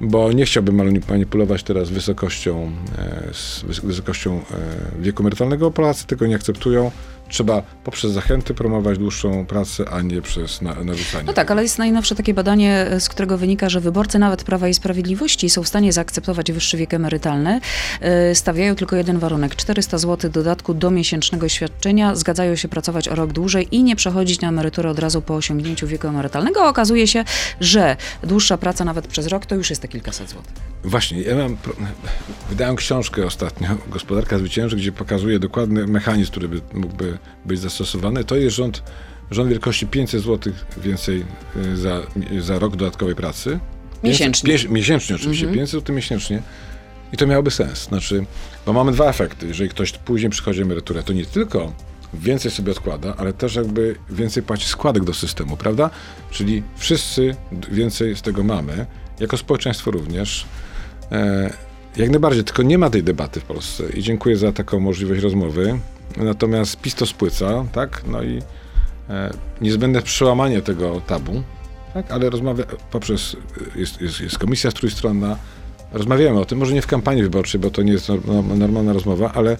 bo 0.00 0.32
nie 0.32 0.44
chciałbym 0.44 0.76
mani- 0.76 1.00
manipulować 1.10 1.62
teraz 1.62 1.90
wysokością, 1.90 2.72
e, 2.98 3.30
wysokością 3.82 4.40
wieku 5.00 5.22
emerytalnego. 5.22 5.70
Polacy 5.70 6.06
tego 6.06 6.26
nie 6.26 6.34
akceptują. 6.34 6.90
Trzeba 7.28 7.62
poprzez 7.84 8.12
zachęty 8.12 8.54
promować 8.54 8.98
dłuższą 8.98 9.46
pracę, 9.46 9.84
a 9.90 10.02
nie 10.02 10.22
przez 10.22 10.62
na, 10.62 10.74
narzucanie. 10.74 11.24
No 11.26 11.32
tak, 11.32 11.50
ale 11.50 11.62
jest 11.62 11.78
najnowsze 11.78 12.14
takie 12.14 12.34
badanie, 12.34 12.86
z 12.98 13.08
którego 13.08 13.38
wynika, 13.38 13.68
że 13.68 13.80
wyborcy 13.80 14.18
nawet 14.18 14.44
Prawa 14.44 14.68
i 14.68 14.74
Sprawiedliwości 14.74 15.50
są 15.50 15.62
w 15.62 15.68
stanie 15.68 15.92
zaakceptować 15.92 16.52
wyższy 16.52 16.76
wiek 16.76 16.94
emerytalny. 16.94 17.60
E, 18.00 18.34
Stawiają 18.34 18.74
tylko 18.74 18.96
jeden 18.96 19.18
warunek: 19.18 19.56
400 19.56 19.98
zł 19.98 20.30
dodatku 20.30 20.74
do 20.74 20.90
miesięcznego 20.90 21.48
świadczenia. 21.48 22.14
Zgadzają 22.14 22.56
się 22.56 22.68
pracować 22.68 23.08
o 23.08 23.14
rok 23.14 23.32
dłużej 23.32 23.68
i 23.70 23.82
nie 23.82 23.96
przechodzić 23.96 24.40
na 24.40 24.48
emeryturę 24.48 24.90
od 24.90 24.98
razu 24.98 25.22
po 25.22 25.34
osiągnięciu 25.34 25.86
wieku 25.86 26.08
emerytalnego. 26.08 26.64
A 26.64 26.68
okazuje 26.68 27.06
się, 27.06 27.24
że 27.60 27.96
dłuższa 28.22 28.58
praca 28.58 28.84
nawet 28.84 29.06
przez 29.06 29.26
rok 29.26 29.46
to 29.46 29.54
już 29.54 29.70
jest 29.70 29.82
te 29.82 29.88
kilkaset 29.88 30.30
złotych. 30.30 30.52
Właśnie, 30.84 31.22
ja 31.22 31.36
mam, 31.36 31.56
wydałem 32.48 32.76
książkę 32.76 33.26
ostatnio, 33.26 33.68
Gospodarka 33.88 34.38
Zwycięży, 34.38 34.76
gdzie 34.76 34.92
pokazuje 34.92 35.38
dokładny 35.38 35.86
mechanizm, 35.86 36.30
który 36.30 36.48
by, 36.48 36.60
mógłby 36.74 37.17
być 37.44 37.60
zastosowany. 37.60 38.24
To 38.24 38.36
jest 38.36 38.56
rząd, 38.56 38.82
rząd 39.30 39.48
wielkości 39.50 39.86
500 39.86 40.22
zł 40.22 40.52
więcej 40.82 41.24
y, 41.56 41.76
za, 41.76 42.00
za 42.40 42.58
rok 42.58 42.76
dodatkowej 42.76 43.14
pracy. 43.14 43.58
Miesięcznie. 44.04 44.48
500, 44.50 44.68
pięć- 44.70 44.74
miesięcznie 44.74 45.16
oczywiście, 45.16 45.46
500 45.46 45.70
zł 45.80 45.96
miesięcznie. 45.96 46.42
I 47.12 47.16
to 47.16 47.26
miałoby 47.26 47.50
sens. 47.50 47.84
Znaczy, 47.84 48.24
bo 48.66 48.72
mamy 48.72 48.92
dwa 48.92 49.08
efekty. 49.08 49.46
Jeżeli 49.46 49.70
ktoś 49.70 49.92
później 49.92 50.30
przychodzi 50.30 50.62
emeryturę, 50.62 51.02
to 51.02 51.12
nie 51.12 51.24
tylko 51.24 51.72
więcej 52.14 52.50
sobie 52.50 52.72
odkłada, 52.72 53.14
ale 53.16 53.32
też 53.32 53.54
jakby 53.54 53.94
więcej 54.10 54.42
płaci 54.42 54.66
składek 54.66 55.04
do 55.04 55.14
systemu, 55.14 55.56
prawda? 55.56 55.90
Czyli 56.30 56.62
wszyscy 56.76 57.36
więcej 57.70 58.16
z 58.16 58.22
tego 58.22 58.44
mamy, 58.44 58.86
jako 59.20 59.36
społeczeństwo 59.36 59.90
również. 59.90 60.46
E, 61.12 61.52
jak 61.96 62.10
najbardziej, 62.10 62.44
tylko 62.44 62.62
nie 62.62 62.78
ma 62.78 62.90
tej 62.90 63.02
debaty 63.02 63.40
w 63.40 63.44
Polsce 63.44 63.84
i 63.94 64.02
dziękuję 64.02 64.36
za 64.36 64.52
taką 64.52 64.80
możliwość 64.80 65.22
rozmowy. 65.22 65.78
Natomiast 66.16 66.80
PiS 66.80 66.94
to 66.94 67.06
spłyca, 67.06 67.64
tak? 67.72 68.02
No 68.06 68.22
i 68.22 68.42
e, 69.10 69.30
niezbędne 69.60 70.02
przełamanie 70.02 70.62
tego 70.62 71.00
tabu, 71.00 71.42
tak? 71.94 72.10
Ale 72.10 72.30
rozmawia 72.30 72.64
poprzez, 72.90 73.36
jest, 73.76 74.00
jest, 74.00 74.20
jest 74.20 74.38
komisja 74.38 74.72
trójstronna, 74.72 75.36
rozmawiamy 75.92 76.40
o 76.40 76.44
tym, 76.44 76.58
może 76.58 76.74
nie 76.74 76.82
w 76.82 76.86
kampanii 76.86 77.22
wyborczej, 77.22 77.60
bo 77.60 77.70
to 77.70 77.82
nie 77.82 77.92
jest 77.92 78.08
norm- 78.08 78.56
normalna 78.56 78.92
rozmowa, 78.92 79.32
ale 79.34 79.56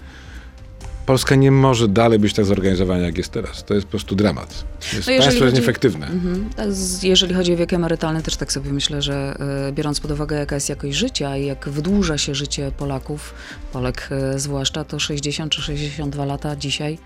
Polska 1.08 1.34
nie 1.34 1.50
może 1.50 1.88
dalej 1.88 2.18
być 2.18 2.32
tak 2.32 2.44
zorganizowana, 2.44 3.00
jak 3.00 3.18
jest 3.18 3.32
teraz. 3.32 3.64
To 3.64 3.74
jest 3.74 3.86
po 3.86 3.90
prostu 3.90 4.16
dramat. 4.16 4.64
Jest, 4.92 5.08
No 5.08 5.18
państwo 5.18 5.44
jest 5.44 5.56
nieefektywne. 5.56 6.06
Mhm. 6.06 6.50
Tak, 6.56 6.68
Jeżeli 7.02 7.34
chodzi 7.34 7.54
o 7.54 7.56
wiek 7.56 7.72
emerytalny, 7.72 8.22
też 8.22 8.36
tak 8.36 8.52
sobie 8.52 8.72
myślę, 8.72 9.02
że 9.02 9.36
e, 9.68 9.72
biorąc 9.72 10.00
pod 10.00 10.10
uwagę, 10.10 10.36
jaka 10.36 10.54
jest 10.54 10.68
jakość 10.68 10.96
życia 10.96 11.36
i 11.36 11.46
jak 11.46 11.68
wydłuża 11.68 12.18
się 12.18 12.34
życie 12.34 12.72
Polaków, 12.78 13.34
Polek 13.72 14.08
e, 14.10 14.38
zwłaszcza, 14.38 14.84
to 14.84 14.98
60 14.98 15.52
czy 15.52 15.62
62 15.62 16.24
lata 16.24 16.56
dzisiaj, 16.56 16.98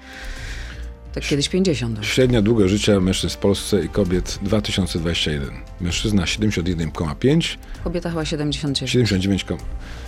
tak 1.15 1.25
kiedyś 1.25 1.49
50. 1.49 2.07
Średnia 2.07 2.43
długość 2.43 2.73
życia 2.73 3.01
mężczyzn 3.01 3.35
w 3.35 3.39
Polsce 3.39 3.85
i 3.85 3.89
kobiet 3.89 4.39
2021. 4.43 5.51
Mężczyzna 5.81 6.25
71,5, 6.25 7.57
Kobieta 7.85 8.11
chyba 8.11 8.25
79. 8.25 8.91
79, 8.91 9.45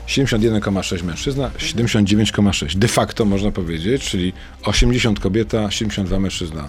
71,6 0.09 1.03
mężczyzna, 1.03 1.51
79,6 1.59 2.77
de 2.79 2.89
facto 2.89 3.25
można 3.25 3.51
powiedzieć, 3.51 4.11
czyli 4.11 4.33
80 4.63 5.21
kobieta, 5.21 5.71
72 5.71 6.21
mężczyzna. 6.21 6.69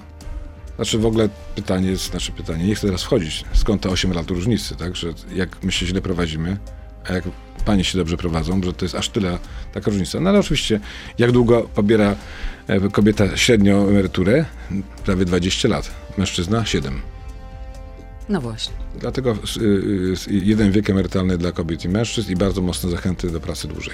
Znaczy 0.76 0.98
w 0.98 1.06
ogóle 1.06 1.30
pytanie 1.56 1.89
jest, 1.89 2.10
znaczy 2.10 2.32
pytanie, 2.32 2.67
nie 2.67 2.76
chcę 2.76 2.88
teraz 2.88 3.04
wchodzić, 3.04 3.43
skąd 3.54 3.82
te 3.82 3.89
8 3.89 4.13
lat 4.13 4.30
różnicy, 4.30 4.76
tak, 4.76 4.95
że 4.95 5.08
jak 5.36 5.63
my 5.63 5.71
się 5.71 5.86
źle 5.86 6.02
prowadzimy, 6.02 6.58
a 7.10 7.13
jak 7.13 7.24
panie 7.65 7.84
się 7.84 7.98
dobrze 7.98 8.17
prowadzą, 8.17 8.63
że 8.63 8.74
to 8.74 8.86
jest 8.86 8.95
aż 8.95 9.10
tyle 9.10 9.38
taka 9.74 9.91
różnica. 9.91 10.19
No 10.19 10.30
ale 10.30 10.39
oczywiście, 10.39 10.80
jak 11.17 11.32
długo 11.32 11.69
pobiera 11.76 12.15
e, 12.67 12.89
kobieta 12.89 13.38
średnią 13.38 13.88
emeryturę? 13.88 14.45
Prawie 15.06 15.26
20 15.26 15.67
lat. 15.67 15.91
Mężczyzna 16.17 16.65
7. 16.65 17.14
No 18.29 18.41
właśnie. 18.41 18.73
Dlatego 18.99 19.31
y, 19.31 19.61
y, 19.61 20.15
jeden 20.27 20.71
wiek 20.71 20.89
emerytalny 20.89 21.38
dla 21.38 21.51
kobiet 21.51 21.85
i 21.85 21.89
mężczyzn 21.89 22.31
i 22.31 22.35
bardzo 22.35 22.61
mocne 22.61 22.89
zachęty 22.89 23.31
do 23.31 23.39
pracy 23.39 23.67
dłużej. 23.67 23.93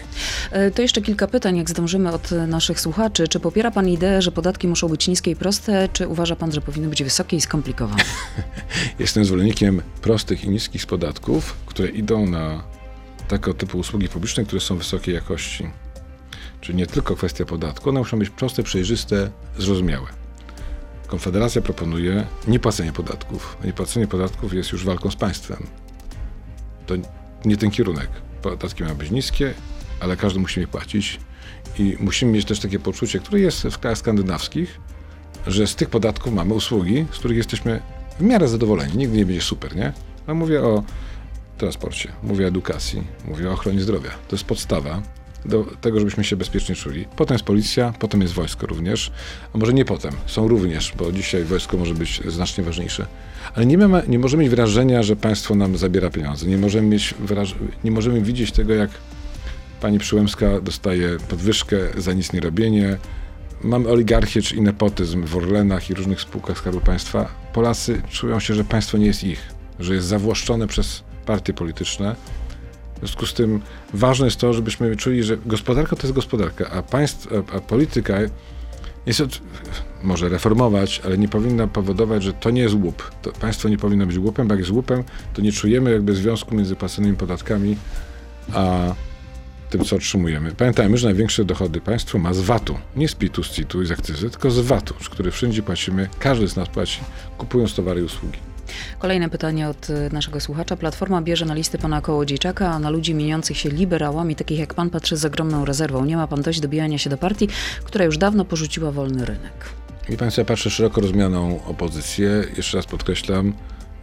E, 0.52 0.72
To 0.72 0.82
jeszcze 0.82 1.02
kilka 1.02 1.28
pytań, 1.28 1.58
jak 1.58 1.70
zdążymy 1.70 2.12
od 2.12 2.32
naszych 2.32 2.80
słuchaczy. 2.80 3.28
Czy 3.28 3.40
popiera 3.40 3.72
Pan 3.72 3.90
ideę, 3.90 4.22
że 4.22 4.32
podatki 4.32 4.68
muszą 4.68 4.88
być 4.90 5.08
niskie 5.08 5.32
i 5.32 5.36
proste, 5.36 5.90
czy 5.94 6.08
uważa 6.08 6.36
Pan, 6.36 6.52
że 6.52 6.62
powinny 6.62 6.90
być 6.90 7.04
wysokie 7.04 7.38
i 7.38 7.42
skomplikowane? 7.42 8.04
Jestem 9.00 9.26
zwolennikiem 9.26 9.82
prostych 10.02 10.44
i 10.44 10.50
niskich 10.50 10.86
podatków, 10.86 11.56
które 11.66 11.90
idą 11.90 12.26
na 12.26 12.64
tego 13.28 13.54
typu 13.54 13.78
usługi 13.78 14.10
publiczne, 14.10 14.46
które 14.46 14.62
są 14.62 14.78
wysokiej 14.78 15.16
jakości. 15.16 15.70
Czyli 16.62 16.78
nie 16.78 16.88
tylko 16.88 17.16
kwestia 17.16 17.46
podatku, 17.46 17.90
one 17.90 18.00
muszą 18.00 18.20
być 18.20 18.30
proste, 18.30 18.64
przejrzyste, 18.64 19.32
zrozumiałe. 19.60 20.21
Konfederacja 21.12 21.62
proponuje 21.62 22.28
niepłacenie 22.48 22.92
podatków. 22.94 23.58
Niepłacenie 23.64 24.08
podatków 24.08 24.54
jest 24.54 24.72
już 24.72 24.86
walką 24.86 25.12
z 25.12 25.16
państwem. 25.16 25.68
To 26.88 26.96
nie 27.46 27.58
ten 27.58 27.72
kierunek. 27.72 28.08
Podatki 28.42 28.84
mają 28.84 28.96
być 28.96 29.12
niskie, 29.12 29.54
ale 30.00 30.18
każdy 30.18 30.40
musi 30.40 30.60
je 30.60 30.68
płacić. 30.68 31.20
I 31.80 31.98
musimy 32.00 32.32
mieć 32.32 32.46
też 32.46 32.60
takie 32.60 32.80
poczucie, 32.80 33.20
które 33.20 33.40
jest 33.40 33.64
w 33.64 33.78
krajach 33.78 33.98
skandynawskich, 33.98 34.80
że 35.48 35.68
z 35.68 35.76
tych 35.76 35.90
podatków 35.90 36.34
mamy 36.34 36.54
usługi, 36.54 37.06
z 37.12 37.20
których 37.20 37.38
jesteśmy 37.38 37.82
w 38.20 38.24
miarę 38.24 38.48
zadowoleni. 38.48 38.98
Nigdy 38.98 39.18
nie 39.18 39.26
będzie 39.26 39.42
super, 39.42 39.76
nie? 39.76 39.94
A 40.28 40.34
mówię 40.34 40.62
o 40.62 40.84
transporcie, 41.58 42.12
mówię 42.24 42.46
o 42.46 42.48
edukacji, 42.48 43.04
mówię 43.26 43.50
o 43.50 43.54
ochronie 43.54 43.82
zdrowia. 43.82 44.12
To 44.28 44.36
jest 44.36 44.46
podstawa 44.46 45.02
do 45.46 45.66
tego, 45.82 46.00
żebyśmy 46.00 46.24
się 46.24 46.36
bezpiecznie 46.36 46.76
czuli. 46.76 47.06
Potem 47.16 47.36
jest 47.36 47.46
policja, 47.46 47.94
potem 48.00 48.22
jest 48.22 48.34
wojsko 48.34 48.68
również, 48.68 49.12
a 49.54 49.58
może 49.58 49.74
nie 49.74 49.86
potem, 49.86 50.12
są 50.26 50.48
również, 50.48 50.94
bo 50.98 51.12
dzisiaj 51.12 51.44
wojsko 51.44 51.78
może 51.78 51.94
być 51.94 52.22
znacznie 52.28 52.64
ważniejsze. 52.64 53.06
Ale 53.56 53.66
nie, 53.66 53.78
ma, 53.78 54.02
nie 54.08 54.20
możemy 54.20 54.44
mieć 54.44 54.50
wrażenia, 54.52 55.04
że 55.04 55.16
państwo 55.16 55.56
nam 55.56 55.78
zabiera 55.78 56.10
pieniądze. 56.10 56.48
Nie 56.48 56.58
możemy, 56.58 56.88
mieć 56.88 57.14
wraż- 57.26 57.56
nie 57.84 57.92
możemy 57.92 58.22
widzieć 58.22 58.52
tego, 58.52 58.74
jak 58.74 58.90
pani 59.82 60.00
Przyłębska 60.00 60.62
dostaje 60.62 61.18
podwyżkę 61.30 61.78
za 61.98 62.14
nic 62.14 62.34
nie 62.34 62.40
robienie. 62.40 62.98
Mamy 63.64 63.90
oligarchię 63.90 64.42
czy 64.42 64.62
nepotyzm 64.62 65.26
w 65.26 65.36
Orlenach 65.36 65.90
i 65.90 65.94
różnych 65.94 66.22
spółkach 66.22 66.58
Skarbu 66.58 66.80
Państwa. 66.80 67.28
Polacy 67.54 68.02
czują 68.10 68.40
się, 68.40 68.54
że 68.54 68.64
państwo 68.64 68.98
nie 68.98 69.06
jest 69.06 69.24
ich, 69.24 69.40
że 69.80 69.96
jest 69.96 70.08
zawłaszczone 70.08 70.68
przez 70.68 71.04
partie 71.26 71.54
polityczne 71.54 72.16
związku 73.08 73.26
z 73.26 73.34
tym 73.34 73.62
ważne 73.94 74.26
jest 74.26 74.40
to, 74.40 74.54
żebyśmy 74.54 74.96
czuli, 74.96 75.24
że 75.24 75.38
gospodarka 75.46 75.96
to 75.96 76.02
jest 76.02 76.16
gospodarka, 76.16 76.70
a, 76.70 76.82
państw, 76.82 77.28
a 77.54 77.60
polityka 77.60 78.20
jest 79.06 79.22
od, 79.22 79.42
może 80.04 80.30
reformować, 80.30 81.02
ale 81.06 81.18
nie 81.18 81.28
powinna 81.28 81.68
powodować, 81.68 82.24
że 82.24 82.34
to 82.34 82.50
nie 82.50 82.62
jest 82.62 82.76
łup. 82.76 83.12
To 83.22 83.32
państwo 83.32 83.70
nie 83.70 83.78
powinno 83.78 84.06
być 84.06 84.18
łupem, 84.18 84.48
bo 84.48 84.54
jak 84.54 84.60
jest 84.60 84.72
łupem, 84.72 85.04
to 85.34 85.42
nie 85.42 85.52
czujemy 85.52 85.92
jakby 85.92 86.16
związku 86.16 86.56
między 86.56 86.76
płaconymi 86.76 87.18
podatkami 87.18 87.78
a 88.54 88.96
tym, 89.70 89.86
co 89.86 89.96
otrzymujemy. 89.96 90.52
Pamiętajmy, 90.52 90.98
że 90.98 91.08
największe 91.08 91.46
dochody 91.46 91.82
państwo 91.82 92.20
ma 92.20 92.34
z 92.34 92.40
VAT-u. 92.40 92.78
Nie 92.96 93.08
z 93.08 93.16
PIT-u, 93.16 93.44
z 93.44 93.50
CIT-u 93.50 93.82
i 93.82 93.86
z 93.86 93.92
akcyzy, 93.92 94.30
tylko 94.30 94.52
z 94.52 94.60
VAT-u, 94.60 95.04
z 95.04 95.10
który 95.10 95.32
wszędzie 95.32 95.64
płacimy, 95.64 96.10
każdy 96.20 96.48
z 96.48 96.56
nas 96.56 96.70
płaci, 96.70 97.00
kupując 97.38 97.76
towary 97.76 98.02
i 98.02 98.04
usługi. 98.04 98.51
Kolejne 99.00 99.30
pytanie 99.30 99.70
od 99.70 99.90
y, 99.90 100.10
naszego 100.14 100.40
słuchacza. 100.40 100.76
Platforma 100.78 101.22
bierze 101.22 101.46
na 101.46 101.54
listy 101.54 101.78
pana 101.78 102.02
Kołodziejczaka, 102.02 102.70
a 102.72 102.80
na 102.80 102.90
ludzi 102.90 103.16
mieniących 103.16 103.58
się 103.58 103.70
liberałami, 103.70 104.36
takich 104.36 104.60
jak 104.60 104.74
pan, 104.74 104.90
patrzy 104.90 105.18
z 105.18 105.26
ogromną 105.26 105.66
rezerwą. 105.66 106.06
Nie 106.06 106.18
ma 106.18 106.28
pan 106.28 106.42
dość 106.42 106.60
dobijania 106.60 106.98
się 106.98 107.10
do 107.10 107.18
partii, 107.18 107.48
która 107.84 108.06
już 108.06 108.18
dawno 108.18 108.46
porzuciła 108.46 108.92
wolny 108.92 109.26
rynek. 109.26 109.54
I 110.10 110.18
Państwo, 110.18 110.46
patrzę 110.46 110.70
szeroko 110.70 111.02
rozumianą 111.02 111.60
opozycję. 111.66 112.44
Jeszcze 112.58 112.78
raz 112.78 112.86
podkreślam, 112.86 113.54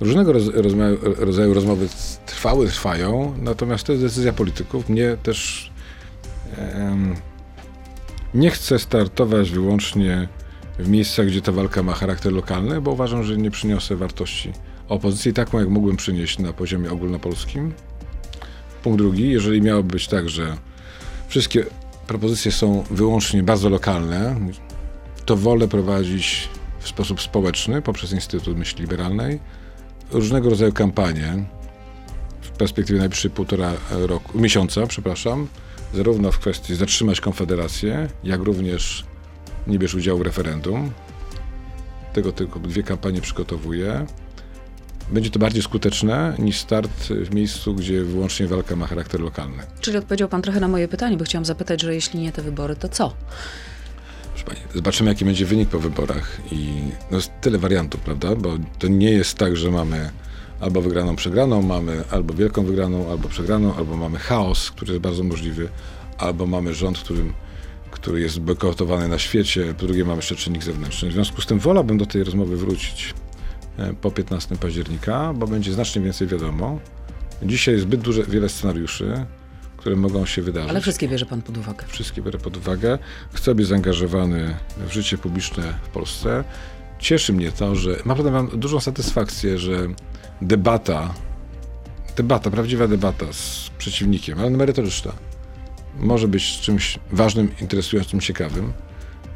różnego 0.01 0.33
roz, 0.33 0.45
rozma- 0.45 0.97
rodzaju 1.19 1.55
rozmowy 1.55 1.89
trwały, 2.27 2.67
trwają, 2.69 3.35
natomiast 3.43 3.85
to 3.85 3.93
jest 3.93 4.05
decyzja 4.05 4.33
polityków. 4.33 4.89
Mnie 4.89 5.17
też 5.23 5.71
em, 6.57 7.15
nie 8.35 8.51
chcę 8.51 8.79
startować 8.79 9.51
wyłącznie 9.51 10.29
w 10.79 10.89
miejscach, 10.89 11.27
gdzie 11.27 11.43
ta 11.43 11.53
walka 11.53 11.83
ma 11.83 11.93
charakter 11.93 12.33
lokalny, 12.33 12.81
bo 12.81 12.91
uważam, 12.91 13.25
że 13.25 13.37
nie 13.37 13.51
przyniosę 13.51 13.97
wartości 13.97 14.53
opozycji 14.89 15.33
taką, 15.33 15.59
jak 15.59 15.69
mógłbym 15.69 15.97
przynieść 15.97 16.39
na 16.39 16.53
poziomie 16.53 16.91
ogólnopolskim. 16.91 17.73
Punkt 18.83 18.99
drugi, 18.99 19.31
jeżeli 19.31 19.63
miałoby 19.63 19.93
być 19.93 20.09
tak, 20.09 20.29
że 20.29 20.57
wszystkie 21.29 21.65
propozycje 22.07 22.53
są 22.53 22.85
wyłącznie 22.91 23.43
bardzo 23.43 23.69
lokalne, 23.69 24.37
to 25.27 25.37
wolę 25.37 25.69
prowadzić 25.69 26.49
w 26.81 26.89
sposób 26.89 27.21
społeczny 27.21 27.83
poprzez 27.83 28.13
Instytut 28.13 28.59
Myśli 28.59 28.81
Liberalnej 28.81 29.41
różnego 30.13 30.51
rodzaju 30.51 30.73
kampanie 30.73 31.45
w 32.41 32.51
perspektywie 32.51 32.99
najbliższej 32.99 33.31
półtora 33.31 33.73
roku, 33.91 34.39
miesiąca, 34.39 34.87
przepraszam, 34.87 35.49
zarówno 35.95 36.33
w 36.33 36.39
kwestii 36.39 36.75
zatrzymać 36.75 37.21
Konfederację, 37.21 38.09
jak 38.25 38.41
również 38.41 39.05
nie 39.67 39.79
bierz 39.79 39.95
udziału 39.95 40.19
w 40.19 40.23
referendum. 40.23 40.91
Tego 42.13 42.33
tylko 42.33 42.61
dwie 42.61 42.83
kampanie 42.83 43.21
przygotowuję. 43.21 44.07
Będzie 45.11 45.31
to 45.31 45.39
bardziej 45.39 45.63
skuteczne 45.63 46.35
niż 46.39 46.59
start 46.59 46.91
w 47.09 47.35
miejscu, 47.35 47.75
gdzie 47.75 48.05
wyłącznie 48.05 48.47
walka 48.47 48.77
ma 48.77 48.87
charakter 48.87 49.21
lokalny. 49.21 49.63
Czyli 49.81 49.97
odpowiedział 49.97 50.29
pan 50.29 50.43
trochę 50.43 50.61
na 50.61 50.69
moje 50.69 50.89
pytanie, 50.89 51.17
bo 51.17 51.25
chciałam 51.25 51.45
zapytać, 51.45 51.83
że 51.83 51.95
jeśli 51.95 52.21
nie 52.21 52.33
te 52.33 52.43
wybory, 52.43 52.77
to 52.77 52.89
co? 52.89 53.15
Pani, 54.49 54.61
zobaczymy, 54.75 55.11
jaki 55.11 55.25
będzie 55.25 55.47
wynik 55.47 55.69
po 55.69 55.79
wyborach. 55.79 56.41
I 56.53 56.69
no 57.11 57.17
jest 57.17 57.31
tyle 57.41 57.59
wariantów, 57.59 58.01
prawda? 58.01 58.37
Bo 58.37 58.57
to 58.79 58.89
nie 58.89 59.11
jest 59.11 59.39
tak, 59.39 59.57
że 59.57 59.71
mamy 59.71 60.11
albo 60.61 60.83
wygraną, 60.83 61.17
przegraną, 61.17 61.63
mamy 61.63 62.05
albo 62.11 62.35
wielką 62.35 62.65
wygraną, 62.65 63.11
albo 63.11 63.29
przegraną, 63.29 63.75
albo 63.75 63.97
mamy 63.97 64.19
chaos, 64.19 64.71
który 64.71 64.93
jest 64.93 65.03
bardzo 65.03 65.25
możliwy, 65.25 65.69
albo 66.19 66.47
mamy 66.47 66.75
rząd, 66.75 66.99
którym, 66.99 67.33
który 67.91 68.21
jest 68.21 68.41
bojkotowany 68.41 69.09
na 69.09 69.19
świecie, 69.19 69.75
po 69.79 69.87
drugie 69.87 70.05
mamy 70.05 70.17
jeszcze 70.17 70.37
czynnik 70.37 70.65
zewnętrzny. 70.65 71.09
W 71.09 71.13
związku 71.13 71.41
z 71.41 71.47
tym 71.47 71.59
wolałbym 71.59 71.99
do 71.99 72.07
tej 72.07 72.25
rozmowy 72.25 72.57
wrócić 72.57 73.15
e, 73.79 73.95
po 73.95 74.11
15 74.11 74.57
października, 74.57 75.33
bo 75.35 75.47
będzie 75.47 75.73
znacznie 75.73 76.03
więcej 76.03 76.27
wiadomo. 76.29 76.79
Dzisiaj 77.43 77.75
jest 77.75 77.87
zbyt 77.87 78.01
duże, 78.01 78.23
wiele 78.23 78.49
scenariuszy, 78.49 79.27
które 79.77 79.97
mogą 79.97 80.27
się 80.27 80.43
wydarzyć 80.43 80.71
Ale 80.71 80.81
wszystkie 80.81 81.09
bierze 81.09 81.27
pan 81.27 81.43
pod 81.43 81.59
uwagę. 81.59 81.85
wszystkie 81.89 82.23
biorę 82.23 82.39
pod 82.39 82.57
uwagę. 82.57 82.99
Chcę 83.33 83.55
być 83.55 83.67
zaangażowany 83.67 84.57
w 84.89 84.93
życie 84.93 85.19
publiczne 85.19 85.75
w 85.83 85.89
Polsce. 85.89 86.45
Cieszy 86.99 87.33
mnie 87.33 87.53
to, 87.53 87.77
że 87.77 87.97
naprawdę 88.05 88.31
mam 88.31 88.49
dużą 88.49 88.81
satysfakcję, 88.81 89.59
że 89.59 89.87
debata, 90.43 91.15
debata, 92.17 92.51
prawdziwa 92.51 92.89
debata 92.89 93.33
z 93.33 93.71
przeciwnikiem, 93.79 94.39
ale 94.39 94.51
merytoryczna, 94.51 95.13
może 95.99 96.29
być 96.29 96.61
czymś 96.61 96.99
ważnym, 97.13 97.51
interesującym, 97.61 98.21
ciekawym. 98.21 98.73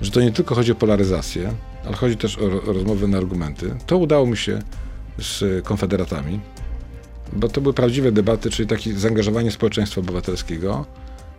Że 0.01 0.11
to 0.11 0.21
nie 0.21 0.33
tylko 0.33 0.55
chodzi 0.55 0.73
o 0.73 0.75
polaryzację, 0.75 1.53
ale 1.87 1.97
chodzi 1.97 2.17
też 2.17 2.39
o, 2.39 2.45
o 2.45 2.73
rozmowę 2.73 3.09
na 3.09 3.19
argumenty. 3.19 3.75
To 3.87 3.99
udało 3.99 4.27
mi 4.27 4.37
się 4.37 4.63
z 5.19 5.65
konfederatami, 5.65 6.41
bo 7.33 7.49
to 7.49 7.61
były 7.61 7.75
prawdziwe 7.75 8.13
debaty, 8.13 8.51
czyli 8.51 8.69
takie 8.69 8.95
zaangażowanie 8.95 9.51
społeczeństwa 9.51 10.01
obywatelskiego. 10.01 10.87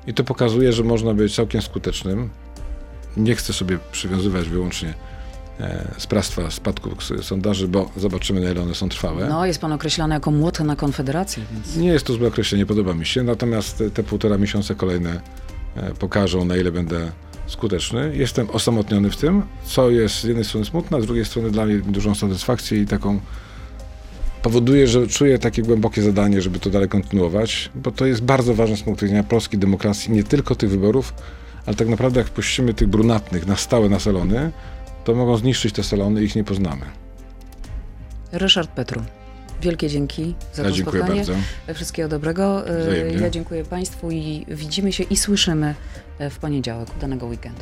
I 0.07 0.13
to 0.13 0.23
pokazuje, 0.23 0.73
że 0.73 0.83
można 0.83 1.13
być 1.13 1.35
całkiem 1.35 1.61
skutecznym. 1.61 2.29
Nie 3.17 3.35
chcę 3.35 3.53
sobie 3.53 3.79
przywiązywać 3.91 4.49
wyłącznie 4.49 4.93
sprawstwa 5.97 6.51
spadku 6.51 6.89
s- 6.99 7.25
sondaży, 7.25 7.67
bo 7.67 7.89
zobaczymy, 7.97 8.41
na 8.41 8.51
ile 8.51 8.61
one 8.61 8.75
są 8.75 8.89
trwałe. 8.89 9.29
No, 9.29 9.45
jest 9.45 9.59
pan 9.61 9.71
określany 9.71 10.13
jako 10.13 10.31
młot 10.31 10.59
na 10.59 10.75
Konfederację, 10.75 11.43
więc... 11.53 11.75
Nie 11.77 11.87
jest 11.87 12.05
to 12.05 12.13
złe 12.13 12.27
określenie, 12.27 12.65
podoba 12.65 12.93
mi 12.93 13.05
się, 13.05 13.23
natomiast 13.23 13.83
te, 13.93 14.03
półtora 14.03 14.37
miesiąca 14.37 14.75
kolejne 14.75 15.21
e, 15.75 15.91
pokażą, 15.93 16.45
na 16.45 16.57
ile 16.57 16.71
będę 16.71 17.11
skuteczny. 17.47 18.11
Jestem 18.15 18.49
osamotniony 18.49 19.09
w 19.09 19.17
tym, 19.17 19.41
co 19.65 19.89
jest 19.89 20.15
z 20.19 20.23
jednej 20.23 20.45
strony 20.45 20.65
smutne, 20.65 20.97
a 20.97 21.01
z 21.01 21.05
drugiej 21.05 21.25
strony 21.25 21.51
dla 21.51 21.65
mnie 21.65 21.77
dużą 21.79 22.15
satysfakcję 22.15 22.81
i 22.81 22.85
taką 22.87 23.19
powoduje, 24.41 24.87
że 24.87 25.07
czuję 25.07 25.39
takie 25.39 25.61
głębokie 25.61 26.01
zadanie, 26.01 26.41
żeby 26.41 26.59
to 26.59 26.69
dalej 26.69 26.89
kontynuować, 26.89 27.71
bo 27.75 27.91
to 27.91 28.05
jest 28.05 28.21
bardzo 28.23 28.53
ważne 28.55 28.77
z 28.77 28.81
punktu 28.81 29.05
widzenia 29.05 29.23
polskiej 29.23 29.59
demokracji, 29.59 30.11
nie 30.13 30.23
tylko 30.23 30.55
tych 30.55 30.69
wyborów, 30.69 31.13
ale 31.65 31.75
tak 31.75 31.87
naprawdę 31.87 32.19
jak 32.19 32.27
wpuścimy 32.27 32.73
tych 32.73 32.87
brunatnych 32.87 33.47
na 33.47 33.55
stałe 33.55 33.89
na 33.89 33.99
salony, 33.99 34.51
to 35.03 35.15
mogą 35.15 35.37
zniszczyć 35.37 35.73
te 35.75 35.83
salony 35.83 36.21
i 36.21 36.25
ich 36.25 36.35
nie 36.35 36.43
poznamy. 36.43 36.85
Ryszard 38.31 38.69
Petru. 38.71 39.01
Wielkie 39.61 39.89
dzięki 39.89 40.35
za 40.53 40.63
Ja 40.63 40.69
to 40.69 40.75
dziękuję 40.75 41.01
spotkanie. 41.03 41.25
bardzo. 41.25 41.73
Wszystkiego 41.73 42.09
dobrego. 42.09 42.67
E, 42.69 42.81
Wzajemnie. 42.81 43.13
Ja 43.17 43.29
dziękuję 43.29 43.63
Państwu 43.65 44.11
i 44.11 44.45
widzimy 44.47 44.93
się 44.93 45.03
i 45.03 45.17
słyszymy 45.17 45.75
e, 46.19 46.29
w 46.29 46.37
poniedziałek. 46.37 46.95
Udanego 46.97 47.25
weekendu. 47.25 47.61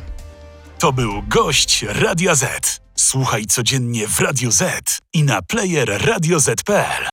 To 0.78 0.92
był 0.92 1.22
gość 1.28 1.84
Radia 1.88 2.34
Z. 2.34 2.80
Słuchaj 2.94 3.46
codziennie 3.46 4.08
w 4.08 4.20
Radio 4.20 4.50
Z 4.50 4.98
i 5.12 5.22
na 5.22 5.42
player 5.42 5.88
radioz.pl. 6.06 7.08